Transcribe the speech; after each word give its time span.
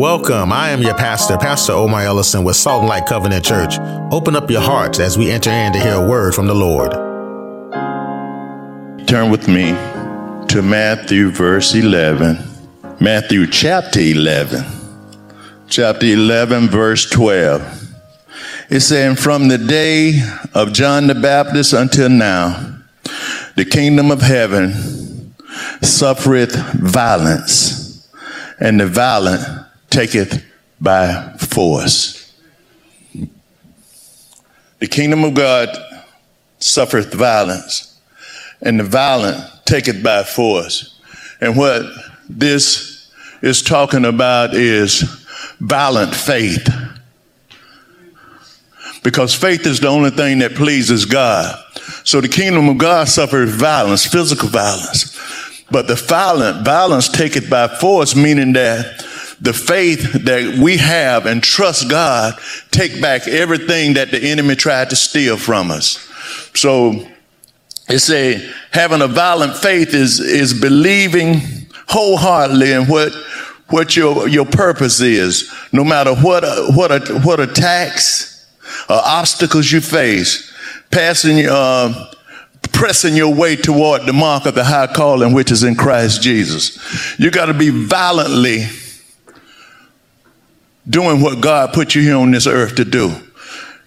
Welcome. 0.00 0.50
I 0.50 0.70
am 0.70 0.80
your 0.80 0.94
pastor, 0.94 1.36
Pastor 1.36 1.72
Omar 1.72 2.00
Ellison 2.00 2.42
with 2.42 2.56
Salt 2.56 2.80
and 2.80 2.88
Light 2.88 3.04
Covenant 3.04 3.44
Church. 3.44 3.78
Open 4.10 4.34
up 4.34 4.50
your 4.50 4.62
hearts 4.62 4.98
as 4.98 5.18
we 5.18 5.30
enter 5.30 5.50
in 5.50 5.74
to 5.74 5.78
hear 5.78 5.96
a 5.96 6.08
word 6.08 6.34
from 6.34 6.46
the 6.46 6.54
Lord. 6.54 6.92
Turn 9.06 9.30
with 9.30 9.46
me 9.46 9.72
to 10.46 10.62
Matthew, 10.62 11.30
verse 11.30 11.74
11. 11.74 12.38
Matthew, 12.98 13.46
chapter 13.46 14.00
11. 14.00 14.64
Chapter 15.68 16.06
11, 16.06 16.68
verse 16.68 17.10
12. 17.10 17.92
It's 18.70 18.86
saying, 18.86 19.16
From 19.16 19.48
the 19.48 19.58
day 19.58 20.22
of 20.54 20.72
John 20.72 21.08
the 21.08 21.14
Baptist 21.14 21.74
until 21.74 22.08
now, 22.08 22.78
the 23.54 23.66
kingdom 23.66 24.10
of 24.10 24.22
heaven 24.22 25.34
suffereth 25.82 26.56
violence, 26.72 28.08
and 28.58 28.80
the 28.80 28.86
violent 28.86 29.59
taketh 30.00 30.42
by 30.80 31.34
force. 31.38 32.32
The 34.78 34.86
kingdom 34.86 35.24
of 35.24 35.34
God 35.34 35.68
suffereth 36.58 37.12
violence, 37.12 38.00
and 38.62 38.80
the 38.80 38.84
violent 38.84 39.44
taketh 39.66 40.02
by 40.02 40.22
force. 40.22 40.98
And 41.42 41.54
what 41.54 41.82
this 42.30 43.12
is 43.42 43.60
talking 43.60 44.06
about 44.06 44.54
is 44.54 45.02
violent 45.60 46.14
faith. 46.14 46.66
Because 49.02 49.34
faith 49.34 49.66
is 49.66 49.80
the 49.80 49.88
only 49.88 50.10
thing 50.10 50.38
that 50.38 50.54
pleases 50.54 51.04
God. 51.04 51.62
So 52.04 52.22
the 52.22 52.28
kingdom 52.28 52.70
of 52.70 52.78
God 52.78 53.06
suffers 53.08 53.50
violence, 53.50 54.06
physical 54.06 54.48
violence. 54.48 55.14
But 55.70 55.88
the 55.88 55.94
violent, 55.94 56.64
violence 56.64 57.06
taketh 57.10 57.50
by 57.50 57.68
force, 57.68 58.16
meaning 58.16 58.54
that 58.54 59.06
the 59.40 59.52
faith 59.52 60.24
that 60.24 60.58
we 60.58 60.76
have 60.76 61.26
and 61.26 61.42
trust 61.42 61.88
God 61.88 62.38
take 62.70 63.00
back 63.00 63.26
everything 63.26 63.94
that 63.94 64.10
the 64.10 64.22
enemy 64.22 64.54
tried 64.54 64.90
to 64.90 64.96
steal 64.96 65.36
from 65.36 65.70
us. 65.70 66.06
So 66.54 67.06
it's 67.88 68.10
a 68.10 68.46
having 68.70 69.00
a 69.02 69.08
violent 69.08 69.56
faith 69.56 69.94
is 69.94 70.20
is 70.20 70.58
believing 70.58 71.40
wholeheartedly 71.88 72.72
in 72.72 72.86
what 72.86 73.12
what 73.68 73.96
your 73.96 74.28
your 74.28 74.44
purpose 74.44 75.00
is, 75.00 75.52
no 75.72 75.84
matter 75.84 76.14
what 76.14 76.44
what 76.74 77.08
what 77.24 77.40
attacks 77.40 78.46
or 78.88 78.96
obstacles 78.96 79.72
you 79.72 79.80
face, 79.80 80.52
passing 80.90 81.46
uh, 81.46 82.12
pressing 82.72 83.16
your 83.16 83.34
way 83.34 83.56
toward 83.56 84.02
the 84.06 84.12
mark 84.12 84.46
of 84.46 84.54
the 84.54 84.64
high 84.64 84.86
calling 84.86 85.32
which 85.32 85.50
is 85.50 85.62
in 85.62 85.74
Christ 85.74 86.22
Jesus. 86.22 87.18
You 87.18 87.30
got 87.30 87.46
to 87.46 87.54
be 87.54 87.70
violently 87.70 88.66
doing 90.88 91.20
what 91.20 91.40
God 91.40 91.72
put 91.72 91.94
you 91.94 92.02
here 92.02 92.16
on 92.16 92.30
this 92.30 92.46
earth 92.46 92.76
to 92.76 92.84
do. 92.84 93.14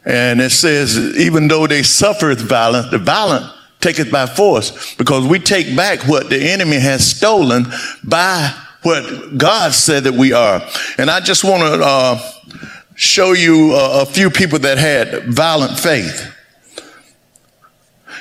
And 0.05 0.41
it 0.41 0.51
says, 0.51 0.97
even 1.17 1.47
though 1.47 1.65
they 1.67 1.83
suffered 1.83 2.39
violence, 2.39 2.91
the 2.91 2.97
violent 2.97 3.45
take 3.79 3.99
it 3.99 4.11
by 4.11 4.25
force 4.25 4.95
because 4.95 5.27
we 5.27 5.39
take 5.39 5.75
back 5.75 6.07
what 6.07 6.29
the 6.29 6.51
enemy 6.51 6.79
has 6.79 7.05
stolen 7.05 7.65
by 8.03 8.53
what 8.83 9.37
God 9.37 9.73
said 9.73 10.03
that 10.05 10.13
we 10.13 10.33
are. 10.33 10.61
And 10.97 11.09
I 11.09 11.19
just 11.19 11.43
want 11.43 11.61
to 11.63 11.85
uh, 11.85 12.31
show 12.95 13.33
you 13.33 13.73
a, 13.73 14.01
a, 14.01 14.05
few 14.05 14.29
people 14.29 14.59
that 14.59 14.77
had 14.77 15.33
violent 15.33 15.79
faith. 15.79 16.33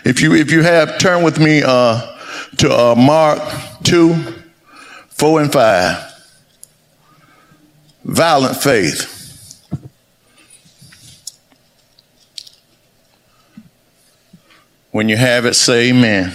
If 0.05 0.21
you 0.21 0.35
if 0.35 0.51
you 0.51 0.63
have, 0.63 0.99
turn 0.99 1.23
with 1.23 1.39
me 1.39 1.63
uh, 1.65 2.19
to 2.59 2.71
uh, 2.71 2.95
Mark 2.97 3.41
two, 3.85 4.15
four 5.11 5.41
and 5.41 5.53
five 5.53 6.12
violent 8.05 8.57
faith. 8.57 9.19
When 14.91 15.09
you 15.09 15.17
have 15.17 15.47
it, 15.47 15.55
say 15.55 15.91
amen. 15.91 16.33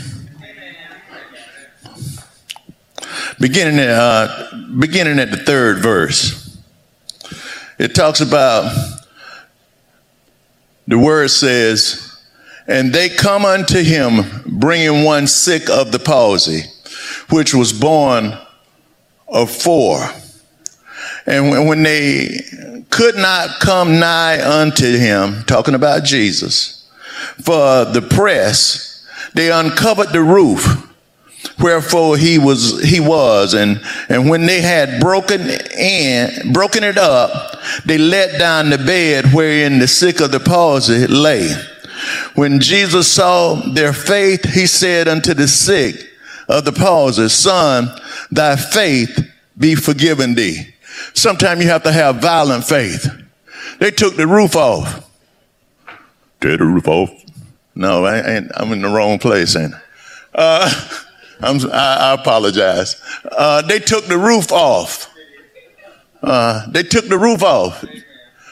Beginning 3.40 3.80
at, 3.80 3.90
uh, 3.90 4.58
beginning 4.80 5.20
at 5.20 5.30
the 5.30 5.38
third 5.38 5.78
verse, 5.78 6.58
it 7.78 7.94
talks 7.94 8.20
about 8.20 8.76
the 10.88 10.98
word 10.98 11.30
says, 11.30 12.18
and 12.66 12.92
they 12.92 13.10
come 13.10 13.46
unto 13.46 13.84
him, 13.84 14.44
bringing 14.48 15.04
one 15.04 15.28
sick 15.28 15.70
of 15.70 15.92
the 15.92 16.00
palsy, 16.00 16.64
which 17.30 17.54
was 17.54 17.72
born 17.74 18.36
of 19.28 19.52
four 19.52 20.10
and 21.28 21.68
when 21.68 21.84
they 21.84 22.40
could 22.90 23.16
not 23.16 23.60
come 23.60 24.00
nigh 24.00 24.42
unto 24.42 24.98
him, 24.98 25.44
talking 25.44 25.76
about 25.76 26.06
Jesus, 26.06 26.90
for 27.44 27.84
the 27.86 28.02
press, 28.02 29.06
they 29.34 29.52
uncovered 29.52 30.10
the 30.10 30.22
roof 30.22 30.88
wherefore 31.60 32.18
he 32.18 32.40
was 32.40 32.82
he 32.82 33.00
was. 33.00 33.54
And 33.54 33.82
and 34.10 34.30
when 34.30 34.46
they 34.46 34.62
had 34.62 35.02
broken 35.02 35.42
in 35.78 36.54
broken 36.54 36.84
it 36.84 36.98
up 36.98 37.58
they 37.86 37.98
let 37.98 38.40
down 38.40 38.70
the 38.70 38.78
bed 38.78 39.34
wherein 39.34 39.80
the 39.80 39.88
sick 39.88 40.22
of 40.22 40.32
the 40.32 40.40
palsy 40.40 41.08
lay. 41.08 41.54
When 42.36 42.60
jesus 42.60 43.12
saw 43.12 43.56
their 43.74 43.94
faith 43.94 44.44
he 44.54 44.68
said 44.68 45.08
unto 45.08 45.34
the 45.34 45.48
sick 45.48 45.96
of 46.48 46.64
the 46.64 46.72
palsy 46.72 47.28
son 47.28 47.90
thy 48.32 48.56
faith 48.56 49.32
be 49.58 49.76
forgiven 49.76 50.36
thee 50.36 50.74
Sometimes 51.14 51.64
you 51.64 51.70
have 51.70 51.84
to 51.84 51.92
have 51.92 52.18
violent 52.18 52.64
faith. 52.64 53.10
They 53.80 53.92
took 53.92 54.16
the 54.16 54.28
roof 54.28 54.56
off. 54.56 55.10
Tear 56.42 56.58
the 56.58 56.66
roof 56.66 56.88
off. 56.88 57.10
No, 57.76 58.06
I 58.06 58.18
am 58.20 58.72
in 58.72 58.82
the 58.82 58.90
wrong 58.90 59.20
place. 59.20 59.56
And 59.56 59.74
uh, 60.34 60.98
I, 61.42 61.70
I 61.74 62.14
apologize. 62.14 63.02
Uh, 63.32 63.62
they 63.64 63.80
took 63.80 64.06
the 64.06 64.18
roof 64.18 64.52
off. 64.52 65.14
Uh, 66.22 66.70
they 66.72 66.84
took 66.84 67.08
the 67.08 67.18
roof 67.18 67.44
off 67.44 67.84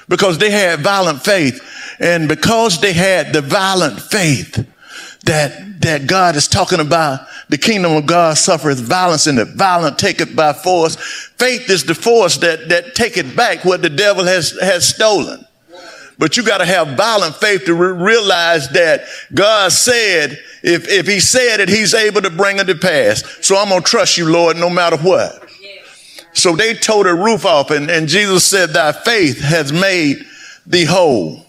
because 0.07 0.37
they 0.37 0.51
had 0.51 0.81
violent 0.81 1.23
faith, 1.23 1.61
and 1.99 2.27
because 2.27 2.79
they 2.79 2.93
had 2.93 3.33
the 3.33 3.41
violent 3.41 3.99
faith 3.99 4.67
that 5.25 5.65
that 5.85 6.07
God 6.07 6.35
is 6.35 6.47
talking 6.47 6.79
about, 6.79 7.27
the 7.49 7.59
kingdom 7.59 7.91
of 7.93 8.07
God 8.07 8.37
suffereth 8.37 8.79
violence 8.79 9.27
and 9.27 9.37
the 9.37 9.45
violent 9.45 9.99
take 9.99 10.19
it 10.19 10.35
by 10.35 10.51
force. 10.51 10.95
Faith 11.37 11.69
is 11.69 11.83
the 11.83 11.93
force 11.93 12.37
that, 12.37 12.69
that 12.69 12.95
take 12.95 13.17
it 13.17 13.35
back 13.35 13.63
what 13.63 13.83
the 13.83 13.89
devil 13.89 14.23
has, 14.23 14.57
has 14.59 14.87
stolen. 14.87 15.45
But 16.17 16.37
you 16.37 16.43
got 16.43 16.59
to 16.59 16.65
have 16.65 16.97
violent 16.97 17.35
faith 17.35 17.65
to 17.65 17.75
re- 17.75 18.03
realize 18.03 18.69
that 18.69 19.03
God 19.33 19.71
said, 19.71 20.39
if, 20.63 20.87
if 20.89 21.05
he 21.05 21.19
said 21.19 21.59
it, 21.59 21.69
he's 21.69 21.93
able 21.93 22.21
to 22.21 22.31
bring 22.31 22.57
it 22.57 22.65
to 22.65 22.75
pass. 22.75 23.23
So 23.41 23.55
I'm 23.55 23.69
going 23.69 23.83
to 23.83 23.87
trust 23.87 24.17
you, 24.17 24.31
Lord, 24.31 24.57
no 24.57 24.69
matter 24.69 24.97
what. 24.97 25.47
So 26.33 26.55
they 26.55 26.73
tore 26.73 27.03
the 27.03 27.13
roof 27.13 27.45
off 27.45 27.69
and, 27.69 27.91
and 27.91 28.07
Jesus 28.07 28.43
said, 28.43 28.71
thy 28.71 28.91
faith 28.91 29.39
has 29.41 29.71
made 29.71 30.25
thee 30.65 30.85
whole. 30.85 31.45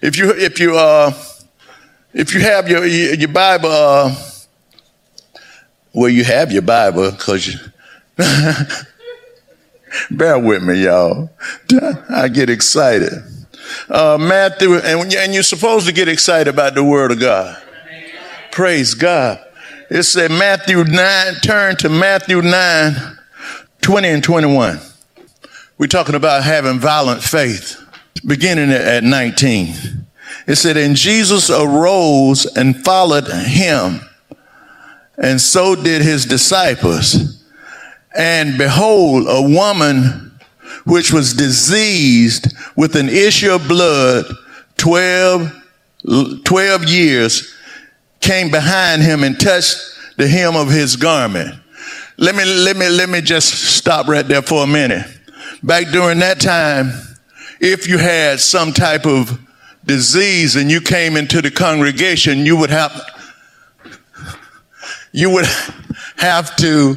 If 0.00 0.16
you, 0.16 0.30
if 0.30 0.58
you, 0.58 0.76
uh, 0.76 1.12
if 2.16 2.32
you 2.32 2.40
have 2.40 2.66
your, 2.66 2.86
your 2.86 3.28
Bible, 3.28 3.68
uh, 3.70 4.14
well, 5.92 6.08
you 6.08 6.24
have 6.24 6.50
your 6.50 6.62
Bible 6.62 7.10
because 7.10 7.46
you, 7.46 7.58
bear 10.10 10.38
with 10.38 10.62
me, 10.62 10.84
y'all. 10.84 11.28
I 12.08 12.28
get 12.28 12.48
excited. 12.48 13.12
Uh, 13.90 14.16
Matthew, 14.18 14.76
and, 14.76 15.12
and 15.12 15.34
you're 15.34 15.42
supposed 15.42 15.86
to 15.88 15.92
get 15.92 16.08
excited 16.08 16.48
about 16.48 16.74
the 16.74 16.82
Word 16.82 17.12
of 17.12 17.20
God. 17.20 17.62
Praise 18.50 18.94
God. 18.94 19.38
It 19.90 20.04
said 20.04 20.30
Matthew 20.30 20.84
9, 20.84 21.34
turn 21.42 21.76
to 21.76 21.90
Matthew 21.90 22.40
9, 22.40 22.94
20 23.82 24.08
and 24.08 24.24
21. 24.24 24.80
We're 25.76 25.86
talking 25.86 26.14
about 26.14 26.44
having 26.44 26.78
violent 26.78 27.22
faith, 27.22 27.78
beginning 28.24 28.70
at 28.70 29.04
19. 29.04 30.05
It 30.46 30.56
said, 30.56 30.76
And 30.76 30.96
Jesus 30.96 31.50
arose 31.50 32.46
and 32.46 32.84
followed 32.84 33.28
him 33.28 34.00
and 35.18 35.40
so 35.40 35.74
did 35.74 36.02
his 36.02 36.26
disciples. 36.26 37.42
And 38.14 38.58
behold, 38.58 39.26
a 39.28 39.42
woman 39.42 40.38
which 40.84 41.12
was 41.12 41.32
diseased 41.32 42.54
with 42.76 42.96
an 42.96 43.08
issue 43.08 43.52
of 43.52 43.66
blood 43.68 44.26
12, 44.76 46.42
12 46.44 46.84
years 46.84 47.54
came 48.20 48.50
behind 48.50 49.02
him 49.02 49.24
and 49.24 49.38
touched 49.38 49.78
the 50.16 50.28
hem 50.28 50.56
of 50.56 50.68
his 50.68 50.96
garment. 50.96 51.54
Let 52.18 52.34
me, 52.34 52.44
let 52.44 52.76
me, 52.76 52.88
let 52.88 53.08
me 53.08 53.20
just 53.20 53.76
stop 53.76 54.08
right 54.08 54.26
there 54.26 54.42
for 54.42 54.64
a 54.64 54.66
minute. 54.66 55.06
Back 55.62 55.88
during 55.88 56.18
that 56.20 56.40
time, 56.40 56.92
if 57.60 57.88
you 57.88 57.98
had 57.98 58.40
some 58.40 58.72
type 58.72 59.06
of 59.06 59.38
disease 59.86 60.56
and 60.56 60.70
you 60.70 60.80
came 60.80 61.16
into 61.16 61.40
the 61.40 61.50
congregation, 61.50 62.44
you 62.44 62.56
would 62.56 62.70
have 62.70 62.92
you 65.12 65.30
would 65.30 65.46
have 66.16 66.54
to 66.56 66.96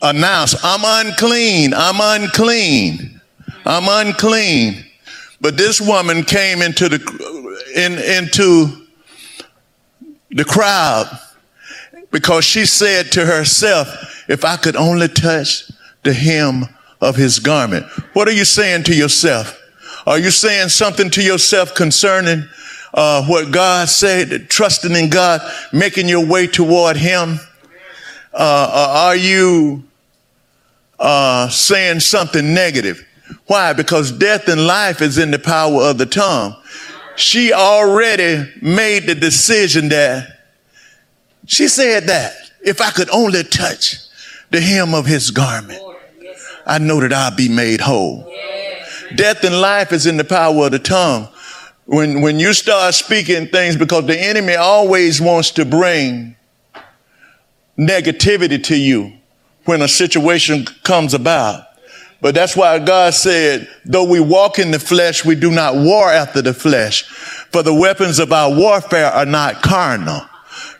announce, 0.00 0.54
I'm 0.64 1.06
unclean, 1.06 1.74
I'm 1.74 1.96
unclean, 2.00 3.20
I'm 3.66 4.06
unclean. 4.06 4.84
But 5.40 5.58
this 5.58 5.80
woman 5.80 6.22
came 6.22 6.62
into 6.62 6.88
the 6.88 7.00
in, 7.76 7.98
into 7.98 8.86
the 10.30 10.44
crowd 10.44 11.06
because 12.10 12.44
she 12.44 12.64
said 12.64 13.12
to 13.12 13.26
herself, 13.26 14.24
if 14.28 14.44
I 14.44 14.56
could 14.56 14.76
only 14.76 15.08
touch 15.08 15.70
the 16.02 16.12
hem 16.12 16.66
of 17.00 17.16
his 17.16 17.38
garment. 17.38 17.86
What 18.14 18.28
are 18.28 18.32
you 18.32 18.44
saying 18.44 18.84
to 18.84 18.94
yourself? 18.94 19.60
Are 20.06 20.18
you 20.18 20.30
saying 20.30 20.68
something 20.68 21.08
to 21.10 21.22
yourself 21.22 21.74
concerning 21.74 22.46
uh, 22.92 23.24
what 23.24 23.50
God 23.50 23.88
said, 23.88 24.50
trusting 24.50 24.92
in 24.92 25.08
God, 25.08 25.40
making 25.72 26.08
your 26.08 26.26
way 26.26 26.46
toward 26.46 26.96
him? 26.96 27.40
Uh, 28.32 28.90
are 28.94 29.16
you 29.16 29.84
uh, 30.98 31.48
saying 31.48 32.00
something 32.00 32.52
negative? 32.52 33.06
Why? 33.46 33.72
Because 33.72 34.12
death 34.12 34.48
and 34.48 34.66
life 34.66 35.00
is 35.00 35.16
in 35.16 35.30
the 35.30 35.38
power 35.38 35.82
of 35.84 35.96
the 35.96 36.06
tongue. 36.06 36.54
She 37.16 37.52
already 37.52 38.52
made 38.60 39.06
the 39.06 39.14
decision 39.14 39.88
that 39.88 40.40
she 41.46 41.68
said 41.68 42.04
that 42.04 42.34
if 42.62 42.80
I 42.80 42.90
could 42.90 43.08
only 43.10 43.44
touch 43.44 43.96
the 44.50 44.60
hem 44.60 44.94
of 44.94 45.06
his 45.06 45.30
garment, 45.30 45.80
I 46.66 46.78
know 46.78 47.00
that 47.00 47.12
I'll 47.12 47.34
be 47.34 47.48
made 47.48 47.80
whole. 47.80 48.33
Death 49.16 49.44
and 49.44 49.60
life 49.60 49.92
is 49.92 50.06
in 50.06 50.16
the 50.16 50.24
power 50.24 50.66
of 50.66 50.72
the 50.72 50.78
tongue. 50.78 51.28
When, 51.86 52.22
when 52.22 52.38
you 52.38 52.52
start 52.54 52.94
speaking 52.94 53.48
things, 53.48 53.76
because 53.76 54.06
the 54.06 54.18
enemy 54.18 54.54
always 54.54 55.20
wants 55.20 55.50
to 55.52 55.64
bring 55.64 56.36
negativity 57.78 58.62
to 58.64 58.76
you 58.76 59.12
when 59.64 59.82
a 59.82 59.88
situation 59.88 60.64
comes 60.82 61.14
about. 61.14 61.66
But 62.20 62.34
that's 62.34 62.56
why 62.56 62.78
God 62.78 63.12
said, 63.12 63.68
though 63.84 64.04
we 64.04 64.18
walk 64.18 64.58
in 64.58 64.70
the 64.70 64.78
flesh, 64.78 65.26
we 65.26 65.34
do 65.34 65.50
not 65.50 65.74
war 65.74 66.10
after 66.10 66.40
the 66.40 66.54
flesh. 66.54 67.02
For 67.02 67.62
the 67.62 67.74
weapons 67.74 68.18
of 68.18 68.32
our 68.32 68.54
warfare 68.54 69.10
are 69.10 69.26
not 69.26 69.62
carnal. 69.62 70.22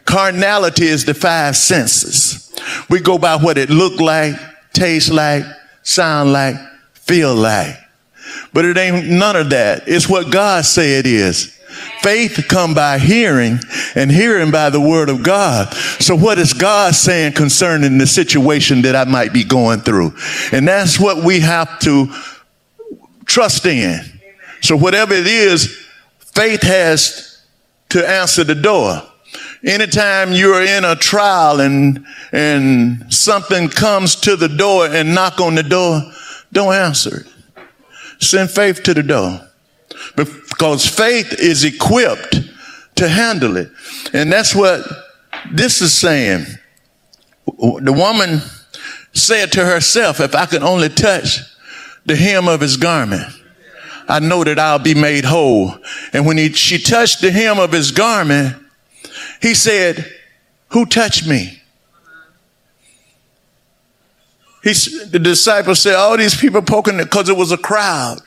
Carnality 0.06 0.86
is 0.86 1.04
the 1.04 1.12
five 1.12 1.56
senses. 1.56 2.50
We 2.88 3.00
go 3.00 3.18
by 3.18 3.36
what 3.36 3.58
it 3.58 3.68
look 3.68 4.00
like, 4.00 4.36
taste 4.72 5.10
like, 5.10 5.44
sound 5.82 6.32
like, 6.32 6.56
feel 6.94 7.34
like. 7.34 7.76
But 8.54 8.64
it 8.64 8.78
ain't 8.78 9.08
none 9.08 9.34
of 9.34 9.50
that. 9.50 9.82
It's 9.88 10.08
what 10.08 10.30
God 10.30 10.64
say 10.64 10.98
it 10.98 11.06
is. 11.06 11.50
Faith 12.02 12.46
come 12.48 12.72
by 12.72 12.98
hearing 12.98 13.58
and 13.96 14.12
hearing 14.12 14.52
by 14.52 14.70
the 14.70 14.80
word 14.80 15.08
of 15.08 15.24
God. 15.24 15.74
So 15.74 16.14
what 16.14 16.38
is 16.38 16.52
God 16.52 16.94
saying 16.94 17.32
concerning 17.32 17.98
the 17.98 18.06
situation 18.06 18.82
that 18.82 18.94
I 18.94 19.04
might 19.04 19.32
be 19.32 19.42
going 19.42 19.80
through? 19.80 20.14
And 20.52 20.68
that's 20.68 21.00
what 21.00 21.24
we 21.24 21.40
have 21.40 21.80
to 21.80 22.14
trust 23.26 23.66
in. 23.66 24.00
So 24.60 24.76
whatever 24.76 25.14
it 25.14 25.26
is, 25.26 25.84
faith 26.18 26.62
has 26.62 27.42
to 27.88 28.08
answer 28.08 28.44
the 28.44 28.54
door. 28.54 29.02
Anytime 29.64 30.32
you're 30.32 30.62
in 30.62 30.84
a 30.84 30.94
trial 30.94 31.60
and, 31.60 32.06
and 32.30 33.12
something 33.12 33.68
comes 33.68 34.14
to 34.16 34.36
the 34.36 34.48
door 34.48 34.86
and 34.86 35.12
knock 35.12 35.40
on 35.40 35.56
the 35.56 35.62
door, 35.64 36.02
don't 36.52 36.72
answer 36.72 37.20
it. 37.20 37.33
Send 38.20 38.50
faith 38.50 38.82
to 38.84 38.94
the 38.94 39.02
door 39.02 39.40
because 40.16 40.86
faith 40.86 41.32
is 41.38 41.64
equipped 41.64 42.40
to 42.96 43.08
handle 43.08 43.56
it. 43.56 43.70
And 44.12 44.32
that's 44.32 44.54
what 44.54 44.86
this 45.52 45.80
is 45.80 45.92
saying. 45.92 46.46
The 47.46 47.92
woman 47.92 48.40
said 49.12 49.52
to 49.52 49.64
herself, 49.64 50.20
if 50.20 50.34
I 50.34 50.46
could 50.46 50.62
only 50.62 50.88
touch 50.88 51.38
the 52.06 52.16
hem 52.16 52.48
of 52.48 52.60
his 52.60 52.76
garment, 52.76 53.24
I 54.08 54.20
know 54.20 54.44
that 54.44 54.58
I'll 54.58 54.78
be 54.78 54.94
made 54.94 55.24
whole. 55.24 55.74
And 56.12 56.26
when 56.26 56.36
he, 56.36 56.52
she 56.52 56.78
touched 56.78 57.22
the 57.22 57.30
hem 57.30 57.58
of 57.58 57.72
his 57.72 57.90
garment, 57.90 58.56
he 59.40 59.54
said, 59.54 60.10
who 60.68 60.86
touched 60.86 61.26
me? 61.26 61.62
He, 64.64 64.72
the 64.72 65.18
disciples 65.18 65.80
said, 65.80 65.94
all 65.94 66.16
these 66.16 66.34
people 66.34 66.62
poking 66.62 66.96
because 66.96 67.28
it 67.28 67.36
was 67.36 67.52
a 67.52 67.58
crowd. 67.58 68.18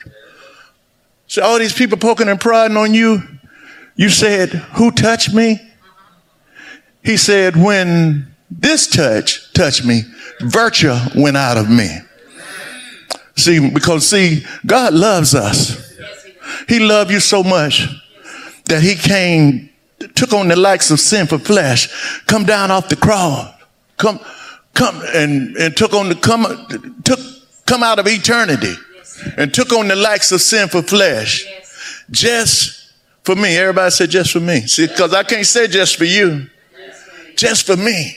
So 1.26 1.42
all 1.42 1.58
these 1.58 1.72
people 1.72 1.98
poking 1.98 2.28
and 2.28 2.40
prodding 2.40 2.76
on 2.76 2.94
you, 2.94 3.22
you 3.96 4.08
said, 4.08 4.50
who 4.50 4.92
touched 4.92 5.34
me? 5.34 5.60
He 7.02 7.16
said, 7.16 7.56
when 7.56 8.34
this 8.50 8.86
touch 8.86 9.52
touched 9.52 9.84
me, 9.84 10.02
virtue 10.40 10.94
went 11.16 11.36
out 11.36 11.56
of 11.56 11.68
me. 11.68 11.98
See, 13.36 13.68
because 13.70 14.06
see, 14.08 14.44
God 14.64 14.94
loves 14.94 15.34
us. 15.34 15.92
He 16.68 16.78
loved 16.78 17.10
you 17.10 17.18
so 17.18 17.42
much 17.42 17.88
that 18.66 18.82
he 18.82 18.94
came, 18.94 19.70
took 20.14 20.32
on 20.32 20.46
the 20.46 20.56
likes 20.56 20.90
of 20.92 21.00
sinful 21.00 21.40
flesh, 21.40 22.22
come 22.26 22.44
down 22.44 22.70
off 22.70 22.88
the 22.88 22.96
cross, 22.96 23.52
come, 23.96 24.20
come 24.78 25.02
and, 25.12 25.56
and 25.56 25.76
took 25.76 25.92
on 25.92 26.08
the, 26.08 26.14
come, 26.14 26.44
took, 27.04 27.18
come 27.66 27.82
out 27.82 27.98
of 27.98 28.06
eternity 28.06 28.74
and 29.36 29.52
took 29.52 29.72
on 29.72 29.88
the 29.88 29.96
likes 29.96 30.30
of 30.30 30.40
sinful 30.40 30.82
flesh 30.82 31.44
just 32.12 32.92
for 33.24 33.34
me. 33.34 33.56
Everybody 33.56 33.90
said 33.90 34.10
just 34.10 34.32
for 34.32 34.40
me. 34.40 34.60
See, 34.60 34.86
because 34.86 35.12
I 35.12 35.24
can't 35.24 35.44
say 35.44 35.66
just 35.66 35.96
for 35.96 36.04
you, 36.04 36.46
just 37.36 37.66
for 37.66 37.76
me. 37.76 38.16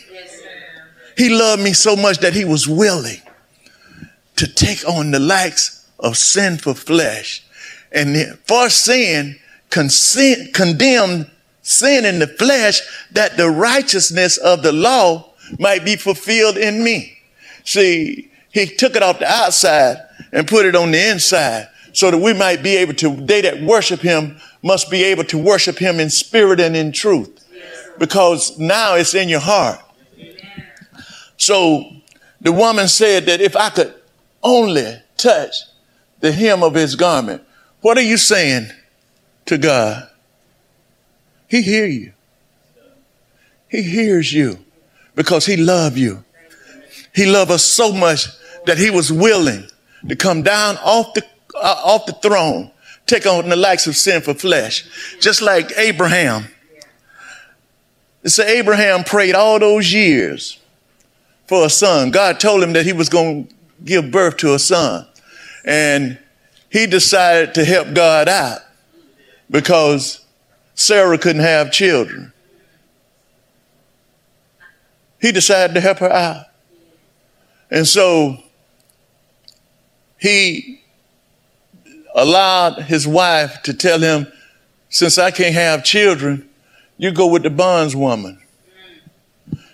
He 1.18 1.30
loved 1.30 1.64
me 1.64 1.74
so 1.74 1.96
much 1.96 2.20
that 2.20 2.34
he 2.34 2.46
was 2.46 2.68
willing 2.68 3.22
to 4.36 4.48
take 4.48 4.88
on 4.88 5.12
the 5.12 5.20
likes 5.20 5.90
of 6.00 6.16
sinful 6.16 6.76
flesh. 6.76 7.44
And 7.92 8.38
for 8.46 8.70
sin, 8.70 9.38
consent, 9.70 10.54
condemned 10.54 11.30
sin 11.64 12.06
in 12.06 12.20
the 12.20 12.28
flesh 12.28 12.82
that 13.12 13.36
the 13.38 13.50
righteousness 13.50 14.38
of 14.38 14.62
the 14.62 14.72
law 14.72 15.31
might 15.60 15.86
be 15.86 15.96
fulfilled 15.96 16.58
in 16.58 16.84
me. 16.84 17.18
See, 17.64 18.32
he 18.52 18.66
took 18.66 18.96
it 18.96 19.04
off 19.04 19.20
the 19.20 19.30
outside 19.30 19.98
and 20.32 20.48
put 20.48 20.66
it 20.66 20.76
on 20.76 20.92
the 20.92 21.10
inside 21.10 21.70
so 21.94 22.12
that 22.12 22.18
we 22.18 22.34
might 22.34 22.64
be 22.64 22.78
able 22.78 22.94
to, 22.96 23.16
they 23.16 23.42
that 23.42 23.62
worship 23.62 24.00
him 24.00 24.38
must 24.62 24.90
be 24.90 25.04
able 25.04 25.24
to 25.26 25.38
worship 25.38 25.78
him 25.78 26.00
in 26.00 26.10
spirit 26.10 26.60
and 26.60 26.76
in 26.76 26.92
truth 26.92 27.44
because 27.98 28.58
now 28.58 28.96
it's 28.96 29.14
in 29.14 29.30
your 29.30 29.40
heart. 29.40 29.80
So 31.38 31.86
the 32.40 32.52
woman 32.52 32.88
said 32.88 33.26
that 33.26 33.42
if 33.42 33.56
I 33.56 33.70
could 33.70 33.94
only 34.44 35.02
touch 35.18 35.56
the 36.20 36.32
hem 36.32 36.64
of 36.64 36.76
his 36.76 36.96
garment, 36.96 37.44
what 37.82 37.98
are 37.98 38.04
you 38.04 38.18
saying 38.18 38.68
to 39.46 39.58
God? 39.58 40.08
He 41.48 41.62
hear 41.62 41.86
you. 41.86 42.14
He 43.70 43.82
hears 43.82 44.32
you 44.32 44.60
because 45.22 45.46
he 45.46 45.56
loved 45.56 45.98
you. 45.98 46.24
He 47.14 47.28
loved 47.28 47.52
us 47.52 47.64
so 47.64 47.92
much 47.92 48.26
that 48.66 48.80
he 48.80 48.90
was 48.90 49.12
willing 49.12 49.68
to 50.10 50.16
come 50.16 50.42
down 50.42 50.78
off 50.78 51.14
the, 51.14 51.24
uh, 51.54 51.80
off 51.84 52.08
the 52.08 52.14
throne, 52.14 52.72
take 53.06 53.28
on 53.28 53.48
the 53.48 53.56
likes 53.56 53.86
of 53.86 53.96
sinful 53.96 54.34
flesh, 54.34 54.84
just 55.20 55.44
like 55.44 55.72
Abraham. 55.78 56.48
So 58.26 58.44
Abraham 58.44 59.04
prayed 59.04 59.36
all 59.36 59.60
those 59.60 59.94
years 59.94 60.58
for 61.46 61.68
a 61.68 61.70
son. 61.70 62.10
God 62.10 62.40
told 62.40 62.64
him 62.64 62.74
that 62.74 62.84
he 62.84 62.94
was 62.94 63.08
going 63.08 63.46
to 63.46 63.54
give 63.86 64.10
birth 64.10 64.38
to 64.38 64.56
a 64.56 64.60
son. 64.60 65.06
And 65.64 66.18
he 66.72 66.88
decided 66.88 67.54
to 67.54 67.64
help 67.64 67.94
God 67.94 68.28
out 68.28 68.62
because 69.52 70.26
Sarah 70.74 71.20
couldn't 71.20 71.44
have 71.44 71.72
children. 71.72 72.34
He 75.22 75.32
decided 75.32 75.76
to 75.76 75.82
help 75.82 76.00
her 76.00 76.12
out. 76.12 76.46
And 77.70 77.88
so 77.88 78.38
he 80.20 80.82
allowed 82.16 82.84
his 82.84 83.08
wife 83.08 83.62
to 83.64 83.74
tell 83.74 84.00
him, 84.00 84.28
since 84.90 85.18
I 85.18 85.32
can't 85.32 85.54
have 85.54 85.84
children, 85.84 86.50
you 86.98 87.12
go 87.12 87.28
with 87.28 87.44
the 87.44 87.50
bondswoman. 87.50 88.40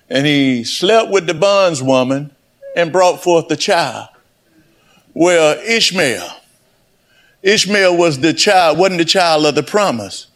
And 0.10 0.26
he 0.26 0.64
slept 0.64 1.12
with 1.12 1.28
the 1.28 1.34
bondswoman 1.34 2.32
and 2.76 2.92
brought 2.92 3.24
forth 3.24 3.48
the 3.48 3.58
child. 3.58 4.10
Well, 5.14 5.58
Ishmael, 5.60 6.30
Ishmael 7.42 7.98
was 7.98 8.20
the 8.20 8.34
child, 8.34 8.78
wasn't 8.78 9.00
the 9.00 9.06
child 9.06 9.46
of 9.46 9.56
the 9.56 9.64
promise. 9.64 10.28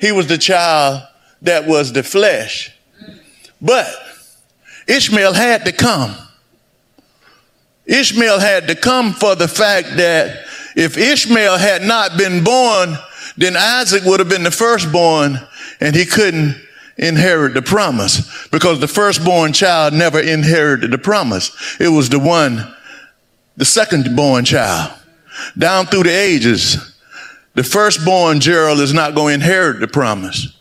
He 0.00 0.12
was 0.12 0.28
the 0.28 0.38
child 0.38 1.02
that 1.42 1.66
was 1.66 1.92
the 1.92 2.02
flesh. 2.02 2.72
But 3.60 3.92
Ishmael 4.88 5.34
had 5.34 5.66
to 5.66 5.72
come. 5.72 6.16
Ishmael 7.86 8.38
had 8.38 8.68
to 8.68 8.74
come 8.74 9.12
for 9.12 9.34
the 9.34 9.48
fact 9.48 9.96
that 9.96 10.46
if 10.74 10.96
Ishmael 10.96 11.58
had 11.58 11.82
not 11.82 12.16
been 12.16 12.42
born, 12.42 12.96
then 13.36 13.56
Isaac 13.56 14.04
would 14.04 14.20
have 14.20 14.28
been 14.28 14.42
the 14.42 14.50
firstborn 14.50 15.38
and 15.80 15.94
he 15.94 16.04
couldn't 16.04 16.56
inherit 16.96 17.54
the 17.54 17.62
promise 17.62 18.48
because 18.48 18.80
the 18.80 18.88
firstborn 18.88 19.52
child 19.52 19.94
never 19.94 20.20
inherited 20.20 20.90
the 20.90 20.98
promise. 20.98 21.76
It 21.80 21.88
was 21.88 22.08
the 22.08 22.18
one, 22.18 22.74
the 23.56 23.64
second 23.64 24.16
born 24.16 24.44
child. 24.44 24.92
Down 25.56 25.86
through 25.86 26.04
the 26.04 26.10
ages, 26.10 26.96
the 27.54 27.62
firstborn 27.62 28.40
Gerald 28.40 28.80
is 28.80 28.92
not 28.92 29.14
going 29.14 29.38
to 29.38 29.46
inherit 29.46 29.80
the 29.80 29.88
promise. 29.88 30.56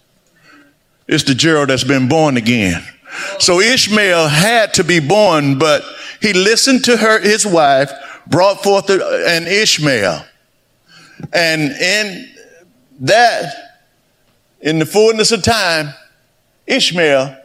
It's 1.07 1.23
the 1.23 1.35
Gerald 1.35 1.69
that's 1.69 1.83
been 1.83 2.07
born 2.07 2.37
again. 2.37 2.83
So 3.39 3.59
Ishmael 3.59 4.27
had 4.27 4.73
to 4.75 4.83
be 4.83 4.99
born, 4.99 5.57
but 5.57 5.83
he 6.21 6.33
listened 6.33 6.83
to 6.85 6.97
her, 6.97 7.19
his 7.19 7.45
wife, 7.45 7.91
brought 8.27 8.63
forth 8.63 8.89
an 8.89 9.47
Ishmael. 9.47 10.25
And 11.33 11.71
in 11.71 12.29
that, 13.01 13.53
in 14.61 14.79
the 14.79 14.85
fullness 14.85 15.31
of 15.31 15.43
time, 15.43 15.93
Ishmael, 16.65 17.37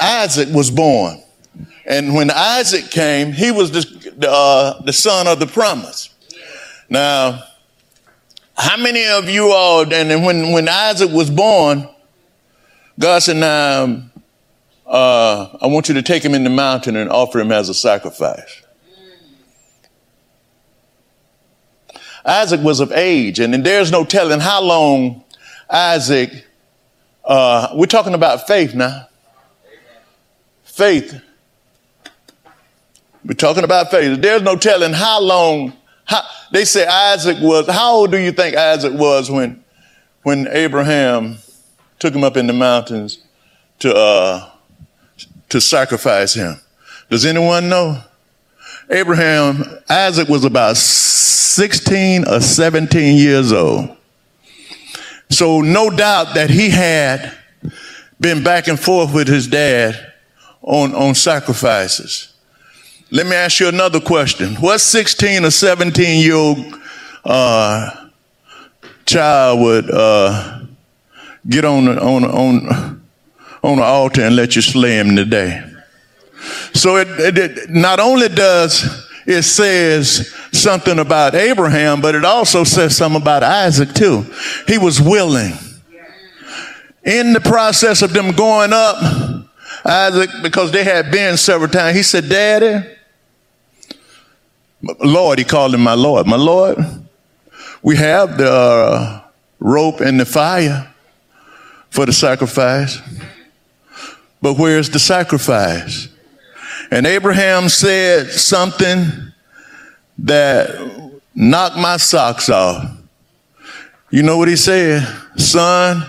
Isaac 0.00 0.48
was 0.54 0.70
born. 0.70 1.22
And 1.84 2.14
when 2.14 2.30
Isaac 2.30 2.90
came, 2.90 3.32
he 3.32 3.50
was 3.50 3.70
the, 3.72 4.30
uh, 4.30 4.82
the 4.82 4.92
son 4.92 5.26
of 5.26 5.40
the 5.40 5.46
promise. 5.46 6.10
Now, 6.88 7.42
how 8.56 8.76
many 8.76 9.06
of 9.06 9.28
you 9.28 9.50
all, 9.50 9.92
and 9.92 10.24
when, 10.24 10.52
when 10.52 10.68
Isaac 10.68 11.10
was 11.10 11.30
born, 11.30 11.88
God 12.98 13.20
said, 13.20 13.36
now, 13.36 14.02
uh, 14.86 15.56
I 15.60 15.66
want 15.66 15.88
you 15.88 15.94
to 15.94 16.02
take 16.02 16.22
him 16.22 16.34
in 16.34 16.44
the 16.44 16.50
mountain 16.50 16.96
and 16.96 17.10
offer 17.10 17.40
him 17.40 17.50
as 17.50 17.68
a 17.68 17.74
sacrifice. 17.74 18.62
Isaac 22.24 22.60
was 22.60 22.80
of 22.80 22.92
age, 22.92 23.40
and 23.40 23.52
there's 23.64 23.90
no 23.90 24.04
telling 24.04 24.38
how 24.38 24.62
long 24.62 25.24
Isaac, 25.68 26.46
uh, 27.24 27.68
we're 27.74 27.86
talking 27.86 28.14
about 28.14 28.46
faith 28.46 28.74
now. 28.74 29.08
Faith. 30.62 31.20
We're 33.24 33.34
talking 33.34 33.64
about 33.64 33.90
faith. 33.90 34.20
There's 34.20 34.42
no 34.42 34.56
telling 34.56 34.92
how 34.92 35.20
long, 35.20 35.72
how, 36.04 36.22
they 36.52 36.64
say 36.64 36.86
Isaac 36.86 37.38
was, 37.40 37.68
how 37.68 37.94
old 37.94 38.10
do 38.10 38.18
you 38.18 38.32
think 38.32 38.56
Isaac 38.56 38.92
was 38.92 39.30
when, 39.30 39.64
when 40.22 40.46
Abraham 40.48 41.38
took 42.02 42.16
him 42.16 42.24
up 42.24 42.36
in 42.36 42.48
the 42.48 42.52
mountains 42.52 43.18
to, 43.78 43.94
uh, 43.94 44.50
to 45.48 45.60
sacrifice 45.60 46.34
him? 46.34 46.60
Does 47.08 47.24
anyone 47.24 47.68
know? 47.68 48.02
Abraham, 48.90 49.62
Isaac 49.88 50.28
was 50.28 50.44
about 50.44 50.76
16 50.76 52.26
or 52.26 52.40
17 52.40 53.16
years 53.16 53.52
old. 53.52 53.96
So 55.30 55.60
no 55.60 55.90
doubt 55.90 56.34
that 56.34 56.50
he 56.50 56.70
had 56.70 57.38
been 58.20 58.42
back 58.42 58.66
and 58.66 58.80
forth 58.80 59.14
with 59.14 59.28
his 59.28 59.46
dad 59.46 60.12
on, 60.60 60.96
on 60.96 61.14
sacrifices. 61.14 62.34
Let 63.12 63.28
me 63.28 63.36
ask 63.36 63.60
you 63.60 63.68
another 63.68 64.00
question. 64.00 64.56
What 64.56 64.80
16 64.80 65.44
or 65.44 65.52
17 65.52 66.20
year 66.20 66.34
old 66.34 66.80
uh, 67.24 68.08
child 69.06 69.60
would 69.60 69.88
uh, 69.88 70.61
get 71.48 71.64
on, 71.64 71.88
on, 71.88 72.24
on, 72.24 73.02
on 73.62 73.76
the 73.76 73.82
altar 73.82 74.22
and 74.22 74.36
let 74.36 74.56
you 74.56 74.62
slay 74.62 74.98
him 74.98 75.16
today? 75.16 75.62
So 76.74 76.96
it, 76.96 77.08
it, 77.20 77.38
it 77.38 77.70
not 77.70 78.00
only 78.00 78.28
does 78.28 79.08
it 79.26 79.42
says 79.42 80.34
something 80.52 80.98
about 80.98 81.34
Abraham, 81.34 82.00
but 82.00 82.14
it 82.14 82.24
also 82.24 82.64
says 82.64 82.96
something 82.96 83.20
about 83.20 83.42
Isaac 83.42 83.92
too. 83.94 84.26
He 84.66 84.78
was 84.78 85.00
willing. 85.00 85.52
In 87.04 87.32
the 87.32 87.40
process 87.40 88.02
of 88.02 88.12
them 88.12 88.32
going 88.32 88.72
up, 88.72 88.96
Isaac, 89.84 90.30
because 90.42 90.70
they 90.70 90.84
had 90.84 91.10
been 91.10 91.36
several 91.36 91.68
times, 91.68 91.96
he 91.96 92.02
said, 92.02 92.28
Daddy, 92.28 92.88
Lord, 95.00 95.38
he 95.38 95.44
called 95.44 95.74
him 95.74 95.82
my 95.82 95.94
Lord. 95.94 96.26
My 96.26 96.36
Lord, 96.36 96.78
we 97.82 97.96
have 97.96 98.38
the 98.38 98.50
uh, 98.50 99.22
rope 99.58 100.00
and 100.00 100.18
the 100.18 100.24
fire 100.24 100.91
for 101.92 102.06
the 102.06 102.12
sacrifice, 102.12 102.98
but 104.40 104.54
where's 104.54 104.88
the 104.88 104.98
sacrifice? 104.98 106.08
And 106.90 107.06
Abraham 107.06 107.68
said 107.68 108.30
something 108.30 109.04
that 110.20 111.20
knocked 111.34 111.76
my 111.76 111.98
socks 111.98 112.48
off. 112.48 112.90
You 114.10 114.22
know 114.22 114.38
what 114.38 114.48
he 114.48 114.56
said? 114.56 115.06
Son, 115.36 116.02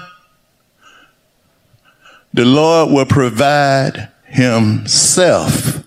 the 2.33 2.45
Lord 2.45 2.89
will 2.93 3.05
provide 3.05 4.09
himself 4.25 5.83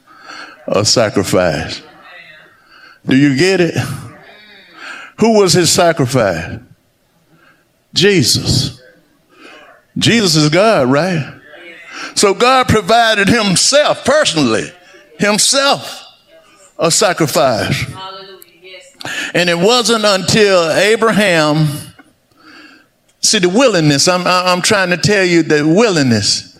a 0.66 0.84
sacrifice. 0.84 1.80
Do 3.06 3.16
you 3.16 3.34
get 3.34 3.62
it? 3.62 3.74
Who 5.20 5.38
was 5.38 5.54
his 5.54 5.70
sacrifice? 5.70 6.60
Jesus. 7.94 8.82
Jesus 9.98 10.36
is 10.36 10.50
God, 10.50 10.88
right? 10.90 11.40
So 12.14 12.34
God 12.34 12.68
provided 12.68 13.28
himself 13.28 14.04
personally 14.04 14.70
himself 15.18 16.04
a 16.78 16.90
sacrifice. 16.90 17.84
And 19.34 19.48
it 19.48 19.58
wasn't 19.58 20.04
until 20.04 20.70
Abraham, 20.70 21.68
see 23.20 23.38
the 23.38 23.48
willingness, 23.48 24.08
I'm, 24.08 24.26
I'm 24.26 24.62
trying 24.62 24.90
to 24.90 24.96
tell 24.96 25.24
you 25.24 25.42
the 25.42 25.66
willingness. 25.66 26.58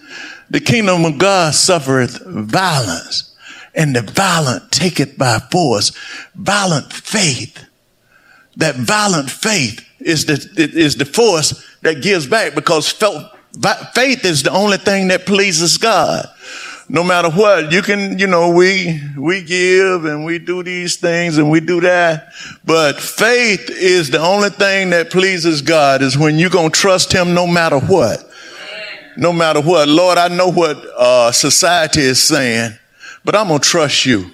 The 0.48 0.60
kingdom 0.60 1.04
of 1.04 1.18
God 1.18 1.54
suffereth 1.54 2.24
violence, 2.24 3.34
and 3.74 3.96
the 3.96 4.02
violent 4.02 4.70
take 4.70 5.00
it 5.00 5.18
by 5.18 5.40
force. 5.50 5.90
Violent 6.34 6.92
faith. 6.92 7.64
That 8.56 8.76
violent 8.76 9.28
faith 9.30 9.84
is 9.98 10.26
the, 10.26 10.48
is 10.56 10.96
the 10.96 11.04
force 11.04 11.75
that 11.86 12.02
gives 12.02 12.26
back 12.26 12.54
because 12.54 12.90
faith 12.90 14.24
is 14.24 14.42
the 14.42 14.50
only 14.50 14.76
thing 14.76 15.08
that 15.08 15.26
pleases 15.26 15.78
God 15.78 16.26
no 16.88 17.02
matter 17.02 17.30
what, 17.30 17.72
you 17.72 17.82
can, 17.82 18.18
you 18.18 18.26
know, 18.26 18.50
we, 18.50 19.00
we 19.18 19.42
give 19.42 20.04
and 20.04 20.24
we 20.24 20.38
do 20.38 20.62
these 20.62 20.96
things 20.96 21.36
and 21.36 21.50
we 21.50 21.58
do 21.58 21.80
that. 21.80 22.32
But 22.64 23.00
faith 23.00 23.70
is 23.70 24.10
the 24.10 24.20
only 24.20 24.50
thing 24.50 24.90
that 24.90 25.10
pleases 25.10 25.62
God 25.62 26.00
is 26.00 26.16
when 26.16 26.38
you're 26.38 26.50
going 26.50 26.70
to 26.70 26.80
trust 26.80 27.12
him 27.12 27.34
no 27.34 27.46
matter 27.46 27.80
what. 27.80 28.30
No 29.16 29.32
matter 29.32 29.60
what. 29.60 29.88
Lord, 29.88 30.18
I 30.18 30.28
know 30.28 30.52
what, 30.52 30.76
uh, 30.96 31.32
society 31.32 32.02
is 32.02 32.22
saying, 32.22 32.72
but 33.24 33.34
I'm 33.34 33.48
going 33.48 33.60
to 33.60 33.68
trust 33.68 34.06
you. 34.06 34.30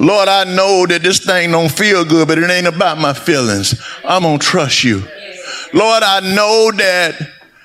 Lord, 0.00 0.28
I 0.28 0.44
know 0.44 0.86
that 0.86 1.02
this 1.02 1.24
thing 1.24 1.52
don't 1.52 1.70
feel 1.70 2.04
good, 2.04 2.26
but 2.26 2.38
it 2.38 2.50
ain't 2.50 2.66
about 2.66 2.98
my 2.98 3.12
feelings. 3.12 3.80
I'm 4.04 4.22
going 4.22 4.38
to 4.38 4.44
trust 4.44 4.82
you. 4.82 5.02
Lord, 5.72 6.02
I 6.02 6.20
know 6.20 6.70
that 6.76 7.20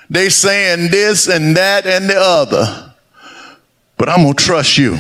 they 0.10 0.30
saying 0.30 0.90
this 0.92 1.28
and 1.28 1.58
that 1.58 1.86
and 1.86 2.10
the 2.10 2.18
other 2.18 2.88
but 3.98 4.10
I'm 4.10 4.24
going 4.24 4.36
to 4.36 4.44
trust 4.44 4.78
you. 4.78 4.96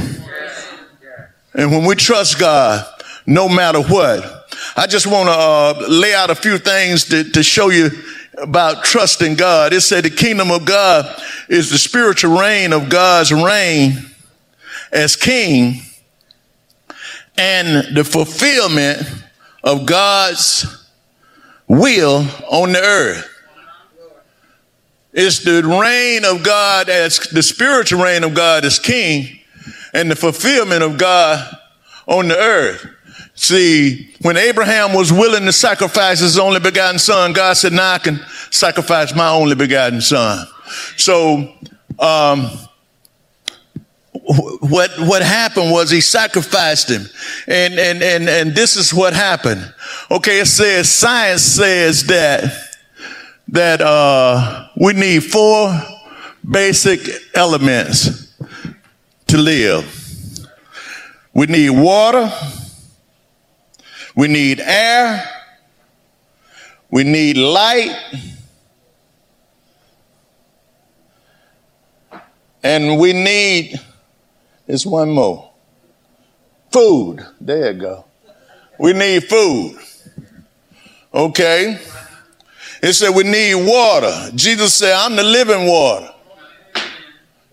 And 1.53 1.71
when 1.71 1.85
we 1.85 1.95
trust 1.95 2.39
God, 2.39 2.85
no 3.25 3.47
matter 3.47 3.81
what, 3.81 4.49
I 4.75 4.87
just 4.87 5.07
want 5.07 5.27
to 5.27 5.33
uh, 5.33 5.87
lay 5.87 6.13
out 6.13 6.29
a 6.29 6.35
few 6.35 6.57
things 6.57 7.05
to, 7.05 7.23
to 7.31 7.43
show 7.43 7.69
you 7.69 7.89
about 8.37 8.83
trusting 8.83 9.35
God. 9.35 9.73
It 9.73 9.81
said 9.81 10.03
the 10.03 10.09
kingdom 10.09 10.51
of 10.51 10.65
God 10.65 11.21
is 11.49 11.69
the 11.69 11.77
spiritual 11.77 12.39
reign 12.39 12.73
of 12.73 12.89
God's 12.89 13.31
reign 13.31 13.97
as 14.91 15.15
king 15.15 15.81
and 17.37 17.95
the 17.95 18.03
fulfillment 18.03 19.03
of 19.63 19.85
God's 19.85 20.87
will 21.67 22.25
on 22.50 22.71
the 22.71 22.81
earth. 22.81 23.27
It's 25.13 25.39
the 25.43 25.63
reign 25.63 26.25
of 26.25 26.43
God 26.43 26.89
as 26.89 27.17
the 27.19 27.41
spiritual 27.41 28.03
reign 28.03 28.24
of 28.24 28.36
God 28.36 28.65
as 28.65 28.77
king 28.77 29.39
and 29.93 30.12
the 30.12 30.15
fulfillment 30.15 30.83
of 30.83 30.97
God 30.97 31.57
on 32.05 32.27
the 32.27 32.38
earth. 32.38 32.86
See, 33.33 34.13
when 34.21 34.38
Abraham 34.38 34.93
was 34.93 35.12
willing 35.12 35.45
to 35.45 35.53
sacrifice 35.53 36.19
his 36.19 36.39
only 36.39 36.59
begotten 36.59 37.00
son, 37.00 37.33
God 37.33 37.53
said, 37.53 37.74
now 37.74 37.93
I 37.93 37.97
can 38.00 38.19
sacrifice 38.51 39.15
my 39.15 39.29
only 39.29 39.55
begotten 39.55 40.01
son. 40.01 40.45
So, 40.97 41.53
um, 42.00 42.50
what 44.24 44.91
what 45.00 45.21
happened 45.21 45.71
was 45.71 45.89
he 45.89 46.01
sacrificed 46.01 46.89
him. 46.89 47.05
And 47.47 47.79
and 47.79 48.01
and 48.01 48.29
and 48.29 48.55
this 48.55 48.75
is 48.75 48.93
what 48.93 49.13
happened. 49.13 49.74
Okay 50.12 50.39
it 50.39 50.47
says 50.47 50.89
science 50.91 51.41
says 51.41 52.05
that 52.07 52.43
that 53.50 53.81
uh, 53.81 54.67
we 54.79 54.93
need 54.93 55.24
four 55.24 55.74
basic 56.50 57.00
elements 57.33 58.33
to 59.27 59.38
live. 59.38 59.93
We 61.33 61.45
need 61.45 61.69
water, 61.69 62.31
we 64.15 64.27
need 64.27 64.59
air, 64.59 65.24
we 66.89 67.03
need 67.03 67.38
light, 67.38 67.95
And 72.67 73.00
we 73.00 73.13
need, 73.13 73.79
it's 74.67 74.86
one 74.86 75.09
more. 75.09 75.51
Food. 76.71 77.25
There 77.39 77.71
you 77.71 77.79
go. 77.79 78.05
We 78.79 78.93
need 78.93 79.24
food. 79.24 79.77
Okay. 81.13 81.79
It 82.83 82.93
said 82.93 83.15
we 83.15 83.24
need 83.24 83.55
water. 83.55 84.29
Jesus 84.36 84.74
said, 84.75 84.93
I'm 84.93 85.15
the 85.15 85.24
living 85.24 85.67
water. 85.67 86.13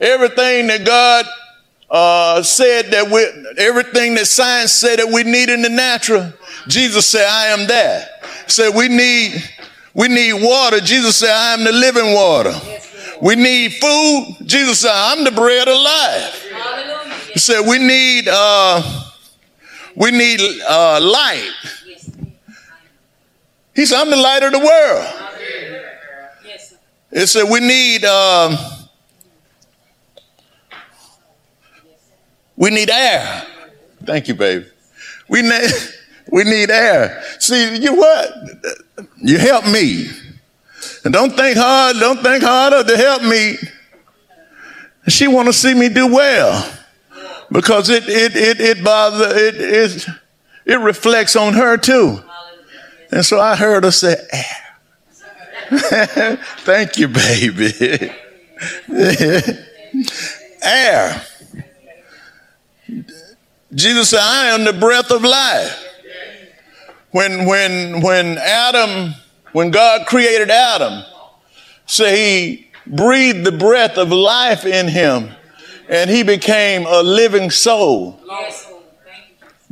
Everything 0.00 0.66
that 0.66 0.85
God 0.85 1.25
uh, 1.90 2.42
said 2.42 2.90
that 2.90 3.11
we, 3.11 3.25
everything 3.56 4.14
that 4.16 4.26
science 4.26 4.73
said 4.73 4.99
that 4.99 5.09
we 5.09 5.23
need 5.23 5.49
in 5.49 5.62
the 5.62 5.68
natural, 5.68 6.33
Jesus 6.68 7.06
said, 7.06 7.26
I 7.26 7.47
am 7.47 7.66
that. 7.68 8.50
Said 8.50 8.75
we 8.75 8.88
need, 8.88 9.42
we 9.94 10.09
need 10.09 10.35
water. 10.35 10.80
Jesus 10.80 11.16
said, 11.16 11.30
I 11.30 11.54
am 11.54 11.64
the 11.64 11.73
living 11.73 12.12
water. 12.12 12.52
We 13.23 13.37
need 13.37 13.73
food. 13.75 14.37
Jesus 14.44 14.80
said, 14.80 14.92
I'm 14.92 15.25
the 15.25 15.30
bread 15.30 15.68
of 15.68 15.80
life. 15.80 16.44
He 17.35 17.41
said, 17.41 17.67
we 17.67 17.81
need, 17.81 18.29
uh, 18.29 18.81
we 19.97 20.12
need 20.12 20.41
uh, 20.69 21.00
light. 21.03 21.50
He 23.75 23.85
said, 23.85 24.00
I'm 24.00 24.09
the 24.09 24.17
light 24.17 24.45
of 24.45 24.53
the 24.53 24.61
world. 24.61 25.33
It 27.11 27.26
said, 27.26 27.50
we 27.50 27.59
need, 27.59 28.05
um, 28.05 28.57
we 32.57 32.71
need 32.71 32.88
air. 32.88 33.43
Thank 34.05 34.29
you, 34.29 34.35
baby. 34.37 34.67
We 35.29 35.43
need, 35.43 35.71
we 36.31 36.45
need 36.45 36.71
air. 36.71 37.21
See, 37.41 37.79
you 37.79 37.97
what? 37.97 38.31
You 39.21 39.38
help 39.38 39.67
me. 39.67 40.09
And 41.05 41.12
don't 41.12 41.37
think 41.37 41.59
hard, 41.59 41.97
don't 41.99 42.23
think 42.23 42.45
harder 42.45 42.85
to 42.85 42.97
help 42.97 43.23
me. 43.23 43.57
She 45.09 45.26
want 45.26 45.49
to 45.49 45.53
see 45.53 45.75
me 45.75 45.88
do 45.88 46.07
well 46.07 46.74
because 47.51 47.91
it 47.91 48.09
it 48.09 48.37
it 48.37 48.61
it 48.61 48.85
bother 48.85 49.29
it 49.37 49.57
it 49.57 50.07
it 50.67 50.81
reflects 50.81 51.37
on 51.37 51.55
her 51.55 51.77
too. 51.77 52.21
And 53.11 53.25
so 53.25 53.41
I 53.41 53.57
heard 53.57 53.85
her 53.85 53.91
say, 53.91 54.17
"Air." 54.33 54.45
Ah. 55.71 56.39
Thank 56.59 56.99
you, 56.99 57.09
baby. 57.09 58.11
Air. 60.63 61.23
Jesus 63.75 64.11
said, 64.11 64.21
"I 64.21 64.47
am 64.49 64.65
the 64.65 64.73
breath 64.73 65.11
of 65.11 65.23
life." 65.23 65.81
When 67.11 67.47
when 67.47 68.01
when 68.01 68.39
Adam 68.39 69.15
when 69.53 69.71
God 69.71 70.07
created 70.07 70.51
Adam, 70.51 71.05
so 71.87 72.07
he 72.07 72.67
breathed 72.87 73.45
the 73.45 73.53
breath 73.53 73.97
of 73.97 74.11
life 74.11 74.65
in 74.65 74.89
him 74.89 75.31
and 75.88 76.11
he 76.11 76.23
became 76.23 76.87
a 76.87 77.03
living 77.03 77.50
soul. 77.50 78.21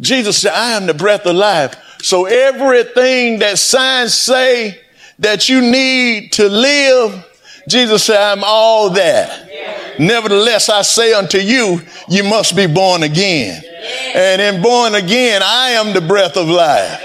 Jesus 0.00 0.38
said, 0.38 0.52
I 0.52 0.72
am 0.72 0.86
the 0.86 0.94
breath 0.94 1.26
of 1.26 1.36
life. 1.36 1.76
So 2.02 2.26
everything 2.26 3.38
that 3.38 3.58
signs 3.58 4.14
say 4.14 4.80
that 5.18 5.48
you 5.48 5.60
need 5.60 6.32
to 6.32 6.48
live, 6.48 7.26
Jesus 7.68 8.04
said, 8.04 8.20
I'm 8.20 8.42
all 8.44 8.90
that. 8.90 9.48
Nevertheless, 9.98 10.68
I 10.68 10.82
say 10.82 11.12
unto 11.12 11.38
you, 11.38 11.80
you 12.08 12.24
must 12.24 12.56
be 12.56 12.66
born 12.66 13.02
again. 13.02 13.62
And 14.14 14.42
in 14.42 14.62
born 14.62 14.94
again, 14.94 15.42
I 15.44 15.70
am 15.70 15.92
the 15.92 16.00
breath 16.00 16.36
of 16.36 16.48
life. 16.48 17.00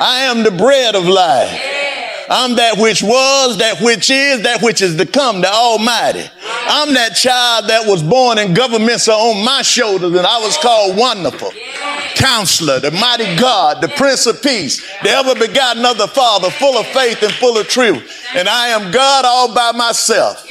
I 0.00 0.28
am 0.30 0.42
the 0.42 0.50
bread 0.50 0.94
of 0.94 1.04
life. 1.04 1.81
I'm 2.28 2.56
that 2.56 2.78
which 2.78 3.02
was, 3.02 3.58
that 3.58 3.80
which 3.80 4.10
is, 4.10 4.42
that 4.42 4.62
which 4.62 4.82
is 4.82 4.96
to 4.96 5.06
come, 5.06 5.40
the 5.40 5.50
Almighty. 5.50 6.24
I'm 6.44 6.94
that 6.94 7.14
child 7.16 7.68
that 7.68 7.86
was 7.86 8.02
born 8.02 8.38
and 8.38 8.54
governments 8.54 9.08
are 9.08 9.18
on 9.18 9.44
my 9.44 9.62
shoulders, 9.62 10.14
and 10.16 10.26
I 10.26 10.38
was 10.40 10.56
called 10.56 10.96
Wonderful. 10.96 11.50
Counselor, 12.14 12.78
the 12.78 12.90
mighty 12.92 13.36
God, 13.36 13.80
the 13.80 13.88
Prince 13.88 14.26
of 14.26 14.42
Peace, 14.42 14.80
the 15.02 15.10
ever 15.10 15.34
begotten 15.34 15.84
of 15.84 15.98
the 15.98 16.06
Father, 16.06 16.50
full 16.50 16.78
of 16.78 16.86
faith 16.86 17.22
and 17.22 17.32
full 17.32 17.58
of 17.58 17.66
truth. 17.68 18.22
And 18.34 18.48
I 18.48 18.68
am 18.68 18.92
God 18.92 19.24
all 19.24 19.54
by 19.54 19.72
myself. 19.72 20.46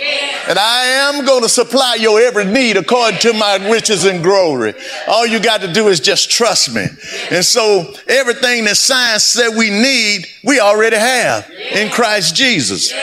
And 0.48 0.60
I 0.60 0.86
am 0.86 1.26
going 1.26 1.44
to 1.44 1.50
supply 1.50 1.96
your 2.00 2.20
every 2.22 2.46
need 2.46 2.78
according 2.78 3.20
to 3.22 3.34
my 3.34 3.56
riches 3.70 4.06
and 4.06 4.24
glory. 4.24 4.74
All 5.08 5.26
you 5.26 5.40
got 5.40 5.62
to 5.62 5.72
do 5.72 5.88
is 5.88 6.00
just 6.00 6.30
trust 6.30 6.74
me. 6.74 6.86
And 7.32 7.46
so 7.46 7.94
everything 8.08 8.66
that 8.66 8.78
science 8.78 9.24
said 9.24 9.56
we 9.56 9.70
need, 9.70 10.26
we 10.44 10.60
already 10.60 10.98
have 10.98 11.50
in 11.72 11.90
Christ 11.90 12.36
Jesus. 12.36 12.94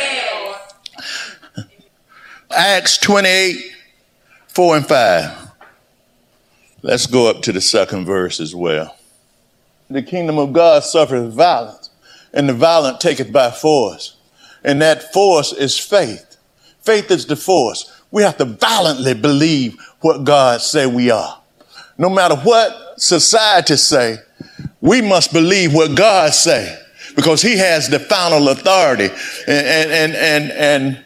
Acts 2.51 2.99
28, 2.99 3.73
4 4.49 4.77
and 4.77 4.87
5. 4.87 5.51
Let's 6.83 7.07
go 7.07 7.29
up 7.29 7.43
to 7.43 7.53
the 7.53 7.61
second 7.61 8.05
verse 8.05 8.41
as 8.41 8.55
well. 8.55 8.97
The 9.91 10.03
kingdom 10.03 10.39
of 10.39 10.53
God 10.53 10.85
suffers 10.85 11.35
violence, 11.35 11.91
and 12.33 12.49
the 12.49 12.53
violent 12.53 13.01
take 13.01 13.21
it 13.21 13.33
by 13.33 13.51
force. 13.51 14.17
And 14.63 14.83
that 14.83 15.13
force 15.13 15.53
is 15.53 15.79
faith. 15.79 16.37
Faith 16.81 17.11
is 17.11 17.27
the 17.27 17.37
force. 17.37 17.91
We 18.11 18.23
have 18.23 18.37
to 18.39 18.45
violently 18.45 19.15
believe 19.15 19.77
what 20.01 20.25
God 20.25 20.61
say 20.61 20.87
we 20.87 21.11
are. 21.11 21.41
No 21.97 22.09
matter 22.09 22.37
what 22.37 23.01
society 23.01 23.77
say, 23.77 24.19
we 24.81 25.01
must 25.01 25.33
believe 25.33 25.75
what 25.75 25.97
God 25.97 26.33
say 26.33 26.79
because 27.19 27.43
he 27.43 27.59
has 27.59 27.89
the 27.89 27.99
final 27.99 28.49
authority. 28.49 29.09
And, 29.49 29.91
and, 29.91 30.15
and, 30.15 30.53
and, 30.53 31.05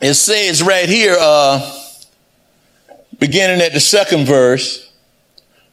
it 0.00 0.14
says 0.14 0.62
right 0.62 0.88
here, 0.88 1.16
uh, 1.18 1.68
beginning 3.18 3.60
at 3.60 3.72
the 3.72 3.80
second 3.80 4.26
verse, 4.26 4.92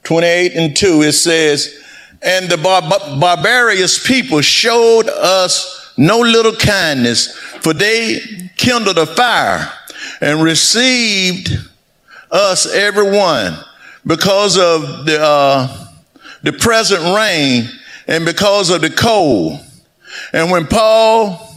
28 0.06 0.56
and 0.56 0.76
2, 0.76 1.04
it 1.04 1.12
says, 1.12 1.84
And 2.24 2.50
the 2.50 2.58
bar- 2.58 2.82
barbarous 3.20 4.04
people 4.08 4.42
showed 4.42 5.08
us 5.08 5.94
no 5.96 6.18
little 6.18 6.56
kindness, 6.56 7.38
for 7.38 7.76
they 7.76 8.22
kindled 8.58 8.98
a 8.98 9.06
fire 9.06 9.72
and 10.20 10.42
received 10.42 11.52
us 12.32 12.66
everyone 12.74 13.56
because 14.04 14.58
of 14.58 15.06
the, 15.06 15.22
uh, 15.22 15.88
the 16.42 16.54
present 16.54 17.04
rain 17.16 17.70
and 18.08 18.26
because 18.26 18.70
of 18.70 18.82
the 18.82 18.90
cold. 18.90 19.60
And 20.34 20.52
when 20.52 20.68
Paul, 20.68 21.50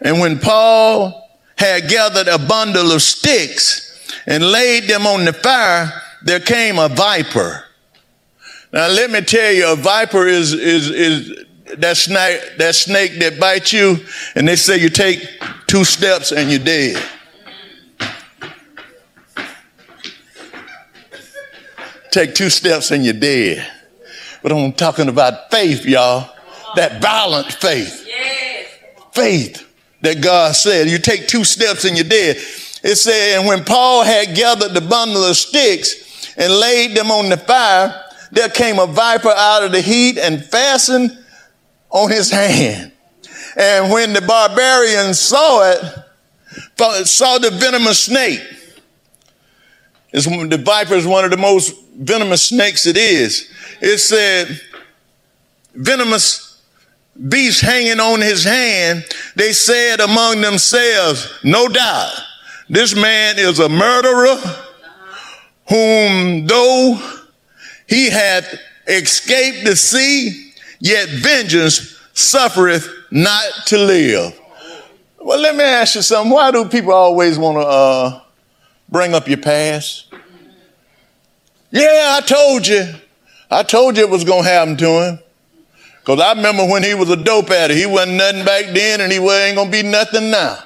and 0.00 0.20
when 0.20 0.38
Paul 0.38 1.28
had 1.56 1.88
gathered 1.88 2.28
a 2.28 2.38
bundle 2.38 2.92
of 2.92 3.02
sticks 3.02 4.10
and 4.26 4.44
laid 4.44 4.84
them 4.84 5.06
on 5.06 5.24
the 5.24 5.32
fire, 5.32 5.92
there 6.22 6.40
came 6.40 6.78
a 6.78 6.88
viper. 6.88 7.64
Now 8.72 8.88
let 8.88 9.10
me 9.10 9.20
tell 9.22 9.52
you, 9.52 9.72
a 9.72 9.76
viper 9.76 10.26
is, 10.26 10.52
is, 10.52 10.90
is 10.90 11.44
that 11.78 11.96
snake, 11.96 12.40
that 12.58 12.74
snake 12.74 13.18
that 13.18 13.40
bites 13.40 13.72
you, 13.72 13.98
and 14.34 14.46
they 14.46 14.56
say 14.56 14.78
you 14.78 14.90
take 14.90 15.26
two 15.66 15.84
steps 15.84 16.32
and 16.32 16.50
you're 16.50 16.58
dead. 16.58 17.02
Take 22.10 22.34
two 22.34 22.50
steps 22.50 22.90
and 22.90 23.04
you're 23.04 23.14
dead. 23.14 23.70
But 24.42 24.52
I'm 24.52 24.72
talking 24.72 25.08
about 25.08 25.50
faith, 25.50 25.84
y'all. 25.84 26.30
That 26.76 27.00
violent 27.02 27.52
faith. 27.52 28.06
Faith 29.12 29.64
that 30.00 30.20
God 30.20 30.54
said. 30.54 30.88
You 30.88 30.98
take 30.98 31.26
two 31.26 31.44
steps 31.44 31.84
and 31.84 31.96
you're 31.96 32.08
dead. 32.08 32.36
It 32.36 32.96
said, 32.96 33.38
and 33.38 33.48
when 33.48 33.64
Paul 33.64 34.04
had 34.04 34.36
gathered 34.36 34.72
the 34.72 34.80
bundle 34.80 35.24
of 35.24 35.36
sticks 35.36 36.34
and 36.36 36.52
laid 36.52 36.96
them 36.96 37.10
on 37.10 37.28
the 37.28 37.36
fire, 37.36 38.04
there 38.30 38.48
came 38.48 38.78
a 38.78 38.86
viper 38.86 39.30
out 39.30 39.64
of 39.64 39.72
the 39.72 39.80
heat 39.80 40.18
and 40.18 40.44
fastened 40.44 41.18
on 41.90 42.10
his 42.10 42.30
hand. 42.30 42.92
And 43.56 43.90
when 43.90 44.12
the 44.12 44.20
barbarians 44.20 45.18
saw 45.18 45.70
it, 45.70 47.06
saw 47.06 47.38
the 47.38 47.50
venomous 47.50 48.04
snake, 48.04 48.40
it's, 50.12 50.26
the 50.26 50.62
viper 50.64 50.94
is 50.94 51.06
one 51.06 51.24
of 51.24 51.30
the 51.30 51.36
most 51.36 51.74
venomous 51.96 52.46
snakes 52.46 52.86
it 52.86 52.96
is. 52.96 53.50
It 53.80 53.98
said, 53.98 54.60
venomous 55.74 56.62
beast 57.28 57.60
hanging 57.60 58.00
on 58.00 58.20
his 58.20 58.44
hand. 58.44 59.04
They 59.34 59.52
said 59.52 60.00
among 60.00 60.40
themselves, 60.40 61.32
no 61.42 61.68
doubt, 61.68 62.12
this 62.68 62.94
man 62.94 63.38
is 63.38 63.58
a 63.58 63.68
murderer 63.68 64.36
whom 65.68 66.46
though 66.46 67.00
he 67.88 68.10
hath 68.10 68.54
escaped 68.86 69.64
the 69.64 69.76
sea, 69.76 70.52
yet 70.80 71.08
vengeance 71.08 71.98
suffereth 72.12 72.88
not 73.10 73.44
to 73.66 73.78
live. 73.78 74.38
Well, 75.20 75.40
let 75.40 75.56
me 75.56 75.64
ask 75.64 75.94
you 75.94 76.02
something. 76.02 76.32
Why 76.32 76.50
do 76.50 76.64
people 76.68 76.92
always 76.92 77.38
want 77.38 77.56
to 77.56 77.66
uh, 77.66 78.20
bring 78.88 79.14
up 79.14 79.28
your 79.28 79.38
past? 79.38 80.06
Yeah, 81.70 82.16
I 82.16 82.20
told 82.24 82.66
you. 82.66 82.94
I 83.50 83.62
told 83.62 83.96
you 83.96 84.02
it 84.04 84.10
was 84.10 84.24
going 84.24 84.44
to 84.44 84.48
happen 84.48 84.76
to 84.76 85.04
him. 85.04 85.18
Because 86.00 86.20
I 86.20 86.32
remember 86.32 86.66
when 86.66 86.82
he 86.82 86.94
was 86.94 87.10
a 87.10 87.16
dope 87.16 87.50
addict, 87.50 87.78
he 87.78 87.86
wasn't 87.86 88.16
nothing 88.16 88.44
back 88.44 88.66
then 88.72 89.00
and 89.00 89.12
he 89.12 89.18
ain't 89.18 89.56
going 89.56 89.70
to 89.70 89.82
be 89.82 89.82
nothing 89.82 90.30
now. 90.30 90.58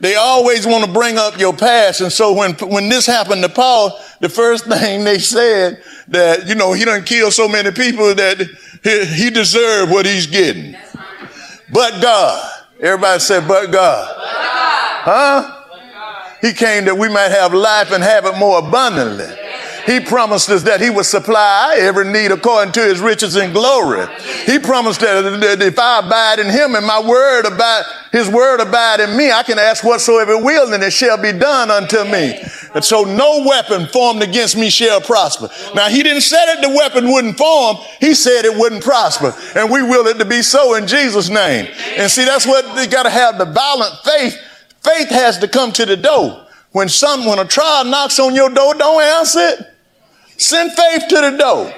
they 0.00 0.14
always 0.14 0.66
want 0.66 0.84
to 0.84 0.92
bring 0.92 1.18
up 1.18 1.38
your 1.38 1.52
past. 1.52 2.00
And 2.00 2.12
so 2.12 2.32
when, 2.32 2.54
when 2.54 2.88
this 2.88 3.04
happened 3.04 3.42
to 3.42 3.48
Paul, 3.48 3.98
the 4.20 4.28
first 4.28 4.64
thing 4.68 5.04
they 5.04 5.18
said 5.18 5.82
that, 6.08 6.46
you 6.48 6.54
know, 6.54 6.72
he 6.72 6.84
done 6.84 7.04
killed 7.04 7.32
so 7.32 7.48
many 7.48 7.70
people 7.72 8.14
that 8.14 8.38
he, 8.84 9.04
he 9.24 9.30
deserved 9.30 9.90
what 9.90 10.06
he's 10.06 10.26
getting. 10.26 10.76
But 11.72 12.00
God. 12.00 12.54
Everybody 12.80 13.18
said, 13.18 13.48
but 13.48 13.72
God. 13.72 14.14
Huh? 14.16 15.54
He 16.40 16.52
came 16.52 16.84
that 16.84 16.96
we 16.96 17.08
might 17.08 17.30
have 17.30 17.52
life 17.52 17.90
and 17.90 18.02
have 18.02 18.26
it 18.26 18.36
more 18.38 18.60
abundantly. 18.60 19.47
He 19.88 20.00
promised 20.00 20.50
us 20.50 20.64
that 20.64 20.82
he 20.82 20.90
would 20.90 21.06
supply 21.06 21.76
every 21.78 22.04
need 22.04 22.30
according 22.30 22.72
to 22.72 22.84
his 22.84 23.00
riches 23.00 23.36
and 23.36 23.54
glory. 23.54 24.06
He 24.44 24.58
promised 24.58 25.00
that, 25.00 25.62
if 25.62 25.78
I 25.78 26.00
abide 26.00 26.40
in 26.40 26.50
him 26.50 26.74
and 26.74 26.86
my 26.86 27.00
word 27.00 27.46
abide, 27.46 27.84
his 28.12 28.28
word 28.28 28.60
abide 28.60 29.00
in 29.00 29.16
me, 29.16 29.32
I 29.32 29.42
can 29.42 29.58
ask 29.58 29.82
whatsoever 29.82 30.36
will 30.36 30.74
and 30.74 30.82
it 30.82 30.92
shall 30.92 31.16
be 31.16 31.32
done 31.32 31.70
unto 31.70 32.04
me. 32.04 32.38
And 32.74 32.84
so 32.84 33.04
no 33.04 33.46
weapon 33.46 33.86
formed 33.86 34.22
against 34.22 34.58
me 34.58 34.68
shall 34.68 35.00
prosper. 35.00 35.48
Now 35.74 35.88
he 35.88 36.02
didn't 36.02 36.20
say 36.20 36.44
that 36.44 36.60
the 36.60 36.68
weapon 36.68 37.10
wouldn't 37.10 37.38
form. 37.38 37.78
He 37.98 38.12
said 38.12 38.44
it 38.44 38.58
wouldn't 38.58 38.84
prosper. 38.84 39.34
And 39.58 39.70
we 39.70 39.80
will 39.80 40.06
it 40.06 40.18
to 40.18 40.26
be 40.26 40.42
so 40.42 40.74
in 40.74 40.86
Jesus 40.86 41.30
name. 41.30 41.66
And 41.96 42.10
see, 42.10 42.26
that's 42.26 42.46
what 42.46 42.66
you 42.76 42.90
got 42.90 43.04
to 43.04 43.10
have 43.10 43.38
the 43.38 43.46
violent 43.46 43.94
faith. 44.04 44.36
Faith 44.82 45.08
has 45.08 45.38
to 45.38 45.48
come 45.48 45.72
to 45.72 45.86
the 45.86 45.96
door. 45.96 46.44
When 46.72 46.90
someone, 46.90 47.38
when 47.38 47.46
a 47.46 47.48
trial 47.48 47.86
knocks 47.86 48.18
on 48.18 48.34
your 48.34 48.50
door, 48.50 48.74
don't 48.74 49.02
answer 49.02 49.40
it. 49.40 49.74
Send 50.38 50.72
faith 50.72 51.08
to 51.08 51.16
the 51.16 51.36
door. 51.36 51.74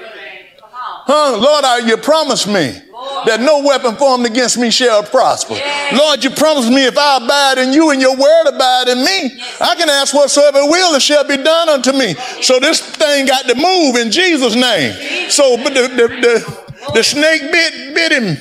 Huh? 1.03 1.37
Lord, 1.37 1.65
I, 1.65 1.79
you 1.79 1.97
promised 1.97 2.47
me 2.47 2.77
that 3.25 3.39
no 3.41 3.63
weapon 3.63 3.95
formed 3.95 4.25
against 4.27 4.57
me 4.57 4.69
shall 4.69 5.01
prosper. 5.03 5.55
Lord, 5.93 6.23
you 6.23 6.29
promised 6.29 6.69
me 6.69 6.85
if 6.85 6.97
I 6.97 7.17
abide 7.17 7.57
in 7.57 7.73
you 7.73 7.89
and 7.89 7.99
your 7.99 8.15
word 8.15 8.47
abide 8.47 8.87
in 8.87 8.99
me, 9.03 9.41
I 9.59 9.75
can 9.75 9.89
ask 9.89 10.13
whatsoever 10.13 10.59
will, 10.65 10.93
it 10.95 11.01
shall 11.01 11.27
be 11.27 11.37
done 11.37 11.69
unto 11.69 11.91
me. 11.91 12.13
So 12.41 12.59
this 12.59 12.79
thing 12.81 13.25
got 13.25 13.45
to 13.47 13.55
move 13.55 13.95
in 13.95 14.11
Jesus' 14.11 14.55
name. 14.55 14.93
So 15.29 15.57
but 15.57 15.73
the, 15.73 15.81
the, 15.81 16.07
the, 16.07 16.91
the 16.93 17.03
snake 17.03 17.41
bit, 17.51 17.95
bit 17.95 18.11
him. 18.11 18.37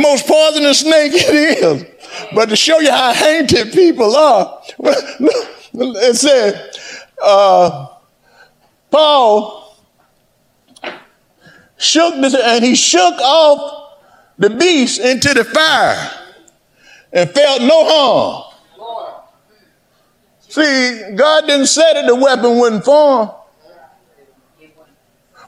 Most 0.00 0.26
poisonous 0.26 0.80
snake 0.80 1.12
it 1.14 1.62
is. 1.62 1.84
But 2.34 2.48
to 2.48 2.56
show 2.56 2.80
you 2.80 2.90
how 2.90 3.12
hated 3.12 3.72
people 3.72 4.16
are, 4.16 4.62
it 4.78 6.16
said, 6.16 6.70
uh, 7.22 7.86
Paul 8.90 9.76
shook 11.78 12.14
this, 12.20 12.34
and 12.34 12.64
he 12.64 12.74
shook 12.74 13.14
off 13.20 13.98
the 14.38 14.50
beast 14.50 15.00
into 15.00 15.32
the 15.34 15.44
fire 15.44 16.10
and 17.12 17.30
felt 17.30 17.62
no 17.62 17.84
harm. 17.84 18.46
See, 20.40 21.14
God 21.14 21.46
didn't 21.46 21.66
say 21.66 21.92
that 21.94 22.06
the 22.06 22.14
weapon 22.16 22.58
wouldn't 22.58 22.84
form, 22.84 23.30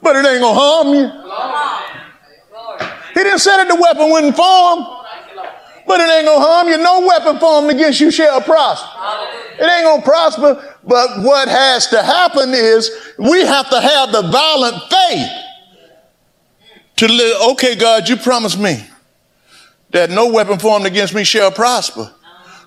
but 0.01 0.15
it 0.15 0.25
ain't 0.25 0.41
gonna 0.41 0.59
harm 0.59 0.93
you. 0.93 1.09
He 3.13 3.23
didn't 3.23 3.39
say 3.39 3.57
that 3.57 3.67
the 3.67 3.75
weapon 3.75 4.09
wouldn't 4.09 4.35
form, 4.35 4.85
but 5.85 5.99
it 5.99 6.09
ain't 6.09 6.25
gonna 6.25 6.45
harm 6.45 6.69
you. 6.69 6.77
No 6.77 7.01
weapon 7.05 7.37
formed 7.37 7.69
against 7.69 7.99
you 7.99 8.11
shall 8.11 8.41
prosper. 8.41 8.89
It 9.59 9.69
ain't 9.69 9.83
gonna 9.83 10.01
prosper. 10.01 10.72
But 10.85 11.21
what 11.21 11.47
has 11.47 11.87
to 11.87 12.01
happen 12.01 12.53
is 12.53 12.91
we 13.17 13.41
have 13.41 13.69
to 13.69 13.79
have 13.79 14.11
the 14.11 14.21
violent 14.21 14.83
faith 14.89 15.31
to 16.97 17.07
live. 17.07 17.41
Okay, 17.51 17.75
God, 17.75 18.09
you 18.09 18.17
promised 18.17 18.59
me 18.59 18.85
that 19.91 20.09
no 20.09 20.27
weapon 20.27 20.59
formed 20.59 20.85
against 20.85 21.13
me 21.13 21.23
shall 21.23 21.51
prosper. 21.51 22.11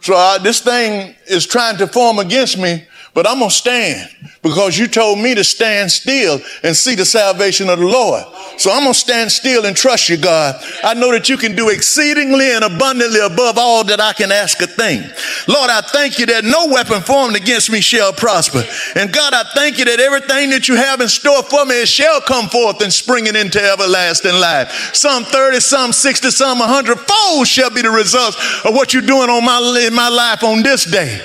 So 0.00 0.14
I, 0.14 0.38
this 0.38 0.60
thing 0.60 1.14
is 1.26 1.46
trying 1.46 1.76
to 1.78 1.86
form 1.86 2.18
against 2.18 2.58
me, 2.58 2.86
but 3.16 3.26
I'm 3.26 3.38
going 3.38 3.48
to 3.48 3.56
stand 3.56 4.10
because 4.42 4.76
you 4.76 4.86
told 4.86 5.18
me 5.18 5.34
to 5.34 5.42
stand 5.42 5.90
still 5.90 6.38
and 6.62 6.76
see 6.76 6.94
the 6.94 7.06
salvation 7.06 7.70
of 7.70 7.78
the 7.78 7.86
Lord. 7.86 8.22
So 8.58 8.70
I'm 8.70 8.82
going 8.82 8.92
to 8.92 8.98
stand 8.98 9.32
still 9.32 9.64
and 9.64 9.74
trust 9.74 10.10
you, 10.10 10.18
God. 10.18 10.62
I 10.84 10.92
know 10.92 11.10
that 11.12 11.26
you 11.30 11.38
can 11.38 11.56
do 11.56 11.70
exceedingly 11.70 12.52
and 12.52 12.62
abundantly 12.62 13.20
above 13.20 13.56
all 13.56 13.84
that 13.84 14.00
I 14.00 14.12
can 14.12 14.30
ask 14.30 14.60
a 14.60 14.66
thing. 14.66 15.00
Lord, 15.48 15.70
I 15.70 15.80
thank 15.80 16.18
you 16.18 16.26
that 16.26 16.44
no 16.44 16.66
weapon 16.66 17.00
formed 17.00 17.36
against 17.36 17.70
me 17.72 17.80
shall 17.80 18.12
prosper. 18.12 18.62
And 18.96 19.10
God, 19.10 19.32
I 19.32 19.44
thank 19.54 19.78
you 19.78 19.86
that 19.86 19.98
everything 19.98 20.50
that 20.50 20.68
you 20.68 20.76
have 20.76 21.00
in 21.00 21.08
store 21.08 21.42
for 21.42 21.64
me, 21.64 21.80
it 21.80 21.88
shall 21.88 22.20
come 22.20 22.50
forth 22.50 22.82
and 22.82 22.92
spring 22.92 23.28
it 23.28 23.34
into 23.34 23.62
everlasting 23.62 24.34
life. 24.34 24.90
Some 24.92 25.24
30, 25.24 25.60
some 25.60 25.92
60, 25.94 26.30
some 26.32 26.58
100 26.58 26.98
fold 26.98 27.48
shall 27.48 27.70
be 27.70 27.80
the 27.80 27.90
results 27.90 28.36
of 28.66 28.74
what 28.74 28.92
you're 28.92 29.00
doing 29.00 29.30
on 29.30 29.42
my, 29.42 29.86
in 29.86 29.94
my 29.94 30.10
life 30.10 30.44
on 30.44 30.62
this 30.62 30.84
day. 30.84 31.18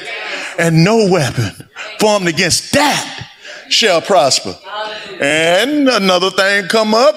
And 0.58 0.86
no 0.86 1.10
weapon 1.12 1.68
formed 2.00 2.28
against 2.28 2.74
that 2.74 3.30
shall 3.70 4.02
prosper. 4.02 4.58
And 5.20 5.88
another 5.90 6.30
thing 6.30 6.68
come 6.68 6.94
up, 6.94 7.16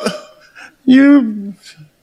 you 0.85 1.55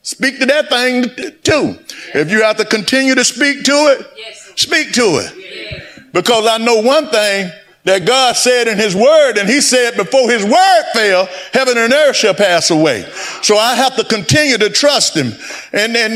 speak 0.02 0.40
to 0.40 0.46
that 0.48 0.70
thing 0.70 1.04
too. 1.44 1.78
If 2.14 2.32
you 2.32 2.42
have 2.44 2.58
to 2.58 2.66
continue 2.66 3.16
to 3.16 3.24
speak 3.24 3.64
to 3.64 3.72
it, 3.72 4.58
speak 4.58 4.94
to 4.94 5.22
it. 5.24 6.14
Because 6.14 6.48
I 6.48 6.58
know 6.58 6.82
one 6.82 7.08
thing 7.08 7.52
that 7.84 8.06
God 8.06 8.36
said 8.36 8.68
in 8.68 8.78
his 8.78 8.96
word, 8.96 9.38
and 9.38 9.50
he 9.50 9.62
said 9.62 9.96
before 9.96 10.30
his 10.30 10.44
word 10.44 10.84
fell, 10.94 11.28
heaven 11.54 11.78
and 11.78 11.92
earth 11.94 12.16
shall 12.16 12.34
pass 12.34 12.70
away. 12.70 13.04
So 13.42 13.58
I 13.58 13.76
have 13.76 13.96
to 13.96 14.04
continue 14.04 14.58
to 14.58 14.70
trust 14.70 15.16
him. 15.16 15.32
And 15.74 15.96
then 15.96 16.12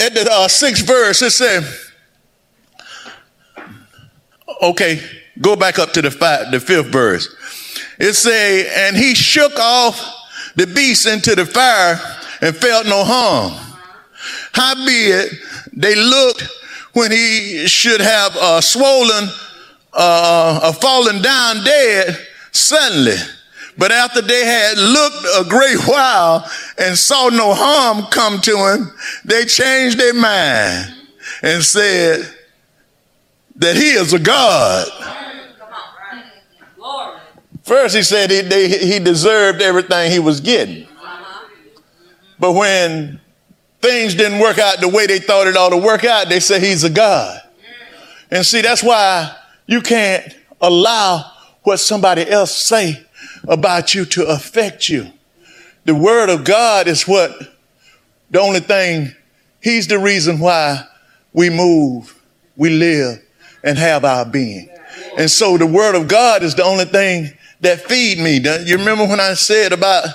at 0.00 0.14
the 0.14 0.28
uh, 0.30 0.48
sixth 0.48 0.86
verse, 0.86 1.22
it 1.22 1.30
said, 1.30 1.64
okay, 4.62 5.00
Go 5.40 5.54
back 5.54 5.78
up 5.78 5.92
to 5.92 6.02
the, 6.02 6.10
five, 6.10 6.50
the 6.50 6.60
fifth 6.60 6.86
verse. 6.86 7.34
It 7.98 8.14
say, 8.14 8.68
and 8.86 8.96
he 8.96 9.14
shook 9.14 9.58
off 9.58 10.00
the 10.54 10.66
beast 10.66 11.06
into 11.06 11.34
the 11.34 11.44
fire 11.44 12.00
and 12.40 12.56
felt 12.56 12.86
no 12.86 13.04
harm. 13.04 13.52
Howbeit, 14.52 15.32
they 15.74 15.94
looked 15.94 16.48
when 16.94 17.10
he 17.10 17.66
should 17.68 18.00
have 18.00 18.34
uh, 18.36 18.60
swollen, 18.62 19.28
uh, 19.92 20.60
uh, 20.62 20.72
fallen 20.72 21.20
down 21.20 21.62
dead 21.64 22.16
suddenly. 22.52 23.16
But 23.78 23.92
after 23.92 24.22
they 24.22 24.46
had 24.46 24.78
looked 24.78 25.26
a 25.38 25.44
great 25.50 25.86
while 25.86 26.50
and 26.78 26.96
saw 26.96 27.28
no 27.28 27.52
harm 27.52 28.06
come 28.06 28.40
to 28.40 28.56
him, 28.56 28.90
they 29.26 29.44
changed 29.44 29.98
their 29.98 30.14
mind 30.14 30.94
and 31.42 31.62
said 31.62 32.35
that 33.56 33.76
he 33.76 33.90
is 33.90 34.12
a 34.12 34.18
God. 34.18 34.88
First, 37.62 37.96
he 37.96 38.02
said 38.02 38.30
he, 38.30 38.42
they, 38.42 38.68
he 38.68 38.98
deserved 39.00 39.60
everything 39.60 40.12
he 40.12 40.20
was 40.20 40.40
getting. 40.40 40.86
But 42.38 42.52
when 42.52 43.20
things 43.80 44.14
didn't 44.14 44.38
work 44.38 44.58
out 44.58 44.80
the 44.80 44.88
way 44.88 45.06
they 45.06 45.18
thought 45.18 45.46
it 45.46 45.56
ought 45.56 45.70
to 45.70 45.76
work 45.76 46.04
out, 46.04 46.28
they 46.28 46.38
say 46.38 46.60
he's 46.60 46.84
a 46.84 46.90
God. 46.90 47.40
And 48.30 48.44
see, 48.44 48.60
that's 48.60 48.82
why 48.82 49.34
you 49.66 49.80
can't 49.80 50.32
allow 50.60 51.32
what 51.62 51.78
somebody 51.78 52.28
else 52.28 52.56
say 52.56 53.04
about 53.48 53.94
you 53.94 54.04
to 54.04 54.26
affect 54.26 54.88
you. 54.88 55.10
The 55.84 55.94
word 55.94 56.28
of 56.28 56.44
God 56.44 56.88
is 56.88 57.06
what 57.08 57.32
the 58.30 58.40
only 58.40 58.60
thing, 58.60 59.12
he's 59.60 59.88
the 59.88 59.98
reason 59.98 60.38
why 60.38 60.84
we 61.32 61.50
move, 61.50 62.20
we 62.56 62.70
live, 62.70 63.25
and 63.62 63.78
have 63.78 64.04
our 64.04 64.24
being. 64.24 64.68
And 65.18 65.30
so 65.30 65.56
the 65.56 65.66
word 65.66 65.94
of 65.94 66.08
God 66.08 66.42
is 66.42 66.54
the 66.54 66.64
only 66.64 66.84
thing 66.84 67.30
that 67.60 67.80
feed 67.80 68.18
me. 68.18 68.38
You 68.64 68.78
remember 68.78 69.06
when 69.06 69.20
I 69.20 69.34
said 69.34 69.72
about 69.72 70.06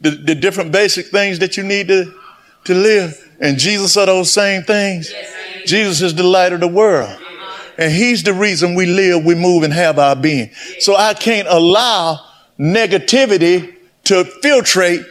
the, 0.00 0.10
the 0.10 0.34
different 0.34 0.72
basic 0.72 1.06
things 1.06 1.38
that 1.38 1.56
you 1.56 1.62
need 1.62 1.88
to, 1.88 2.12
to 2.64 2.74
live? 2.74 3.22
And 3.40 3.58
Jesus 3.58 3.96
are 3.96 4.06
those 4.06 4.32
same 4.32 4.62
things. 4.62 5.12
Jesus 5.64 6.02
is 6.02 6.14
the 6.14 6.22
light 6.22 6.52
of 6.52 6.60
the 6.60 6.68
world. 6.68 7.18
And 7.78 7.92
he's 7.92 8.22
the 8.22 8.32
reason 8.32 8.74
we 8.74 8.86
live, 8.86 9.24
we 9.24 9.34
move, 9.34 9.62
and 9.62 9.72
have 9.72 9.98
our 9.98 10.16
being. 10.16 10.50
So 10.78 10.96
I 10.96 11.12
can't 11.14 11.48
allow 11.48 12.20
negativity 12.58 13.76
to 14.04 14.24
filtrate 14.42 15.04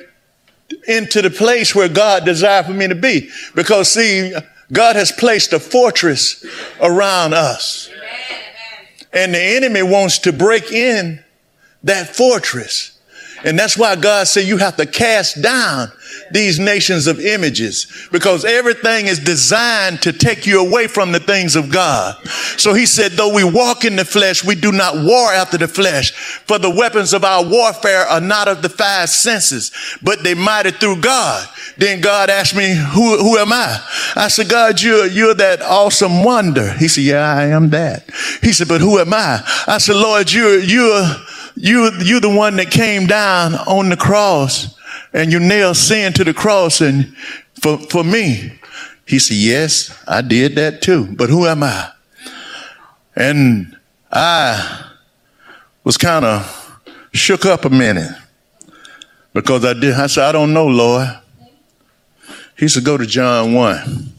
into 0.87 1.21
the 1.21 1.29
place 1.29 1.75
where 1.75 1.89
God 1.89 2.25
desired 2.25 2.65
for 2.65 2.73
me 2.73 2.87
to 2.87 2.95
be. 2.95 3.29
Because 3.53 3.91
see, 3.91 4.33
God 4.71 4.95
has 4.95 5.11
placed 5.11 5.53
a 5.53 5.59
fortress 5.59 6.45
around 6.81 7.33
us. 7.33 7.89
And 9.13 9.33
the 9.33 9.41
enemy 9.41 9.83
wants 9.83 10.19
to 10.19 10.33
break 10.33 10.71
in 10.71 11.23
that 11.83 12.15
fortress. 12.15 12.99
And 13.43 13.57
that's 13.57 13.77
why 13.77 13.95
God 13.95 14.27
said 14.27 14.45
you 14.45 14.57
have 14.57 14.75
to 14.77 14.85
cast 14.85 15.41
down 15.41 15.91
these 16.31 16.59
nations 16.59 17.07
of 17.07 17.19
images 17.19 18.07
because 18.11 18.45
everything 18.45 19.07
is 19.07 19.19
designed 19.19 20.01
to 20.01 20.11
take 20.11 20.45
you 20.45 20.59
away 20.65 20.87
from 20.87 21.11
the 21.11 21.19
things 21.19 21.55
of 21.55 21.71
God. 21.71 22.15
So 22.57 22.73
he 22.73 22.85
said, 22.85 23.13
though 23.13 23.33
we 23.33 23.43
walk 23.43 23.85
in 23.85 23.95
the 23.95 24.05
flesh, 24.05 24.43
we 24.43 24.55
do 24.55 24.71
not 24.71 24.95
war 24.95 25.31
after 25.31 25.57
the 25.57 25.67
flesh. 25.67 26.11
For 26.11 26.57
the 26.57 26.69
weapons 26.69 27.13
of 27.13 27.23
our 27.23 27.43
warfare 27.43 28.05
are 28.05 28.21
not 28.21 28.47
of 28.47 28.61
the 28.61 28.69
five 28.69 29.09
senses, 29.09 29.71
but 30.01 30.23
they 30.23 30.33
mighty 30.33 30.71
through 30.71 31.01
God. 31.01 31.47
Then 31.77 32.01
God 32.01 32.29
asked 32.29 32.55
me, 32.55 32.73
who, 32.73 33.17
who 33.17 33.37
am 33.37 33.51
I? 33.51 33.83
I 34.15 34.27
said, 34.29 34.49
God, 34.49 34.81
you're, 34.81 35.07
you're 35.07 35.35
that 35.35 35.61
awesome 35.61 36.23
wonder. 36.23 36.71
He 36.73 36.87
said, 36.87 37.03
yeah, 37.03 37.35
I 37.35 37.47
am 37.47 37.69
that. 37.71 38.09
He 38.41 38.53
said, 38.53 38.67
but 38.67 38.81
who 38.81 38.99
am 38.99 39.13
I? 39.13 39.41
I 39.67 39.77
said, 39.77 39.95
Lord, 39.95 40.31
you're, 40.31 40.59
you're, 40.59 41.03
you, 41.55 41.91
you're 41.99 42.21
the 42.21 42.33
one 42.33 42.55
that 42.57 42.71
came 42.71 43.07
down 43.07 43.55
on 43.55 43.89
the 43.89 43.97
cross 43.97 44.74
and 45.15 45.31
you 45.31 45.39
nailed 45.39 45.77
sin 45.77 46.11
to 46.11 46.25
the 46.25 46.33
cross 46.33 46.81
and 46.81 47.15
for, 47.61 47.77
for 47.77 48.03
me. 48.03 48.59
He 49.07 49.17
said, 49.17 49.37
yes, 49.37 50.03
I 50.05 50.21
did 50.21 50.55
that 50.55 50.81
too, 50.81 51.15
but 51.15 51.29
who 51.29 51.47
am 51.47 51.63
I? 51.63 51.89
And 53.15 53.77
I 54.11 54.91
was 55.85 55.95
kind 55.95 56.25
of 56.25 56.81
shook 57.13 57.45
up 57.45 57.63
a 57.63 57.69
minute 57.69 58.11
because 59.33 59.63
I 59.63 59.73
did. 59.73 59.93
I 59.93 60.07
said, 60.07 60.25
I 60.25 60.31
don't 60.33 60.53
know, 60.53 60.67
Lord. 60.67 61.07
He 62.57 62.67
said, 62.67 62.83
go 62.83 62.97
to 62.97 63.05
John 63.05 63.53
1. 63.53 64.11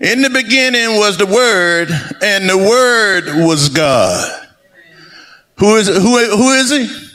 In 0.00 0.22
the 0.22 0.30
beginning 0.30 0.96
was 0.96 1.18
the 1.18 1.26
Word, 1.26 1.90
and 2.22 2.48
the 2.48 2.56
Word 2.56 3.24
was 3.46 3.68
God. 3.68 4.48
Who 5.58 5.76
is, 5.76 5.88
who, 5.88 6.36
who 6.36 6.52
is 6.52 6.70
he? 6.70 7.05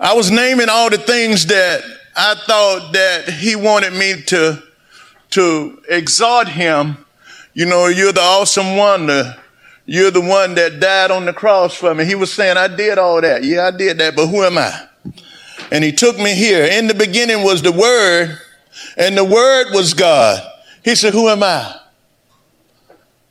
I 0.00 0.14
was 0.14 0.30
naming 0.30 0.70
all 0.70 0.88
the 0.88 0.96
things 0.96 1.44
that 1.46 1.82
I 2.16 2.34
thought 2.46 2.92
that 2.94 3.28
he 3.28 3.54
wanted 3.54 3.92
me 3.92 4.22
to, 4.28 4.62
to 5.32 5.82
exhort 5.90 6.48
him. 6.48 7.04
You 7.52 7.66
know, 7.66 7.86
you're 7.88 8.12
the 8.12 8.22
awesome 8.22 8.76
wonder. 8.76 9.36
You're 9.84 10.10
the 10.10 10.22
one 10.22 10.54
that 10.54 10.80
died 10.80 11.10
on 11.10 11.26
the 11.26 11.34
cross 11.34 11.74
for 11.74 11.94
me. 11.94 12.06
He 12.06 12.14
was 12.14 12.32
saying, 12.32 12.56
I 12.56 12.74
did 12.74 12.96
all 12.96 13.20
that. 13.20 13.44
Yeah, 13.44 13.66
I 13.66 13.72
did 13.72 13.98
that, 13.98 14.16
but 14.16 14.28
who 14.28 14.42
am 14.42 14.56
I? 14.56 14.88
And 15.70 15.84
he 15.84 15.92
took 15.92 16.16
me 16.16 16.34
here. 16.34 16.64
In 16.64 16.86
the 16.86 16.94
beginning 16.94 17.44
was 17.44 17.60
the 17.60 17.72
Word, 17.72 18.38
and 18.96 19.18
the 19.18 19.24
Word 19.24 19.74
was 19.74 19.92
God. 19.92 20.42
He 20.82 20.94
said, 20.94 21.12
Who 21.12 21.28
am 21.28 21.42
I? 21.42 21.78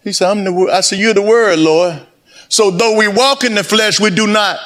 He 0.03 0.12
said, 0.12 0.29
I'm 0.29 0.43
the 0.43 0.53
Word. 0.53 0.69
I 0.69 0.82
said, 0.82 0.99
You're 0.99 1.15
the 1.15 1.23
Word, 1.23 1.58
Lord. 1.58 2.05
So 2.47 2.69
though 2.69 2.95
we 2.95 3.08
walk 3.08 3.43
in 3.43 3.55
the 3.55 3.63
flesh, 3.63 3.99
we 3.99 4.12
do 4.12 4.27
not 4.27 4.60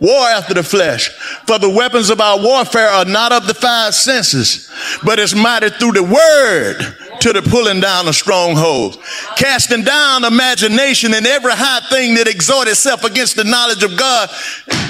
war 0.00 0.28
after 0.28 0.54
the 0.54 0.62
flesh. 0.62 1.08
For 1.46 1.58
the 1.58 1.70
weapons 1.70 2.10
of 2.10 2.20
our 2.20 2.38
warfare 2.38 2.88
are 2.88 3.04
not 3.04 3.32
of 3.32 3.46
the 3.46 3.54
five 3.54 3.94
senses, 3.94 4.70
but 5.04 5.18
it's 5.18 5.34
mighty 5.34 5.70
through 5.70 5.92
the 5.92 6.02
word 6.02 6.96
to 7.20 7.32
the 7.32 7.42
pulling 7.42 7.80
down 7.80 8.08
of 8.08 8.14
strongholds, 8.14 8.98
casting 9.36 9.82
down 9.82 10.24
imagination 10.24 11.14
and 11.14 11.26
every 11.26 11.52
high 11.52 11.80
thing 11.88 12.14
that 12.14 12.28
exhort 12.28 12.68
itself 12.68 13.04
against 13.04 13.36
the 13.36 13.44
knowledge 13.44 13.82
of 13.82 13.96
God 13.96 14.28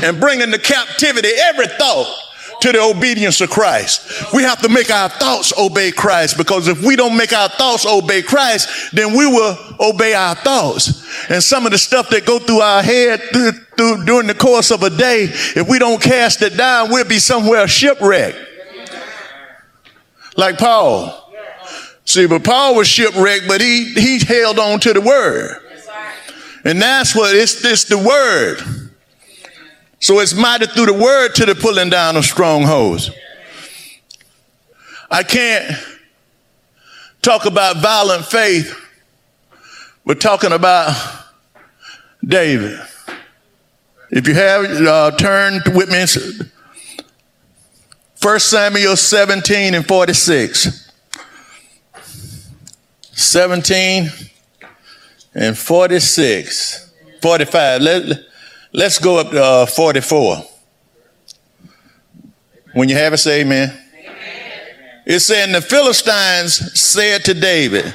and 0.03 0.19
bringing 0.19 0.51
to 0.51 0.59
captivity 0.59 1.29
every 1.37 1.67
thought 1.67 2.24
to 2.61 2.73
the 2.73 2.81
obedience 2.81 3.41
of 3.41 3.51
Christ. 3.51 4.33
We 4.33 4.43
have 4.43 4.61
to 4.63 4.69
make 4.69 4.91
our 4.91 5.09
thoughts 5.09 5.53
obey 5.59 5.91
Christ 5.91 6.37
because 6.37 6.69
if 6.69 6.83
we 6.83 6.97
don't 6.97 7.17
make 7.17 7.33
our 7.33 7.49
thoughts 7.49 7.87
obey 7.87 8.23
Christ, 8.23 8.93
then 8.93 9.17
we 9.17 9.27
will 9.27 9.57
obey 9.81 10.15
our 10.15 10.35
thoughts. 10.35 11.05
And 11.31 11.43
some 11.43 11.67
of 11.67 11.73
the 11.73 11.79
stuff 11.79 12.09
that 12.11 12.27
go 12.27 12.39
through 12.39 12.61
our 12.61 12.83
head 12.83 13.21
through, 13.33 13.53
through, 13.53 14.05
during 14.05 14.27
the 14.27 14.35
course 14.35 14.71
of 14.71 14.83
a 14.83 14.91
day, 14.91 15.25
if 15.25 15.69
we 15.69 15.79
don't 15.79 16.01
cast 16.01 16.43
it 16.43 16.57
down, 16.57 16.91
we'll 16.91 17.05
be 17.05 17.19
somewhere 17.19 17.67
shipwrecked. 17.69 18.39
Like 20.37 20.59
Paul. 20.59 21.21
See, 22.07 22.27
but 22.27 22.45
Paul 22.45 22.77
was 22.77 22.89
shipwrecked, 22.89 23.49
but 23.49 23.61
he, 23.61 23.95
he 23.95 24.19
held 24.19 24.59
on 24.59 24.81
to 24.81 24.93
the 24.93 25.01
word. 25.01 25.61
And 26.65 26.81
that's 26.81 27.15
what 27.15 27.35
it's 27.35 27.61
this 27.61 27.85
the 27.85 27.99
word. 27.99 28.84
So 30.05 30.21
it's 30.21 30.35
mighty 30.35 30.67
through 30.67 30.85
the 30.85 30.93
word 30.93 31.35
to 31.37 31.47
the 31.47 31.55
pulling 31.55 31.89
down 31.89 32.19
of 32.19 32.27
strongholds. 32.27 33.11
I 35.11 35.23
can't 35.23 35.79
talk 37.23 37.47
about 37.47 37.79
violent 37.79 38.27
faith. 38.27 38.79
We're 40.05 40.17
talking 40.17 40.53
about 40.53 40.95
David. 42.23 42.79
If 44.11 44.29
you 44.29 44.35
have, 44.35 44.67
uh, 44.67 45.11
turn 45.13 45.63
with 45.75 45.89
me. 45.89 46.05
1 48.21 48.41
Samuel 48.41 48.97
17 48.97 49.73
and 49.73 49.89
46. 49.89 50.93
17 53.13 54.11
and 55.35 55.57
46. 55.57 56.93
45. 57.23 57.81
Let, 57.81 58.34
Let's 58.77 58.99
go 58.99 59.19
up 59.19 59.31
to 59.31 59.41
uh, 59.41 59.67
44. 59.67 60.45
When 62.73 62.89
you 62.89 62.97
have 62.97 63.13
it, 63.13 63.19
say 63.19 63.43
amen. 63.43 63.73
It's 65.07 65.27
saying 65.27 65.53
the 65.53 65.61
Philistines 65.61 66.81
said 66.81 67.25
to 67.27 67.35
David, 67.35 67.95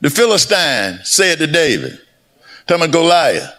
the 0.00 0.08
Philistine 0.08 1.00
said 1.02 1.38
to 1.38 1.48
David, 1.48 1.98
tell 2.68 2.78
me 2.78 2.86
Goliath. 2.86 3.52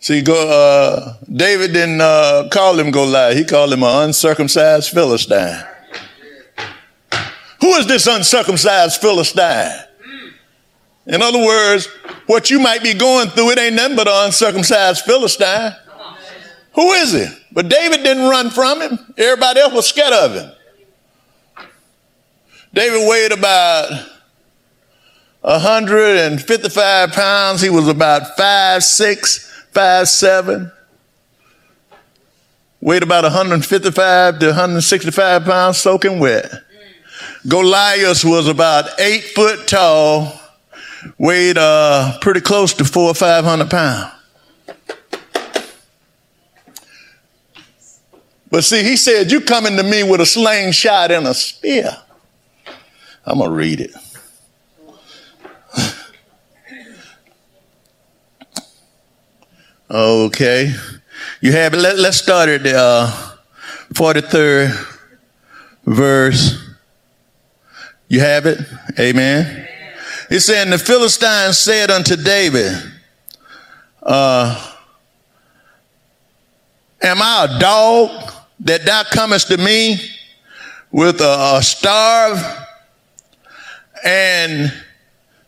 See, 0.00 0.22
go, 0.22 0.48
uh, 0.48 1.18
David 1.30 1.74
didn't 1.74 2.00
uh, 2.00 2.48
call 2.50 2.78
him 2.78 2.90
Goliath. 2.90 3.36
He 3.36 3.44
called 3.44 3.74
him 3.74 3.82
an 3.82 4.04
uncircumcised 4.04 4.88
Philistine. 4.88 5.64
Who 7.60 7.74
is 7.74 7.86
this 7.86 8.06
uncircumcised 8.06 9.02
Philistine? 9.02 9.84
In 11.08 11.22
other 11.22 11.38
words, 11.38 11.86
what 12.26 12.50
you 12.50 12.60
might 12.60 12.82
be 12.82 12.92
going 12.92 13.28
through, 13.30 13.50
it 13.50 13.58
ain't 13.58 13.74
nothing 13.74 13.96
but 13.96 14.06
an 14.06 14.26
uncircumcised 14.26 15.04
Philistine. 15.04 15.74
Who 16.74 16.92
is 16.92 17.12
he? 17.12 17.26
But 17.50 17.68
David 17.68 18.02
didn't 18.02 18.28
run 18.28 18.50
from 18.50 18.82
him. 18.82 18.98
Everybody 19.16 19.60
else 19.60 19.72
was 19.72 19.88
scared 19.88 20.12
of 20.12 20.34
him. 20.34 20.52
David 22.74 23.08
weighed 23.08 23.32
about 23.32 23.90
155 25.40 27.12
pounds. 27.12 27.62
He 27.62 27.70
was 27.70 27.88
about 27.88 28.36
five 28.36 28.84
six, 28.84 29.50
five 29.72 30.08
seven. 30.08 30.70
Weighed 32.80 33.02
about 33.02 33.24
155 33.24 34.38
to 34.38 34.46
165 34.46 35.44
pounds, 35.44 35.78
soaking 35.78 36.20
wet. 36.20 36.52
Goliath 37.48 38.24
was 38.24 38.46
about 38.46 39.00
eight 39.00 39.24
foot 39.34 39.66
tall 39.66 40.37
weighed 41.18 41.58
uh, 41.58 42.18
pretty 42.20 42.40
close 42.40 42.74
to 42.74 42.84
four 42.84 43.10
or 43.10 43.14
five 43.14 43.44
hundred 43.44 43.70
pounds. 43.70 44.12
But 48.50 48.64
see, 48.64 48.82
he 48.82 48.96
said, 48.96 49.30
You 49.30 49.40
coming 49.42 49.76
to 49.76 49.82
me 49.82 50.02
with 50.02 50.20
a 50.20 50.26
slingshot 50.26 51.10
and 51.10 51.26
a 51.26 51.34
spear. 51.34 51.96
I'm 53.24 53.38
going 53.38 53.50
to 53.50 53.56
read 53.56 53.80
it. 53.80 53.90
okay. 59.90 60.74
You 61.40 61.52
have 61.52 61.74
it. 61.74 61.76
Let, 61.76 61.98
us 61.98 62.20
start 62.22 62.48
at 62.48 62.62
the 62.62 62.74
uh, 62.74 63.36
43rd 63.92 64.98
verse. 65.84 66.58
You 68.08 68.20
have 68.20 68.46
it? 68.46 68.60
Amen. 68.98 69.68
He 70.28 70.40
said, 70.40 70.64
and 70.64 70.72
the 70.72 70.78
Philistines 70.78 71.58
said 71.58 71.90
unto 71.90 72.16
David, 72.16 72.72
uh, 74.02 74.74
Am 77.00 77.22
I 77.22 77.46
a 77.48 77.58
dog 77.60 78.32
that 78.60 78.84
thou 78.84 79.04
comest 79.04 79.48
to 79.48 79.56
me 79.56 79.98
with 80.90 81.20
a, 81.20 81.56
a 81.58 81.62
starve? 81.62 82.38
And 84.04 84.72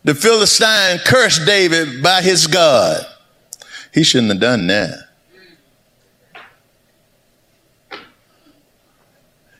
the 0.04 0.14
Philistine 0.14 0.98
cursed 1.04 1.44
David 1.44 2.02
by 2.02 2.22
his 2.22 2.46
God. 2.46 3.04
He 3.92 4.04
shouldn't 4.04 4.32
have 4.32 4.40
done 4.40 4.66
that. 4.68 5.08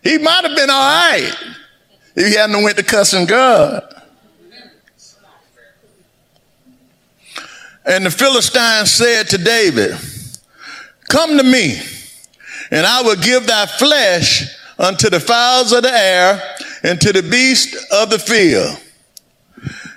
He 0.02 0.16
might 0.16 0.44
have 0.46 0.56
been 0.56 0.70
all 0.70 1.10
right 1.10 1.34
if 2.16 2.26
he 2.26 2.34
hadn't 2.36 2.62
went 2.62 2.76
to 2.78 2.82
cussing 2.82 3.26
God. 3.26 3.99
And 7.84 8.04
the 8.04 8.10
Philistine 8.10 8.86
said 8.86 9.28
to 9.28 9.38
David, 9.38 9.96
Come 11.08 11.38
to 11.38 11.42
me, 11.42 11.80
and 12.70 12.86
I 12.86 13.02
will 13.02 13.16
give 13.16 13.46
thy 13.46 13.66
flesh 13.66 14.44
unto 14.78 15.10
the 15.10 15.20
fowls 15.20 15.72
of 15.72 15.82
the 15.82 15.92
air 15.92 16.40
and 16.82 17.00
to 17.00 17.12
the 17.12 17.22
beasts 17.22 17.74
of 17.92 18.10
the 18.10 18.18
field. 18.18 18.78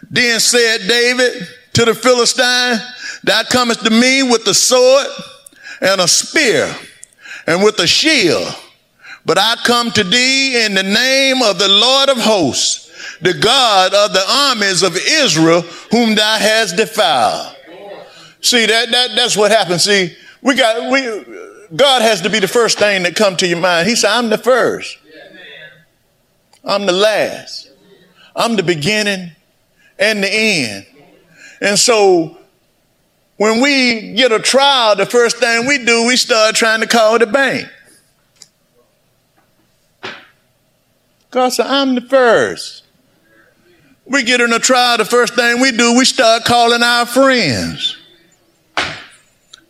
Then 0.10 0.39
said 0.39 0.88
David 0.88 1.48
to 1.74 1.86
the 1.86 1.93
Philistine, 1.93 2.80
Thou 3.24 3.43
comest 3.43 3.84
to 3.86 3.89
me 3.89 4.24
with 4.24 4.46
a 4.48 4.54
sword 4.54 5.08
and 5.82 6.02
a 6.02 6.08
spear, 6.08 6.74
and 7.48 7.63
with 7.63 7.80
a 7.80 7.88
shield. 7.88 8.48
But 9.26 9.38
I 9.38 9.56
come 9.63 9.91
to 9.91 10.04
thee 10.04 10.65
in 10.65 10.74
the 10.74 10.84
name 10.84 11.41
of 11.41 11.58
the 11.58 11.67
Lord 11.67 12.10
of 12.10 12.17
hosts, 12.17 13.19
the 13.22 13.34
God 13.34 13.93
of 13.93 14.13
the 14.13 14.24
armies 14.28 14.84
of 14.84 14.98
Israel, 14.98 15.62
whom 15.91 16.15
thou 16.15 16.38
hast 16.38 16.76
defiled. 16.76 17.56
See, 18.43 18.65
that, 18.65 18.91
that, 18.91 19.15
that's 19.15 19.38
what 19.38 19.51
happens. 19.51 19.84
See, 19.84 20.15
we 20.41 20.56
got, 20.56 20.91
we, 20.91 21.25
God 21.75 22.01
has 22.01 22.21
to 22.21 22.29
be 22.29 22.39
the 22.39 22.47
first 22.47 22.77
thing 22.77 23.03
that 23.03 23.15
come 23.15 23.38
to 23.38 23.47
your 23.47 23.60
mind. 23.60 23.88
He 23.88 23.95
said, 23.95 24.12
I'm 24.12 24.29
the 24.29 24.38
first. 24.38 24.97
I'm 26.63 26.86
the 26.86 26.93
last. 26.93 27.69
I'm 28.36 28.56
the 28.58 28.63
beginning 28.63 29.32
and 29.97 30.23
the 30.23 30.29
end. 30.29 30.86
And 31.62 31.79
so 31.79 32.38
when 33.38 33.62
we 33.62 34.13
get 34.13 34.34
a 34.34 34.39
trial, 34.39 34.97
the 34.97 35.06
first 35.06 35.38
thing 35.38 35.65
we 35.65 35.84
do, 35.84 36.06
we 36.06 36.17
start 36.17 36.56
trying 36.56 36.82
to 36.82 36.88
call 36.88 37.19
the 37.19 37.27
bank. 37.27 37.67
God 41.32 41.49
said, 41.49 41.67
I'm 41.67 41.95
the 41.95 42.01
first. 42.01 42.84
We 44.06 44.23
get 44.23 44.41
in 44.41 44.51
a 44.51 44.60
trial, 44.60 44.97
the 44.97 45.06
first 45.06 45.34
thing 45.34 45.62
we 45.62 45.71
do, 45.71 45.97
we 45.97 46.03
start 46.03 46.43
calling 46.43 46.84
our 46.84 47.06
friends. 47.06 47.92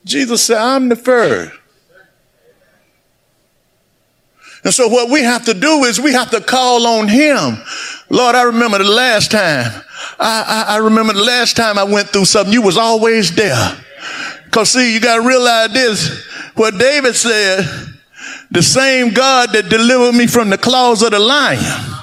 Jesus 0.04 0.46
said, 0.46 0.58
I'm 0.58 0.90
the 0.90 0.96
first. 0.96 1.54
And 4.64 4.74
so 4.74 4.88
what 4.88 5.10
we 5.10 5.22
have 5.22 5.46
to 5.46 5.54
do 5.54 5.84
is 5.84 6.00
we 6.00 6.14
have 6.14 6.32
to 6.32 6.40
call 6.40 6.88
on 6.88 7.08
him. 7.08 7.58
Lord, 8.10 8.36
I 8.36 8.44
remember 8.44 8.78
the 8.78 8.90
last 8.90 9.32
time. 9.32 9.70
I, 10.20 10.66
I, 10.70 10.76
I 10.76 10.78
remember 10.78 11.14
the 11.14 11.24
last 11.24 11.58
time 11.58 11.78
I 11.78 11.84
went 11.84 12.10
through 12.10 12.26
something. 12.26 12.54
You 12.54 12.62
was 12.62 12.78
always 12.78 13.36
there. 13.36 13.78
Cause 14.52 14.72
see, 14.72 14.94
you 14.94 15.02
got 15.02 15.22
to 15.22 15.28
realize 15.28 15.74
this. 15.74 16.26
What 16.56 16.78
David 16.78 17.16
said, 17.16 17.66
the 18.52 18.62
same 18.62 19.14
God 19.14 19.52
that 19.54 19.70
delivered 19.70 20.16
me 20.16 20.28
from 20.28 20.50
the 20.50 20.58
claws 20.58 21.02
of 21.02 21.12
the 21.12 21.20
lion 21.20 21.94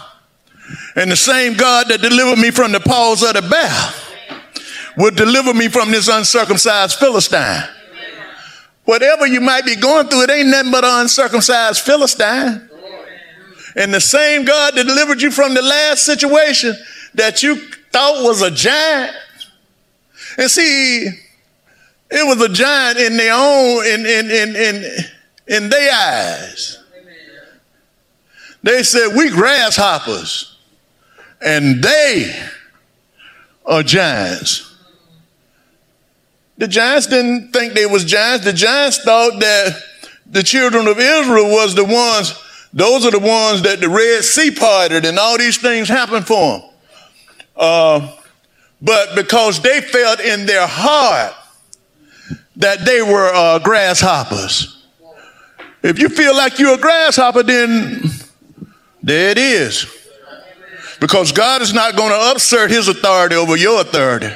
and 0.96 1.10
the 1.10 1.16
same 1.16 1.54
God 1.54 1.88
that 1.88 2.02
delivered 2.02 2.38
me 2.38 2.50
from 2.50 2.72
the 2.72 2.80
paws 2.80 3.22
of 3.22 3.34
the 3.34 3.42
bear 3.42 3.94
will 4.96 5.12
deliver 5.12 5.54
me 5.54 5.68
from 5.68 5.90
this 5.90 6.08
uncircumcised 6.08 6.98
Philistine. 6.98 7.62
Whatever 8.90 9.24
you 9.24 9.40
might 9.40 9.64
be 9.64 9.76
going 9.76 10.09
through, 10.09 10.22
it 10.22 10.31
ain't 10.31 10.48
nothing 10.48 10.72
but 10.72 10.85
an 10.85 11.03
uncircumcised 11.03 11.81
Philistine. 11.83 12.68
And 13.76 13.94
the 13.94 14.00
same 14.00 14.44
God 14.44 14.74
that 14.74 14.85
delivered 14.85 15.22
you 15.22 15.31
from 15.31 15.55
the 15.55 15.62
last 15.62 16.05
situation 16.05 16.74
that 17.14 17.40
you 17.40 17.55
thought 17.92 18.24
was 18.24 18.42
a 18.42 18.50
giant. 18.50 19.14
And 20.37 20.50
see, 20.50 21.07
it 22.11 22.26
was 22.26 22.42
a 22.42 22.48
giant 22.48 22.98
in 22.98 23.16
their 23.16 23.33
own, 23.33 23.87
in, 23.87 24.00
in, 24.07 24.29
in, 24.29 24.57
in, 24.57 24.85
in 25.46 25.68
their 25.68 25.92
eyes. 25.94 26.83
They 28.64 28.83
said, 28.83 29.16
We 29.16 29.31
grasshoppers, 29.31 30.57
and 31.40 31.81
they 31.81 32.44
are 33.64 33.85
giants. 33.85 34.69
The 36.61 36.68
giants 36.68 37.07
didn't 37.07 37.53
think 37.55 37.73
they 37.73 37.87
was 37.87 38.05
giants. 38.05 38.44
The 38.44 38.53
giants 38.53 39.03
thought 39.03 39.40
that 39.40 39.83
the 40.27 40.42
children 40.42 40.88
of 40.88 40.99
Israel 40.99 41.49
was 41.49 41.75
the 41.75 41.87
ones, 41.87 42.38
those 42.75 43.07
are 43.07 43.11
the 43.11 43.18
ones 43.18 43.62
that 43.62 43.81
the 43.81 43.88
Red 43.88 44.23
Sea 44.23 44.51
parted 44.51 45.07
and 45.07 45.18
all 45.18 45.38
these 45.38 45.57
things 45.57 45.88
happened 45.88 46.27
for 46.27 46.59
them. 46.59 46.70
Uh, 47.57 48.12
but 48.83 49.16
because 49.16 49.62
they 49.62 49.81
felt 49.81 50.20
in 50.20 50.44
their 50.44 50.66
heart 50.66 51.33
that 52.57 52.85
they 52.85 53.01
were 53.01 53.33
uh, 53.35 53.59
grasshoppers. 53.61 54.85
If 55.83 55.99
you 55.99 56.11
feel 56.11 56.37
like 56.37 56.59
you're 56.59 56.75
a 56.75 56.79
grasshopper, 56.79 57.42
then 57.42 58.03
there 59.03 59.31
it 59.31 59.38
is. 59.38 59.87
Because 61.01 61.33
God 61.33 61.62
is 61.62 61.73
not 61.73 61.96
going 61.96 62.11
to 62.11 62.37
assert 62.37 62.70
his 62.70 62.87
authority 62.87 63.35
over 63.35 63.57
your 63.57 63.81
authority. 63.81 64.29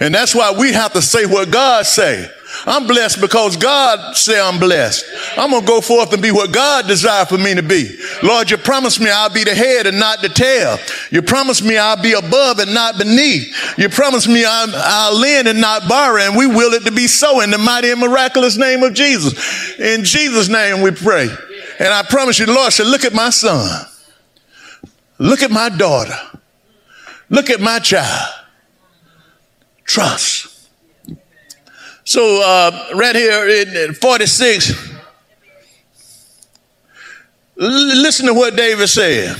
And 0.00 0.14
that's 0.14 0.34
why 0.34 0.52
we 0.52 0.72
have 0.72 0.92
to 0.94 1.02
say 1.02 1.26
what 1.26 1.50
God 1.50 1.86
say. 1.86 2.28
I'm 2.66 2.86
blessed 2.86 3.20
because 3.20 3.56
God 3.56 4.16
say 4.16 4.40
I'm 4.40 4.58
blessed. 4.58 5.04
I'm 5.36 5.50
going 5.50 5.62
to 5.62 5.66
go 5.66 5.80
forth 5.80 6.12
and 6.12 6.22
be 6.22 6.30
what 6.30 6.52
God 6.52 6.86
desired 6.86 7.28
for 7.28 7.38
me 7.38 7.54
to 7.54 7.62
be. 7.62 7.96
Lord, 8.22 8.50
you 8.50 8.56
promised 8.56 9.00
me 9.00 9.10
I'll 9.10 9.32
be 9.32 9.44
the 9.44 9.54
head 9.54 9.86
and 9.86 9.98
not 9.98 10.22
the 10.22 10.28
tail. 10.28 10.78
You 11.10 11.22
promised 11.22 11.64
me 11.64 11.76
I'll 11.76 12.00
be 12.00 12.12
above 12.12 12.60
and 12.60 12.72
not 12.72 12.96
beneath. 12.96 13.78
You 13.78 13.88
promised 13.88 14.28
me 14.28 14.44
i 14.44 15.08
will 15.10 15.18
lend 15.18 15.48
and 15.48 15.60
not 15.60 15.88
borrow, 15.88 16.22
and 16.22 16.36
we 16.36 16.46
will 16.46 16.72
it 16.74 16.84
to 16.84 16.92
be 16.92 17.06
so 17.06 17.40
in 17.40 17.50
the 17.50 17.58
mighty 17.58 17.90
and 17.90 18.00
miraculous 18.00 18.56
name 18.56 18.82
of 18.82 18.94
Jesus. 18.94 19.78
In 19.78 20.04
Jesus' 20.04 20.48
name 20.48 20.80
we 20.80 20.90
pray. 20.90 21.28
And 21.78 21.88
I 21.88 22.02
promise 22.04 22.38
you, 22.38 22.46
Lord 22.46 22.72
said, 22.72 22.86
look 22.86 23.04
at 23.04 23.14
my 23.14 23.30
son. 23.30 23.86
Look 25.18 25.42
at 25.42 25.50
my 25.50 25.68
daughter. 25.68 26.16
Look 27.30 27.50
at 27.50 27.60
my 27.60 27.78
child. 27.78 28.43
Trust. 29.84 30.68
So, 32.04 32.42
uh, 32.44 32.90
right 32.94 33.16
here 33.16 33.48
in 33.48 33.94
46, 33.94 34.92
l- 37.60 37.66
listen 37.66 38.26
to 38.26 38.34
what 38.34 38.56
David 38.56 38.88
said. 38.88 39.36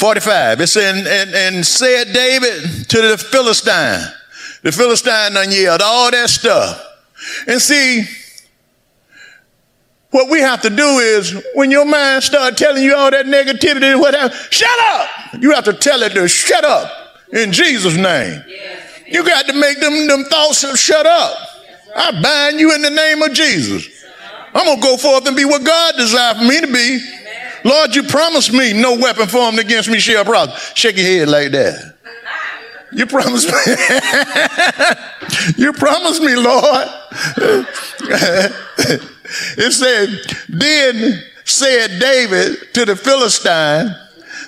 45, 0.00 0.60
it 0.62 0.66
said, 0.66 0.96
and, 0.96 1.06
and, 1.06 1.34
and 1.34 1.66
said 1.66 2.12
David 2.12 2.88
to 2.88 3.02
the 3.02 3.18
Philistine, 3.18 4.00
the 4.62 4.72
Philistine 4.72 5.34
done 5.34 5.50
yelled 5.50 5.82
all 5.82 6.10
that 6.10 6.30
stuff. 6.30 6.82
And 7.46 7.60
see, 7.60 8.06
what 10.10 10.28
we 10.28 10.40
have 10.40 10.62
to 10.62 10.70
do 10.70 10.98
is 10.98 11.40
when 11.54 11.70
your 11.70 11.84
mind 11.84 12.24
start 12.24 12.56
telling 12.56 12.82
you 12.82 12.96
all 12.96 13.10
that 13.10 13.26
negativity 13.26 13.92
and 13.92 14.00
whatever, 14.00 14.34
shut 14.50 14.68
up. 14.82 15.08
You 15.40 15.52
have 15.52 15.64
to 15.64 15.72
tell 15.72 16.02
it 16.02 16.10
to 16.14 16.26
shut 16.26 16.64
up 16.64 16.90
in 17.32 17.52
Jesus' 17.52 17.96
name. 17.96 18.42
You 19.06 19.24
got 19.24 19.46
to 19.46 19.52
make 19.52 19.80
them, 19.80 20.08
them 20.08 20.24
thoughts 20.24 20.66
shut 20.78 21.06
up. 21.06 21.36
I 21.94 22.20
bind 22.22 22.58
you 22.60 22.74
in 22.74 22.82
the 22.82 22.90
name 22.90 23.22
of 23.22 23.32
Jesus. 23.32 23.88
I'm 24.52 24.64
going 24.64 24.80
to 24.80 24.82
go 24.82 24.96
forth 24.96 25.26
and 25.26 25.36
be 25.36 25.44
what 25.44 25.64
God 25.64 25.94
desired 25.96 26.38
for 26.38 26.44
me 26.44 26.60
to 26.60 26.66
be. 26.66 27.00
Lord, 27.64 27.94
you 27.94 28.02
promised 28.02 28.52
me 28.52 28.72
no 28.72 28.96
weapon 28.98 29.28
formed 29.28 29.58
against 29.60 29.88
me 29.88 30.00
shall 30.00 30.24
prosper. 30.24 30.56
Shake 30.74 30.96
your 30.96 31.06
head 31.06 31.28
like 31.28 31.52
that. 31.52 31.94
You 32.92 33.06
promised 33.06 33.46
me. 33.46 33.54
you 35.64 35.72
promised 35.72 36.20
me, 36.22 36.34
Lord. 36.34 36.88
it 39.56 39.72
said, 39.72 40.08
then 40.48 41.22
said 41.44 42.00
David 42.00 42.72
to 42.74 42.84
the 42.84 42.96
Philistine, 42.96 43.94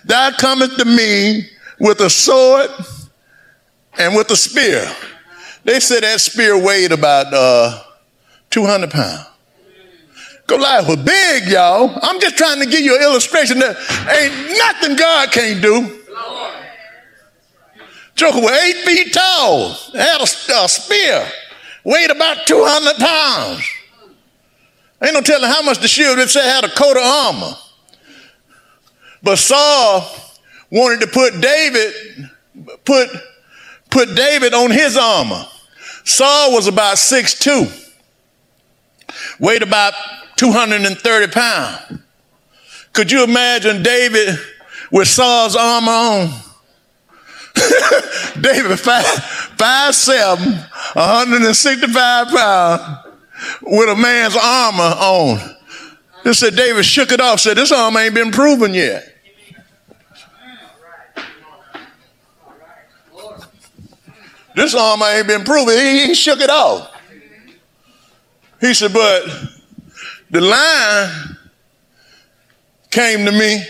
Thou 0.04 0.32
comest 0.38 0.78
to 0.78 0.84
me 0.84 1.48
with 1.78 2.00
a 2.00 2.10
sword 2.10 2.70
and 3.98 4.14
with 4.14 4.30
a 4.30 4.36
spear. 4.36 4.90
They 5.64 5.80
said 5.80 6.02
that 6.02 6.20
spear 6.20 6.62
weighed 6.62 6.92
about 6.92 7.32
uh, 7.32 7.82
200 8.50 8.90
pounds. 8.90 9.26
Goliath 10.46 10.88
was 10.88 10.96
big, 10.96 11.48
y'all. 11.48 11.98
I'm 12.02 12.20
just 12.20 12.36
trying 12.36 12.58
to 12.60 12.66
give 12.66 12.80
you 12.80 12.96
an 12.96 13.02
illustration 13.02 13.60
that 13.60 13.76
ain't 14.10 14.58
nothing 14.58 14.96
God 14.96 15.30
can't 15.30 15.62
do. 15.62 16.00
Joker 18.14 18.40
was 18.40 18.50
eight 18.50 18.84
feet 18.84 19.12
tall, 19.14 19.70
had 19.94 20.20
a, 20.20 20.24
a 20.24 20.68
spear, 20.68 21.26
weighed 21.84 22.10
about 22.10 22.46
200 22.46 22.96
pounds. 22.96 23.64
Ain't 25.04 25.14
no 25.14 25.20
telling 25.20 25.50
how 25.50 25.62
much 25.62 25.78
the 25.78 25.88
shield 25.88 26.18
it 26.18 26.30
said 26.30 26.44
had 26.44 26.64
a 26.64 26.68
coat 26.68 26.96
of 26.96 27.02
armor. 27.02 27.56
But 29.22 29.38
Saul 29.38 30.08
wanted 30.70 31.00
to 31.00 31.06
put 31.08 31.40
David, 31.40 32.30
put, 32.84 33.08
put 33.90 34.14
David 34.14 34.54
on 34.54 34.70
his 34.70 34.96
armor. 34.96 35.44
Saul 36.04 36.52
was 36.52 36.66
about 36.66 36.96
6'2", 36.96 37.90
weighed 39.40 39.62
about 39.62 39.94
230 40.36 41.32
pounds. 41.32 42.00
Could 42.92 43.10
you 43.10 43.24
imagine 43.24 43.82
David 43.82 44.38
with 44.90 45.08
Saul's 45.08 45.56
armor 45.56 45.90
on? 45.90 46.30
David, 48.40 48.78
five, 48.78 49.04
five 49.56 49.94
seven, 49.94 50.52
165 50.94 52.28
pounds, 52.28 53.11
with 53.62 53.88
a 53.88 53.96
man's 53.96 54.36
armor 54.36 54.82
on. 54.82 55.56
They 56.24 56.32
said 56.32 56.54
David 56.54 56.84
shook 56.84 57.12
it 57.12 57.20
off, 57.20 57.40
said, 57.40 57.56
This 57.56 57.72
armor 57.72 58.00
ain't 58.00 58.14
been 58.14 58.30
proven 58.30 58.74
yet. 58.74 59.08
This 64.54 64.74
armor 64.74 65.06
ain't 65.06 65.26
been 65.26 65.44
proven. 65.44 65.78
He, 65.78 66.06
he 66.06 66.14
shook 66.14 66.40
it 66.40 66.50
off. 66.50 66.90
He 68.60 68.74
said, 68.74 68.92
But 68.92 69.24
the 70.30 70.40
lion 70.40 71.36
came 72.90 73.24
to 73.24 73.32
me 73.32 73.64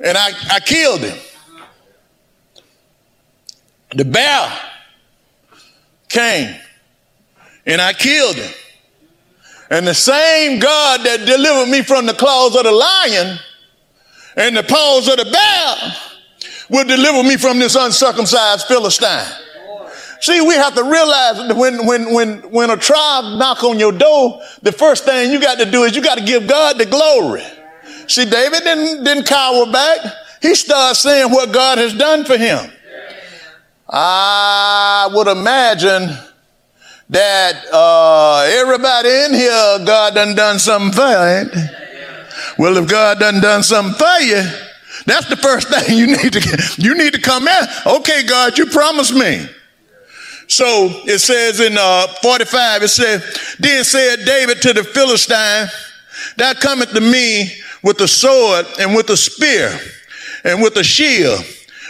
and 0.00 0.16
I, 0.16 0.30
I 0.50 0.60
killed 0.60 1.00
him. 1.00 1.18
The 3.94 4.04
bear 4.04 4.52
came 6.08 6.56
and 7.66 7.80
I 7.80 7.92
killed 7.92 8.36
him. 8.36 8.52
And 9.70 9.86
the 9.86 9.94
same 9.94 10.60
God 10.60 11.00
that 11.04 11.26
delivered 11.26 11.70
me 11.70 11.82
from 11.82 12.06
the 12.06 12.14
claws 12.14 12.54
of 12.56 12.62
the 12.62 12.72
lion 12.72 13.38
and 14.36 14.56
the 14.56 14.62
paws 14.62 15.08
of 15.08 15.16
the 15.16 15.24
bear 15.24 15.96
will 16.70 16.84
deliver 16.84 17.22
me 17.22 17.36
from 17.36 17.58
this 17.58 17.74
uncircumcised 17.74 18.66
Philistine. 18.66 19.26
See, 20.20 20.40
we 20.40 20.54
have 20.54 20.74
to 20.74 20.82
realize 20.82 21.36
that 21.36 21.56
when, 21.56 21.86
when, 21.86 22.12
when, 22.14 22.38
when 22.50 22.70
a 22.70 22.76
tribe 22.76 23.38
knock 23.38 23.62
on 23.64 23.78
your 23.78 23.92
door, 23.92 24.40
the 24.62 24.72
first 24.72 25.04
thing 25.04 25.30
you 25.30 25.40
got 25.40 25.58
to 25.58 25.70
do 25.70 25.84
is 25.84 25.94
you 25.94 26.02
got 26.02 26.18
to 26.18 26.24
give 26.24 26.46
God 26.46 26.78
the 26.78 26.86
glory. 26.86 27.42
See, 28.06 28.24
David 28.24 28.62
didn't, 28.62 29.04
didn't 29.04 29.26
cower 29.26 29.70
back. 29.70 30.00
He 30.40 30.54
started 30.54 30.94
saying 30.94 31.30
what 31.30 31.52
God 31.52 31.78
has 31.78 31.92
done 31.94 32.24
for 32.24 32.36
him. 32.36 32.70
I 33.88 35.08
would 35.12 35.28
imagine 35.28 36.16
that 37.08 37.64
uh, 37.72 38.46
everybody 38.48 39.08
in 39.08 39.34
here, 39.34 39.78
God 39.84 40.14
done 40.14 40.34
done 40.34 40.58
something 40.58 40.92
for, 40.92 41.02
ain't 41.02 41.52
Well, 42.58 42.76
if 42.76 42.88
God 42.88 43.20
done 43.20 43.40
done 43.40 43.62
something 43.62 43.94
for 43.94 44.20
you, 44.24 44.42
that's 45.06 45.28
the 45.28 45.36
first 45.36 45.68
thing 45.72 45.96
you 45.96 46.06
need 46.06 46.32
to 46.32 46.74
you 46.78 46.94
need 46.94 47.12
to 47.12 47.20
come 47.20 47.46
in. 47.46 47.64
Okay, 47.86 48.24
God, 48.26 48.58
you 48.58 48.66
promised 48.66 49.14
me. 49.14 49.46
So 50.48 50.90
it 51.06 51.18
says 51.18 51.60
in 51.60 51.76
uh, 51.78 52.06
45, 52.22 52.82
it 52.82 52.88
says, 52.88 53.56
Then 53.58 53.82
said 53.84 54.24
David 54.24 54.62
to 54.62 54.72
the 54.72 54.84
Philistine, 54.84 55.68
Thou 56.36 56.54
cometh 56.54 56.92
to 56.92 57.00
me 57.00 57.50
with 57.82 58.00
a 58.00 58.08
sword 58.08 58.66
and 58.78 58.94
with 58.94 59.10
a 59.10 59.16
spear 59.16 59.76
and 60.44 60.62
with 60.62 60.76
a 60.76 60.84
shield. 60.84 61.40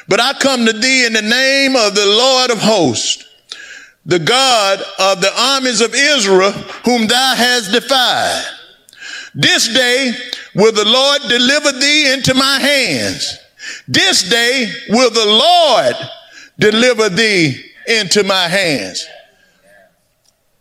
But 0.09 0.21
I 0.21 0.33
come 0.35 0.64
to 0.67 0.73
thee 0.73 1.05
in 1.07 1.12
the 1.12 1.23
name 1.23 1.77
of 1.77 1.95
the 1.95 2.07
Lord 2.07 2.51
of 2.51 2.59
hosts, 2.59 3.25
the 4.07 4.21
God 4.21 4.79
of 5.01 5.21
the 5.21 5.33
armies 5.37 5.81
of 5.81 5.93
Israel, 5.93 6.53
whom 6.85 7.09
thou 7.09 7.35
hast 7.35 7.73
defied. 7.73 8.45
This 9.35 9.69
day 9.75 10.13
will 10.55 10.73
the 10.73 10.85
Lord 10.85 11.23
deliver 11.29 11.73
thee 11.73 12.13
into 12.13 12.33
my 12.33 12.61
hands. 12.61 13.37
This 13.89 14.29
day 14.31 14.73
will 14.89 15.11
the 15.11 15.27
Lord 15.27 15.97
deliver 16.59 17.09
thee 17.09 17.61
into 17.89 18.23
my 18.23 18.49
hands. 18.49 19.07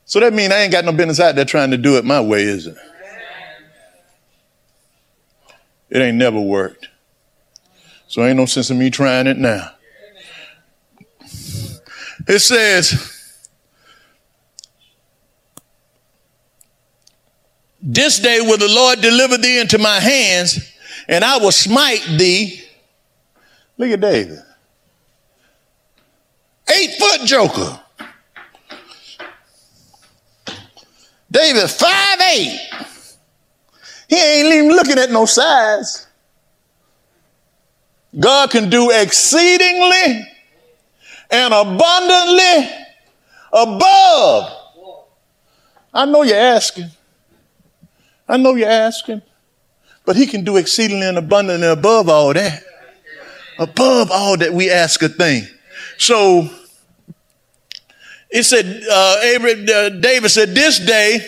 So 0.05 0.19
that 0.19 0.33
means 0.33 0.51
I 0.51 0.61
ain't 0.61 0.71
got 0.71 0.83
no 0.83 0.91
business 0.91 1.19
out 1.19 1.35
there 1.35 1.45
trying 1.45 1.71
to 1.71 1.77
do 1.77 1.97
it 1.97 2.03
my 2.03 2.21
way, 2.21 2.41
is 2.43 2.67
it? 2.67 2.75
It 5.89 5.99
ain't 5.99 6.17
never 6.17 6.41
worked. 6.41 6.89
So 8.07 8.25
ain't 8.25 8.37
no 8.37 8.45
sense 8.47 8.71
in 8.71 8.79
me 8.79 8.89
trying 8.89 9.27
it 9.27 9.37
now. 9.37 9.71
It 12.27 12.39
says, 12.39 13.14
This 17.87 18.17
day 18.17 18.41
will 18.41 18.57
the 18.57 18.67
Lord 18.67 18.99
deliver 18.99 19.37
thee 19.37 19.59
into 19.59 19.77
my 19.77 19.99
hands, 19.99 20.73
and 21.07 21.23
I 21.23 21.37
will 21.37 21.51
smite 21.51 22.03
thee. 22.17 22.59
Look 23.77 23.91
at 23.91 24.01
David. 24.01 24.39
Eight 26.75 26.95
foot 26.97 27.21
joker. 27.25 27.79
David, 31.29 31.69
five 31.69 32.19
eight. 32.33 32.59
He 34.09 34.15
ain't 34.15 34.47
even 34.47 34.69
looking 34.69 34.97
at 34.97 35.11
no 35.11 35.27
size. 35.27 36.07
God 38.19 38.49
can 38.49 38.67
do 38.67 38.89
exceedingly 38.89 40.25
and 41.29 41.53
abundantly 41.53 42.69
above. 43.53 44.51
I 45.93 46.05
know 46.05 46.23
you're 46.23 46.35
asking. 46.35 46.89
I 48.27 48.37
know 48.37 48.55
you're 48.55 48.69
asking. 48.69 49.21
But 50.05 50.15
he 50.15 50.27
can 50.27 50.43
do 50.43 50.57
exceedingly 50.57 51.07
and 51.07 51.17
abundantly 51.17 51.67
above 51.67 52.09
all 52.09 52.33
that. 52.33 52.63
Above 53.57 54.11
all 54.11 54.37
that 54.37 54.53
we 54.53 54.69
ask 54.69 55.01
a 55.01 55.09
thing. 55.09 55.47
So 55.97 56.49
it 58.29 58.43
said, 58.43 58.83
uh, 58.89 59.17
Abraham, 59.23 59.65
uh, 59.73 59.89
David 59.89 60.29
said, 60.29 60.49
This 60.49 60.79
day, 60.79 61.19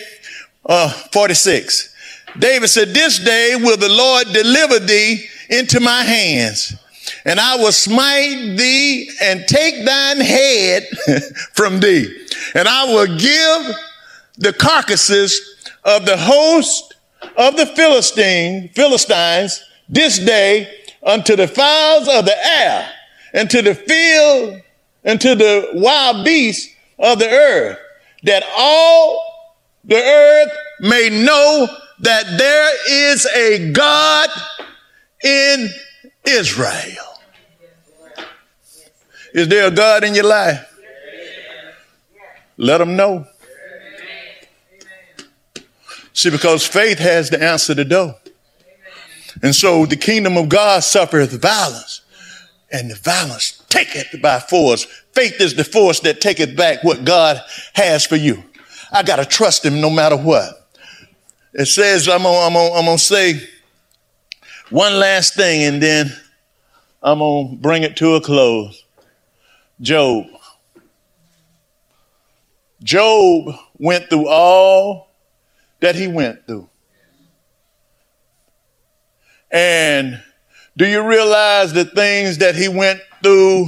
uh, 0.66 0.90
46. 0.90 1.94
David 2.38 2.68
said, 2.68 2.88
This 2.88 3.18
day 3.18 3.56
will 3.56 3.76
the 3.76 3.88
Lord 3.88 4.26
deliver 4.32 4.78
thee 4.78 5.26
into 5.48 5.80
my 5.80 6.02
hands, 6.02 6.76
and 7.24 7.40
I 7.40 7.56
will 7.56 7.72
smite 7.72 8.58
thee 8.58 9.10
and 9.22 9.46
take 9.46 9.84
thine 9.84 10.20
head 10.20 10.86
from 11.54 11.80
thee, 11.80 12.26
and 12.54 12.68
I 12.68 12.84
will 12.84 13.06
give 13.06 13.76
the 14.36 14.52
carcasses 14.52 15.40
of 15.84 16.04
the 16.04 16.16
host 16.16 16.87
of 17.36 17.56
the 17.56 17.66
Philistine, 17.66 18.70
Philistines 18.74 19.62
this 19.88 20.18
day 20.18 20.72
unto 21.02 21.36
the 21.36 21.48
fowls 21.48 22.08
of 22.08 22.24
the 22.24 22.36
air, 22.46 22.90
and 23.32 23.48
to 23.50 23.62
the 23.62 23.74
field, 23.74 24.60
and 25.04 25.20
to 25.20 25.34
the 25.34 25.70
wild 25.74 26.24
beasts 26.24 26.74
of 26.98 27.18
the 27.18 27.28
earth, 27.28 27.78
that 28.24 28.42
all 28.56 29.22
the 29.84 29.96
earth 29.96 30.52
may 30.80 31.08
know 31.08 31.68
that 32.00 32.24
there 32.38 33.12
is 33.12 33.26
a 33.26 33.72
God 33.72 34.28
in 35.24 35.68
Israel. 36.26 37.04
Is 39.34 39.48
there 39.48 39.68
a 39.68 39.70
God 39.70 40.04
in 40.04 40.14
your 40.14 40.24
life? 40.24 40.64
Let 42.56 42.78
them 42.78 42.96
know. 42.96 43.26
See, 46.18 46.30
because 46.30 46.66
faith 46.66 46.98
has 46.98 47.30
the 47.30 47.40
answer 47.40 47.76
to 47.76 47.84
door. 47.84 48.16
And 49.40 49.54
so 49.54 49.86
the 49.86 49.94
kingdom 49.94 50.36
of 50.36 50.48
God 50.48 50.82
suffereth 50.82 51.40
violence, 51.40 52.00
and 52.72 52.90
the 52.90 52.96
violence 52.96 53.62
taketh 53.68 54.20
by 54.20 54.40
force. 54.40 54.82
Faith 55.14 55.40
is 55.40 55.54
the 55.54 55.62
force 55.62 56.00
that 56.00 56.20
taketh 56.20 56.56
back 56.56 56.82
what 56.82 57.04
God 57.04 57.40
has 57.74 58.04
for 58.04 58.16
you. 58.16 58.42
I 58.90 59.04
got 59.04 59.16
to 59.16 59.24
trust 59.24 59.64
him 59.64 59.80
no 59.80 59.90
matter 59.90 60.16
what. 60.16 60.68
It 61.54 61.66
says, 61.66 62.08
I'm 62.08 62.24
gonna, 62.24 62.46
I'm 62.46 62.52
gonna, 62.52 62.74
I'm 62.74 62.84
gonna 62.86 62.98
say 62.98 63.40
one 64.70 64.98
last 64.98 65.36
thing 65.36 65.62
and 65.62 65.80
then 65.80 66.12
I'm 67.00 67.20
gonna 67.20 67.54
bring 67.58 67.84
it 67.84 67.96
to 67.98 68.16
a 68.16 68.20
close. 68.20 68.82
Job. 69.80 70.26
Job 72.82 73.54
went 73.78 74.10
through 74.10 74.26
all 74.26 75.07
that 75.80 75.94
he 75.94 76.06
went 76.06 76.46
through. 76.46 76.68
And 79.50 80.22
do 80.76 80.86
you 80.86 81.06
realize 81.06 81.72
the 81.72 81.84
things 81.84 82.38
that 82.38 82.54
he 82.54 82.68
went 82.68 83.00
through 83.22 83.66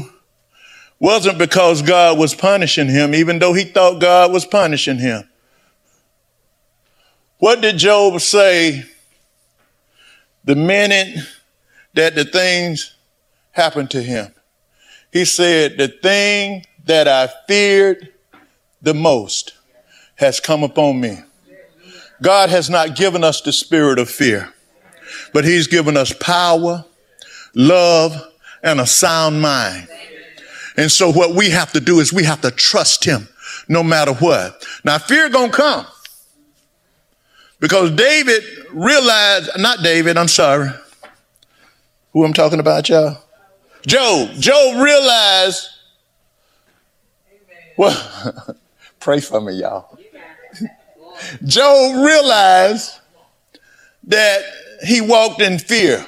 wasn't 0.98 1.38
because 1.38 1.82
God 1.82 2.18
was 2.18 2.34
punishing 2.34 2.88
him, 2.88 3.14
even 3.14 3.38
though 3.38 3.54
he 3.54 3.64
thought 3.64 4.00
God 4.00 4.32
was 4.32 4.44
punishing 4.44 4.98
him? 4.98 5.28
What 7.38 7.62
did 7.62 7.78
Job 7.78 8.20
say 8.20 8.84
the 10.44 10.54
minute 10.54 11.16
that 11.94 12.14
the 12.14 12.24
things 12.24 12.94
happened 13.52 13.90
to 13.92 14.02
him? 14.02 14.34
He 15.10 15.24
said, 15.24 15.78
The 15.78 15.88
thing 15.88 16.66
that 16.84 17.08
I 17.08 17.28
feared 17.48 18.12
the 18.82 18.94
most 18.94 19.54
has 20.16 20.38
come 20.38 20.62
upon 20.62 21.00
me. 21.00 21.18
God 22.22 22.50
has 22.50 22.68
not 22.68 22.96
given 22.96 23.24
us 23.24 23.40
the 23.40 23.52
spirit 23.52 23.98
of 23.98 24.10
fear, 24.10 24.52
but 25.32 25.44
He's 25.44 25.66
given 25.66 25.96
us 25.96 26.12
power, 26.12 26.84
love, 27.54 28.20
and 28.62 28.80
a 28.80 28.86
sound 28.86 29.40
mind. 29.40 29.88
And 30.76 30.90
so 30.90 31.10
what 31.10 31.34
we 31.34 31.50
have 31.50 31.72
to 31.72 31.80
do 31.80 32.00
is 32.00 32.12
we 32.12 32.24
have 32.24 32.40
to 32.42 32.50
trust 32.50 33.04
Him 33.04 33.28
no 33.68 33.82
matter 33.82 34.12
what. 34.14 34.64
Now 34.84 34.98
fear 34.98 35.28
gonna 35.28 35.52
come. 35.52 35.86
Because 37.58 37.90
David 37.90 38.42
realized, 38.72 39.50
not 39.58 39.82
David, 39.82 40.16
I'm 40.16 40.28
sorry. 40.28 40.70
Who 42.12 42.24
I'm 42.24 42.32
talking 42.32 42.58
about, 42.58 42.88
y'all? 42.88 43.18
Job. 43.86 44.30
Job 44.38 44.82
realized, 44.82 45.66
well, 47.76 48.56
pray 49.00 49.20
for 49.20 49.40
me, 49.40 49.54
y'all. 49.60 49.98
Job 51.44 52.04
realized 52.04 52.98
that 54.04 54.42
he 54.84 55.00
walked 55.00 55.40
in 55.40 55.58
fear 55.58 56.06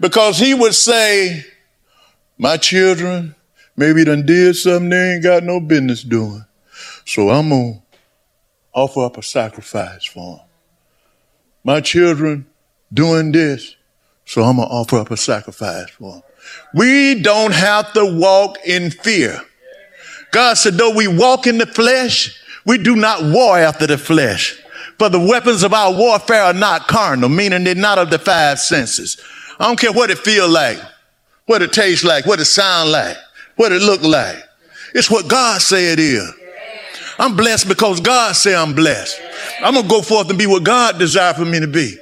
because 0.00 0.38
he 0.38 0.54
would 0.54 0.74
say, 0.74 1.44
My 2.38 2.56
children 2.56 3.34
maybe 3.76 4.04
done 4.04 4.26
did 4.26 4.56
something 4.56 4.90
they 4.90 5.14
ain't 5.14 5.22
got 5.22 5.44
no 5.44 5.60
business 5.60 6.02
doing. 6.02 6.44
So 7.04 7.30
I'm 7.30 7.48
going 7.48 7.74
to 7.74 7.98
offer 8.72 9.04
up 9.04 9.16
a 9.16 9.22
sacrifice 9.22 10.04
for 10.04 10.36
them 10.36 10.46
my 11.64 11.80
children 11.80 12.46
doing 12.92 13.32
this, 13.32 13.76
so 14.24 14.42
I'm 14.42 14.56
going 14.56 14.68
to 14.68 14.74
offer 14.74 14.96
up 14.98 15.10
a 15.10 15.16
sacrifice 15.16 15.90
for 15.90 16.12
them. 16.12 16.22
We 16.74 17.22
don't 17.22 17.54
have 17.54 17.92
to 17.92 18.04
walk 18.04 18.58
in 18.66 18.90
fear. 18.90 19.40
God 20.32 20.54
said, 20.54 20.74
though 20.74 20.94
we 20.94 21.06
walk 21.06 21.46
in 21.46 21.58
the 21.58 21.66
flesh, 21.66 22.38
we 22.64 22.78
do 22.78 22.96
not 22.96 23.22
war 23.22 23.58
after 23.58 23.86
the 23.86 23.98
flesh. 23.98 24.58
For 24.98 25.08
the 25.08 25.18
weapons 25.18 25.62
of 25.62 25.72
our 25.72 25.92
warfare 25.92 26.42
are 26.42 26.52
not 26.52 26.86
carnal, 26.86 27.28
meaning 27.28 27.64
they're 27.64 27.74
not 27.74 27.98
of 27.98 28.10
the 28.10 28.18
five 28.18 28.60
senses. 28.60 29.20
I 29.58 29.66
don't 29.66 29.78
care 29.78 29.92
what 29.92 30.10
it 30.10 30.18
feel 30.18 30.48
like, 30.48 30.78
what 31.46 31.62
it 31.62 31.72
tastes 31.72 32.04
like, 32.04 32.26
what 32.26 32.40
it 32.40 32.44
sound 32.44 32.92
like, 32.92 33.16
what 33.56 33.72
it 33.72 33.82
look 33.82 34.02
like. 34.02 34.36
It's 34.94 35.10
what 35.10 35.28
God 35.28 35.60
said 35.60 35.98
it 35.98 36.00
is. 36.00 36.32
I'm 37.18 37.36
blessed 37.36 37.68
because 37.68 38.00
God 38.00 38.34
said 38.36 38.54
I'm 38.54 38.74
blessed. 38.74 39.20
I'm 39.60 39.74
going 39.74 39.84
to 39.84 39.90
go 39.90 40.02
forth 40.02 40.28
and 40.30 40.38
be 40.38 40.46
what 40.46 40.64
God 40.64 40.98
desire 40.98 41.34
for 41.34 41.44
me 41.44 41.60
to 41.60 41.66
be 41.66 41.96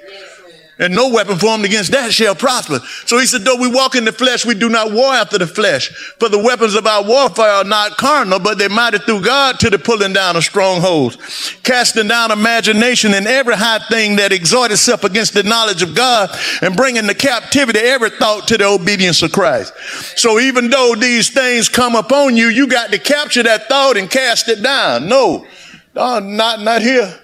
and 0.81 0.95
no 0.95 1.11
weapon 1.11 1.39
formed 1.39 1.67
against 1.67 1.93
that 1.93 2.13
shall 2.13 2.35
prosper. 2.35 2.81
So 3.05 3.19
he 3.19 3.27
said, 3.27 3.43
though 3.43 3.61
we 3.61 3.69
walk 3.69 3.95
in 3.95 4.07
the 4.07 4.13
flesh, 4.13 4.47
we 4.47 4.55
do 4.55 4.71
not 4.71 4.93
war 4.93 5.13
after 5.13 5.37
the 5.37 5.47
flesh. 5.47 5.89
For 6.19 6.31
the 6.31 6.39
weapons 6.39 6.75
of 6.75 6.87
our 6.87 7.05
warfare 7.05 7.51
are 7.51 7.65
not 7.65 7.99
carnal, 7.99 8.39
but 8.39 8.57
they're 8.57 8.71
mighty 8.71 8.99
through 8.99 9.23
God 9.23 9.61
to 9.61 9.69
the 9.69 9.79
pulling 9.79 10.15
down 10.15 10.37
of 10.37 10.43
strongholds, 10.43 11.19
casting 11.63 12.09
down 12.09 12.31
imagination 12.31 13.13
and 13.13 13.27
every 13.27 13.57
high 13.57 13.81
thing 13.91 14.17
that 14.17 14.33
exhort 14.33 14.73
itself 14.73 15.05
against 15.05 15.35
the 15.35 15.43
knowledge 15.43 15.83
of 15.83 15.95
God 15.95 16.31
and 16.63 16.75
bringing 16.75 17.07
the 17.07 17.15
captivity 17.15 17.79
every 17.81 18.11
thought 18.11 18.49
to 18.49 18.57
the 18.57 18.65
obedience 18.65 19.21
of 19.21 19.33
Christ. 19.33 19.75
So 20.17 20.41
even 20.41 20.71
though 20.71 20.95
these 20.99 21.29
things 21.29 21.69
come 21.69 21.95
upon 21.95 22.39
you, 22.39 22.49
you 22.49 22.67
got 22.67 22.91
to 22.91 22.99
capture 22.99 23.43
that 23.43 23.69
thought 23.69 23.99
and 23.99 24.11
cast 24.11 24.49
it 24.49 24.63
down. 24.63 25.09
No, 25.09 25.47
no 25.95 26.21
not, 26.21 26.63
not 26.63 26.81
here. 26.81 27.21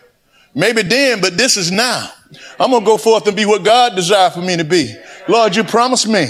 Maybe 0.54 0.82
then, 0.82 1.22
but 1.22 1.38
this 1.38 1.56
is 1.56 1.72
now. 1.72 2.10
I'm 2.58 2.70
going 2.70 2.82
to 2.82 2.86
go 2.86 2.96
forth 2.96 3.26
and 3.26 3.36
be 3.36 3.46
what 3.46 3.64
God 3.64 3.94
desired 3.94 4.32
for 4.32 4.40
me 4.40 4.56
to 4.56 4.64
be. 4.64 4.94
Lord, 5.28 5.56
you 5.56 5.64
promised 5.64 6.08
me. 6.08 6.26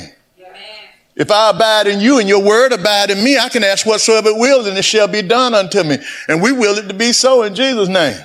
If 1.17 1.31
I 1.31 1.51
abide 1.51 1.87
in 1.87 2.01
you 2.01 2.19
and 2.19 2.29
your 2.29 2.45
word 2.45 2.73
abide 2.73 3.11
in 3.11 3.25
me, 3.25 3.39
I 3.39 3.49
can 3.49 3.65
ask 3.65 3.87
whatsoever 3.87 4.29
it 4.29 4.39
will 4.39 4.67
and 4.67 4.77
it 4.77 4.85
shall 4.85 5.09
be 5.09 5.23
done 5.23 5.55
unto 5.55 5.83
me. 5.83 5.97
And 6.29 6.43
we 6.43 6.53
will 6.53 6.77
it 6.77 6.89
to 6.89 6.95
be 6.95 7.13
so 7.13 7.43
in 7.43 7.55
Jesus' 7.55 7.89
name. 7.89 8.21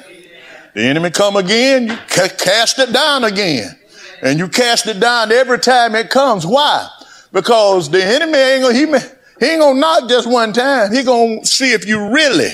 The 0.74 0.82
enemy 0.82 1.10
come 1.10 1.38
again, 1.38 1.88
you 1.88 1.98
cast 2.38 2.80
it 2.80 2.92
down 2.92 3.24
again. 3.24 3.78
And 4.22 4.38
you 4.38 4.48
cast 4.50 4.88
it 4.88 5.00
down 5.00 5.32
every 5.32 5.60
time 5.60 5.96
it 5.96 6.10
comes. 6.10 6.46
Why? 6.46 6.88
Because 7.32 7.90
the 7.90 8.04
enemy 8.04 8.38
ain't 8.38 8.62
gonna, 8.62 8.74
he, 8.74 9.46
he 9.46 9.52
ain't 9.52 9.62
gonna 9.62 9.80
knock 9.80 10.10
just 10.10 10.30
one 10.30 10.54
time. 10.54 10.94
He 10.94 11.04
gonna 11.04 11.46
see 11.46 11.72
if 11.72 11.88
you 11.88 12.14
really 12.14 12.52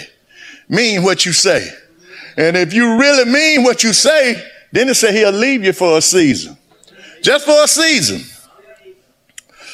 mean 0.70 1.04
what 1.04 1.26
you 1.26 1.34
say. 1.34 1.70
And 2.38 2.56
if 2.56 2.74
you 2.74 3.00
really 3.00 3.26
mean 3.26 3.64
what 3.64 3.84
you 3.84 3.92
say, 3.92 4.42
then 4.78 4.90
it 4.90 4.96
said 4.96 5.16
he'll 5.16 5.32
leave 5.32 5.64
you 5.64 5.74
for 5.74 5.98
a 5.98 6.02
season. 6.02 6.56
Just 7.24 7.46
for 7.46 7.64
a 7.64 7.68
season. 7.68 8.22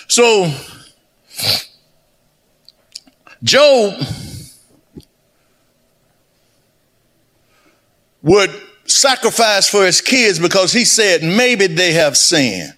So, 0.07 0.49
Job 3.43 3.99
would 8.21 8.49
sacrifice 8.85 9.67
for 9.67 9.85
his 9.85 9.99
kids 9.99 10.39
because 10.39 10.71
he 10.71 10.85
said 10.85 11.21
maybe 11.21 11.67
they 11.67 11.91
have 11.91 12.15
sinned. 12.15 12.73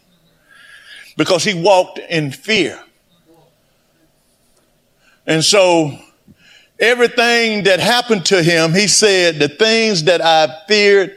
Because 1.17 1.43
he 1.43 1.53
walked 1.53 1.99
in 1.99 2.31
fear. 2.31 2.81
And 5.27 5.43
so 5.43 5.97
everything 6.79 7.63
that 7.65 7.79
happened 7.79 8.25
to 8.25 8.41
him, 8.41 8.73
he 8.73 8.87
said, 8.87 9.37
the 9.37 9.47
things 9.47 10.03
that 10.05 10.21
I 10.21 10.63
feared 10.67 11.15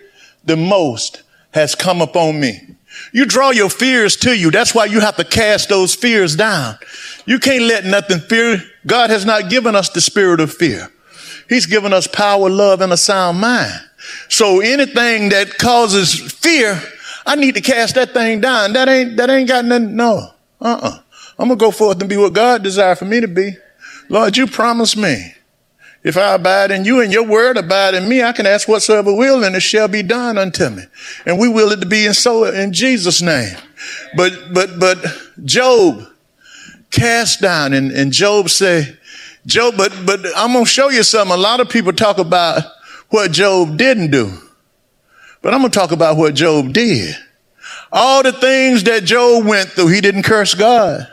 the 0.48 0.56
most 0.56 1.22
has 1.52 1.74
come 1.74 2.02
upon 2.02 2.40
me. 2.40 2.60
You 3.12 3.26
draw 3.26 3.50
your 3.50 3.70
fears 3.70 4.16
to 4.16 4.36
you. 4.36 4.50
That's 4.50 4.74
why 4.74 4.86
you 4.86 5.00
have 5.00 5.16
to 5.16 5.24
cast 5.24 5.68
those 5.68 5.94
fears 5.94 6.34
down. 6.34 6.76
You 7.26 7.38
can't 7.38 7.64
let 7.64 7.84
nothing 7.84 8.20
fear. 8.20 8.62
God 8.86 9.10
has 9.10 9.24
not 9.24 9.50
given 9.50 9.76
us 9.76 9.90
the 9.90 10.00
spirit 10.00 10.40
of 10.40 10.52
fear. 10.52 10.90
He's 11.48 11.66
given 11.66 11.92
us 11.92 12.06
power, 12.06 12.50
love, 12.50 12.80
and 12.80 12.92
a 12.92 12.96
sound 12.96 13.40
mind. 13.40 13.80
So 14.28 14.60
anything 14.60 15.30
that 15.30 15.58
causes 15.58 16.14
fear, 16.32 16.80
I 17.26 17.36
need 17.36 17.54
to 17.54 17.60
cast 17.60 17.94
that 17.94 18.12
thing 18.12 18.40
down. 18.40 18.72
That 18.72 18.88
ain't, 18.88 19.16
that 19.16 19.30
ain't 19.30 19.48
got 19.48 19.64
nothing, 19.64 19.96
no. 19.96 20.30
Uh-uh. 20.60 20.98
I'm 21.38 21.48
gonna 21.48 21.56
go 21.56 21.70
forth 21.70 22.00
and 22.00 22.08
be 22.08 22.16
what 22.16 22.32
God 22.32 22.62
desired 22.62 22.98
for 22.98 23.04
me 23.04 23.20
to 23.20 23.28
be. 23.28 23.56
Lord, 24.08 24.36
you 24.36 24.46
promised 24.46 24.96
me 24.96 25.34
if 26.04 26.16
I 26.16 26.34
abide 26.34 26.70
in 26.70 26.84
you 26.84 27.00
and 27.00 27.12
your 27.12 27.26
word 27.26 27.56
abide 27.56 27.94
in 27.94 28.08
me, 28.08 28.22
I 28.22 28.32
can 28.32 28.46
ask 28.46 28.68
whatsoever 28.68 29.14
will 29.14 29.42
and 29.42 29.56
it 29.56 29.60
shall 29.60 29.88
be 29.88 30.02
done 30.02 30.38
unto 30.38 30.68
me. 30.70 30.84
And 31.26 31.38
we 31.38 31.48
will 31.48 31.72
it 31.72 31.80
to 31.80 31.86
be 31.86 32.06
and 32.06 32.14
so 32.14 32.44
in 32.44 32.72
Jesus 32.72 33.20
name. 33.20 33.56
But, 34.16 34.32
but, 34.52 34.78
but 34.78 35.04
Job 35.44 36.06
cast 36.90 37.40
down 37.40 37.72
and, 37.72 37.90
and 37.90 38.12
Job 38.12 38.48
say, 38.48 38.96
Job, 39.46 39.74
but, 39.76 39.92
but 40.04 40.20
I'm 40.36 40.52
going 40.52 40.64
to 40.64 40.70
show 40.70 40.90
you 40.90 41.02
something. 41.02 41.34
A 41.34 41.40
lot 41.40 41.60
of 41.60 41.68
people 41.68 41.92
talk 41.92 42.18
about 42.18 42.62
what 43.08 43.32
Job 43.32 43.76
didn't 43.76 44.10
do, 44.10 44.32
but 45.42 45.54
I'm 45.54 45.60
going 45.60 45.70
to 45.70 45.78
talk 45.78 45.90
about 45.90 46.16
what 46.16 46.34
Job 46.34 46.72
did. 46.72 47.16
All 47.90 48.22
the 48.22 48.32
things 48.32 48.84
that 48.84 49.04
Job 49.04 49.46
went 49.46 49.70
through, 49.70 49.88
he 49.88 50.00
didn't 50.00 50.24
curse 50.24 50.54
God. 50.54 51.06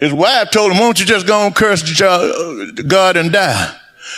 His 0.00 0.12
wife 0.12 0.50
told 0.50 0.72
him, 0.72 0.78
won't 0.78 1.00
you 1.00 1.06
just 1.06 1.26
go 1.26 1.46
and 1.46 1.54
curse 1.54 2.00
uh, 2.00 2.66
God 2.86 3.16
and 3.16 3.32
die? 3.32 3.74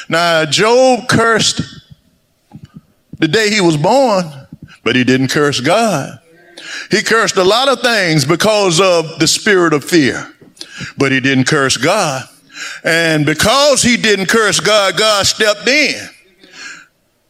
Now, 0.09 0.45
Job 0.45 1.09
cursed 1.09 1.61
the 3.18 3.29
day 3.29 3.51
he 3.51 3.61
was 3.61 3.76
born, 3.76 4.24
but 4.85 4.97
he 4.97 5.05
didn't 5.05 5.29
curse 5.29 5.61
God. 5.61 6.18
He 6.91 7.03
cursed 7.03 7.37
a 7.37 7.45
lot 7.45 7.68
of 7.68 7.81
things 7.81 8.24
because 8.24 8.81
of 8.81 9.18
the 9.18 9.26
spirit 9.26 9.72
of 9.72 9.85
fear, 9.85 10.33
but 10.97 11.12
he 11.12 11.20
didn't 11.20 11.45
curse 11.45 11.76
God. 11.76 12.24
And 12.83 13.24
because 13.24 13.83
he 13.83 13.97
didn't 13.97 14.26
curse 14.26 14.61
God, 14.61 14.97
God 14.99 15.26
stepped 15.26 15.68
in 15.68 16.09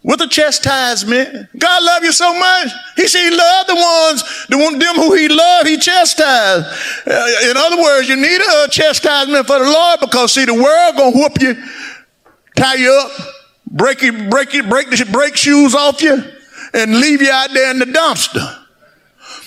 with 0.02 0.20
a 0.20 0.28
chastisement. 0.28 1.48
God 1.58 1.82
love 1.82 2.04
you 2.04 2.12
so 2.12 2.32
much. 2.32 2.68
He 2.96 3.08
said 3.08 3.30
he 3.30 3.36
loved 3.36 3.68
the 3.68 3.74
ones, 3.74 4.46
the 4.48 4.58
one, 4.58 4.78
them 4.78 4.94
who 4.96 5.14
he 5.14 5.28
loved, 5.28 5.68
he 5.68 5.76
chastised. 5.76 6.66
Uh, 7.06 7.50
in 7.50 7.56
other 7.56 7.82
words, 7.82 8.08
you 8.08 8.16
need 8.16 8.40
a 8.40 8.68
chastisement 8.68 9.46
for 9.46 9.58
the 9.58 9.64
Lord 9.64 10.00
because 10.00 10.32
see, 10.32 10.44
the 10.44 10.54
world 10.54 10.96
gonna 10.96 11.16
whoop 11.16 11.40
you, 11.40 11.56
tie 12.56 12.74
you 12.74 12.92
up, 12.92 13.10
break 13.66 14.02
you, 14.02 14.28
break 14.28 14.54
you, 14.54 14.62
break 14.62 14.90
the 14.90 15.08
break 15.10 15.36
shoes 15.36 15.74
off 15.74 16.00
you, 16.00 16.22
and 16.74 17.00
leave 17.00 17.20
you 17.20 17.30
out 17.30 17.50
there 17.52 17.70
in 17.70 17.78
the 17.78 17.86
dumpster. 17.86 18.64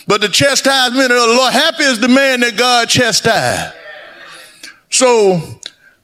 But 0.07 0.21
the 0.21 0.29
chastisement 0.29 1.11
of 1.11 1.27
the 1.29 1.35
Lord, 1.37 1.53
happy 1.53 1.83
is 1.83 1.99
the 1.99 2.07
man 2.07 2.41
that 2.41 2.57
God 2.57 2.89
chastised. 2.89 3.73
So 4.89 5.39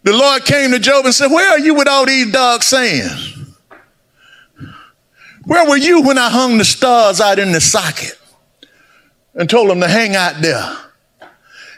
the 0.04 0.14
Lord 0.14 0.46
came 0.46 0.72
to 0.72 0.80
Job 0.80 1.06
and 1.06 1.14
said, 1.14 1.28
Where 1.28 1.52
are 1.52 1.60
you 1.60 1.76
with 1.76 1.88
all 1.88 2.06
these 2.06 2.32
dark 2.32 2.64
sayings? 2.64 3.37
Where 5.48 5.66
were 5.66 5.78
you 5.78 6.02
when 6.02 6.18
I 6.18 6.30
hung 6.30 6.58
the 6.58 6.66
stars 6.66 7.22
out 7.22 7.40
in 7.40 7.54
the 7.54 7.62
socket 7.62 8.20
and 9.34 9.50
told 9.50 9.70
them 9.70 9.80
to 9.80 9.88
hang 9.88 10.14
out 10.14 10.42
there? 10.42 10.78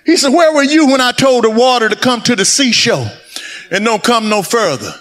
He 0.08 0.18
said, 0.18 0.34
Where 0.34 0.52
were 0.56 0.64
you 0.64 0.88
when 0.88 1.02
I 1.02 1.12
told 1.12 1.44
the 1.44 1.52
water 1.52 1.88
to 1.88 1.96
come 1.96 2.22
to 2.22 2.36
the 2.36 2.46
seashore 2.46 3.06
and 3.70 3.86
don't 3.86 4.04
come 4.04 4.28
no 4.28 4.42
further? 4.42 4.92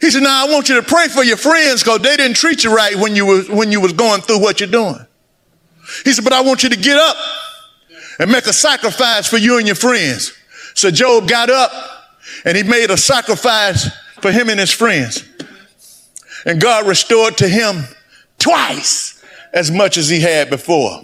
He 0.00 0.10
said, 0.10 0.22
Now 0.22 0.46
I 0.46 0.50
want 0.50 0.70
you 0.70 0.80
to 0.80 0.82
pray 0.82 1.08
for 1.08 1.22
your 1.22 1.36
friends 1.36 1.82
because 1.82 2.00
they 2.00 2.16
didn't 2.16 2.36
treat 2.36 2.64
you 2.64 2.74
right 2.74 2.96
when 2.96 3.14
you, 3.14 3.26
was, 3.26 3.50
when 3.50 3.70
you 3.70 3.82
was 3.82 3.92
going 3.92 4.22
through 4.22 4.40
what 4.40 4.60
you're 4.60 4.70
doing. 4.70 5.06
He 6.02 6.14
said, 6.14 6.24
But 6.24 6.32
I 6.32 6.40
want 6.40 6.62
you 6.62 6.70
to 6.70 6.78
get 6.78 6.96
up 6.96 7.16
and 8.18 8.32
make 8.32 8.46
a 8.46 8.54
sacrifice 8.54 9.28
for 9.28 9.36
you 9.36 9.58
and 9.58 9.66
your 9.66 9.76
friends. 9.76 10.32
So 10.72 10.90
Job 10.90 11.28
got 11.28 11.50
up 11.50 11.72
and 12.46 12.56
he 12.56 12.62
made 12.62 12.90
a 12.90 12.96
sacrifice 12.96 13.90
for 14.22 14.32
him 14.32 14.48
and 14.48 14.58
his 14.58 14.70
friends. 14.70 15.28
And 16.46 16.60
God 16.60 16.86
restored 16.86 17.36
to 17.38 17.48
him 17.48 17.82
twice 18.38 19.22
as 19.52 19.70
much 19.70 19.98
as 19.98 20.08
he 20.08 20.20
had 20.20 20.48
before. 20.48 21.02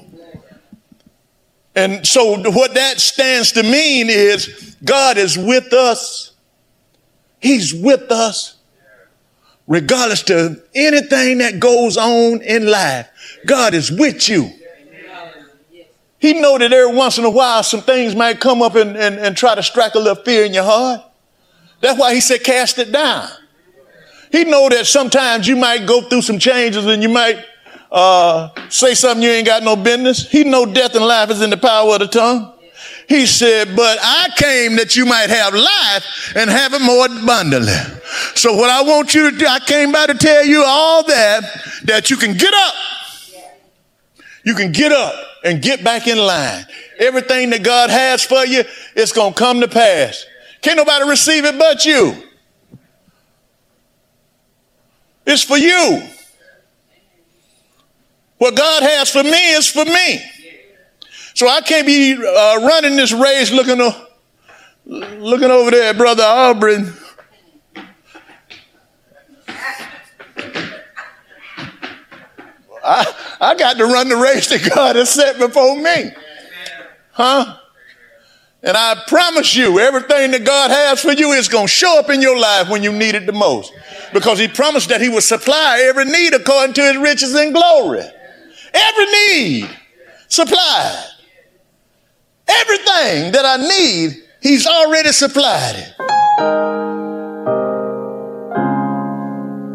And 1.75 2.07
so 2.07 2.39
what 2.51 2.75
that 2.75 3.01
stands 3.01 3.53
to 3.53 3.63
mean 3.63 4.09
is 4.09 4.77
God 4.85 5.19
is 5.19 5.37
with 5.37 5.73
us. 5.73 6.33
He's 7.41 7.75
with 7.75 8.13
us 8.13 8.57
regardless 9.67 10.23
to 10.23 10.63
anything 10.75 11.39
that 11.39 11.59
goes 11.59 11.97
on 11.97 12.43
in 12.43 12.67
life. 12.67 13.09
God 13.47 13.75
is 13.75 13.91
with 13.91 14.29
you. 14.29 14.51
He 16.19 16.35
know 16.35 16.57
that 16.57 16.73
every 16.73 16.95
once 16.95 17.19
in 17.19 17.25
a 17.25 17.31
while 17.31 17.65
some 17.65 17.81
things 17.81 18.15
might 18.15 18.39
come 18.39 18.63
up 18.63 18.77
and, 18.77 18.97
and, 18.97 19.19
and 19.19 19.37
try 19.37 19.57
to 19.57 19.63
strike 19.63 19.95
a 19.95 19.99
little 19.99 20.23
fear 20.23 20.45
in 20.45 20.55
your 20.55 20.63
heart. 20.63 21.01
That's 21.81 21.99
why 21.99 22.15
he 22.15 22.21
said 22.21 22.45
cast 22.45 22.79
it 22.79 22.93
down. 22.93 23.29
He 24.33 24.45
know 24.45 24.71
that 24.71 24.87
sometimes 24.87 25.47
you 25.47 25.57
might 25.57 25.87
go 25.87 26.01
through 26.01 26.23
some 26.23 26.39
changes 26.39 26.87
and 26.87 27.03
you 27.03 27.11
might 27.11 27.45
uh, 27.93 28.49
say 28.71 28.95
something 28.95 29.23
you 29.23 29.31
ain't 29.31 29.47
got 29.47 29.63
no 29.63 29.77
business. 29.77 30.29
He 30.29 30.43
know 30.43 30.65
death 30.65 30.95
and 30.95 31.05
life 31.05 31.31
is 31.31 31.43
in 31.43 31.51
the 31.51 31.59
power 31.59 31.93
of 31.93 32.01
the 32.01 32.09
tongue. 32.09 32.55
He 33.09 33.27
said, 33.27 33.77
but 33.77 33.99
I 34.01 34.31
came 34.37 34.77
that 34.77 34.97
you 34.97 35.05
might 35.05 35.29
have 35.29 35.53
life 35.53 36.33
and 36.35 36.49
have 36.49 36.73
it 36.73 36.81
more 36.81 37.05
abundantly. 37.07 37.75
So 38.35 38.57
what 38.57 38.71
I 38.71 38.83
want 38.83 39.15
you 39.15 39.31
to 39.31 39.37
do, 39.37 39.47
I 39.47 39.59
came 39.59 39.93
by 39.93 40.07
to 40.07 40.15
tell 40.15 40.47
you 40.47 40.65
all 40.65 41.05
that, 41.05 41.43
that 41.85 42.09
you 42.09 42.17
can 42.17 42.35
get 42.35 42.55
up. 42.55 42.75
You 44.45 44.55
can 44.55 44.73
get 44.73 44.93
up 44.93 45.15
and 45.45 45.61
get 45.61 45.85
back 45.85 46.07
in 46.07 46.17
line. 46.17 46.65
Everything 46.99 47.51
that 47.51 47.63
God 47.63 47.91
has 47.91 48.23
for 48.23 48.47
you, 48.47 48.65
it's 48.97 49.13
going 49.13 49.35
to 49.35 49.39
come 49.39 49.61
to 49.61 49.69
pass. 49.69 50.25
Can't 50.63 50.79
nobody 50.79 51.07
receive 51.07 51.45
it 51.45 51.59
but 51.59 51.85
you. 51.85 52.15
It's 55.27 55.43
for 55.43 55.57
you. 55.57 56.03
What 58.39 58.57
God 58.57 58.83
has 58.83 59.11
for 59.11 59.23
me 59.23 59.53
is 59.53 59.69
for 59.69 59.85
me. 59.85 60.21
So 61.35 61.49
I 61.49 61.61
can't 61.61 61.87
be 61.87 62.15
uh, 62.15 62.67
running 62.67 62.97
this 62.97 63.13
race 63.13 63.53
looking, 63.53 63.81
uh, 63.81 63.93
looking 64.85 65.51
over 65.51 65.71
there 65.71 65.91
at 65.91 65.97
Brother 65.97 66.25
Aubrey. 66.25 66.79
I, 72.85 73.15
I 73.41 73.55
got 73.55 73.77
to 73.77 73.85
run 73.85 74.09
the 74.09 74.17
race 74.17 74.49
that 74.49 74.69
God 74.75 74.97
has 74.97 75.11
set 75.11 75.39
before 75.39 75.77
me. 75.77 76.11
Huh? 77.13 77.59
And 78.63 78.77
I 78.77 79.03
promise 79.07 79.57
you, 79.57 79.79
everything 79.81 80.31
that 80.33 80.45
God 80.45 80.71
has 80.71 81.01
for 81.01 81.13
you 81.13 81.33
is 81.33 81.49
going 81.49 81.67
to 81.67 81.73
show 81.73 81.99
up 81.99 82.11
in 82.11 82.23
your 82.23 82.39
life 82.39 82.69
when 82.69 82.83
you 82.83 82.93
need 82.93 83.15
it 83.15 83.27
the 83.27 83.33
most. 83.33 83.73
Because 84.13 84.39
He 84.39 84.49
promised 84.49 84.89
that 84.89 85.01
He 85.01 85.09
would 85.09 85.23
supply 85.23 85.85
every 85.89 86.05
need 86.05 86.35
according 86.35 86.75
to 86.75 86.83
His 86.83 86.97
riches 86.97 87.35
and 87.35 87.53
glory. 87.53 88.03
Every 88.75 89.07
need 89.07 89.71
supplied. 90.29 91.05
Everything 92.49 93.33
that 93.33 93.45
I 93.45 93.57
need, 93.57 94.23
He's 94.41 94.67
already 94.67 95.13
supplied 95.13 95.77
it. 95.77 96.12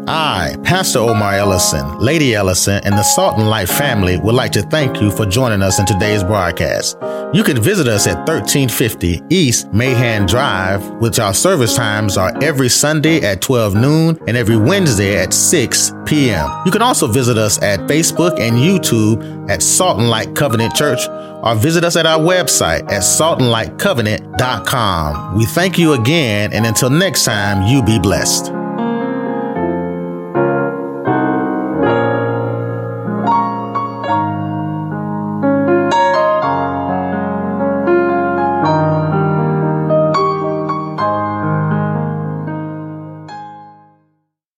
I, 0.08 0.56
Pastor 0.64 1.00
Omar 1.00 1.34
Ellison, 1.34 1.98
Lady 1.98 2.34
Ellison, 2.34 2.80
and 2.84 2.94
the 2.94 3.02
Salt 3.02 3.36
and 3.38 3.50
Light 3.50 3.68
family 3.68 4.16
would 4.18 4.34
like 4.34 4.52
to 4.52 4.62
thank 4.62 4.98
you 5.00 5.10
for 5.10 5.26
joining 5.26 5.60
us 5.60 5.78
in 5.78 5.84
today's 5.84 6.24
broadcast. 6.24 6.96
You 7.34 7.44
can 7.44 7.60
visit 7.60 7.88
us 7.88 8.06
at 8.06 8.26
1350 8.26 9.20
East 9.28 9.70
Mahan 9.72 10.24
Drive, 10.24 10.82
which 11.00 11.18
our 11.18 11.34
service 11.34 11.76
times 11.76 12.16
are 12.16 12.32
every 12.42 12.70
Sunday 12.70 13.20
at 13.20 13.42
12 13.42 13.74
noon 13.74 14.18
and 14.26 14.34
every 14.34 14.56
Wednesday 14.56 15.18
at 15.18 15.34
6 15.34 15.92
p.m. 16.06 16.48
You 16.64 16.72
can 16.72 16.80
also 16.80 17.06
visit 17.06 17.36
us 17.36 17.60
at 17.60 17.80
Facebook 17.80 18.40
and 18.40 18.56
YouTube 18.56 19.50
at 19.50 19.62
Salt 19.62 19.98
and 19.98 20.08
Light 20.08 20.34
Covenant 20.34 20.74
Church 20.74 21.06
or 21.42 21.54
visit 21.54 21.84
us 21.84 21.96
at 21.96 22.06
our 22.06 22.18
website 22.18 22.90
at 22.90 23.02
saltandlightcovenant.com. 23.02 25.36
We 25.36 25.44
thank 25.44 25.78
you 25.78 25.92
again, 25.92 26.54
and 26.54 26.64
until 26.64 26.88
next 26.88 27.24
time, 27.24 27.66
you 27.66 27.82
be 27.82 27.98
blessed. 27.98 28.50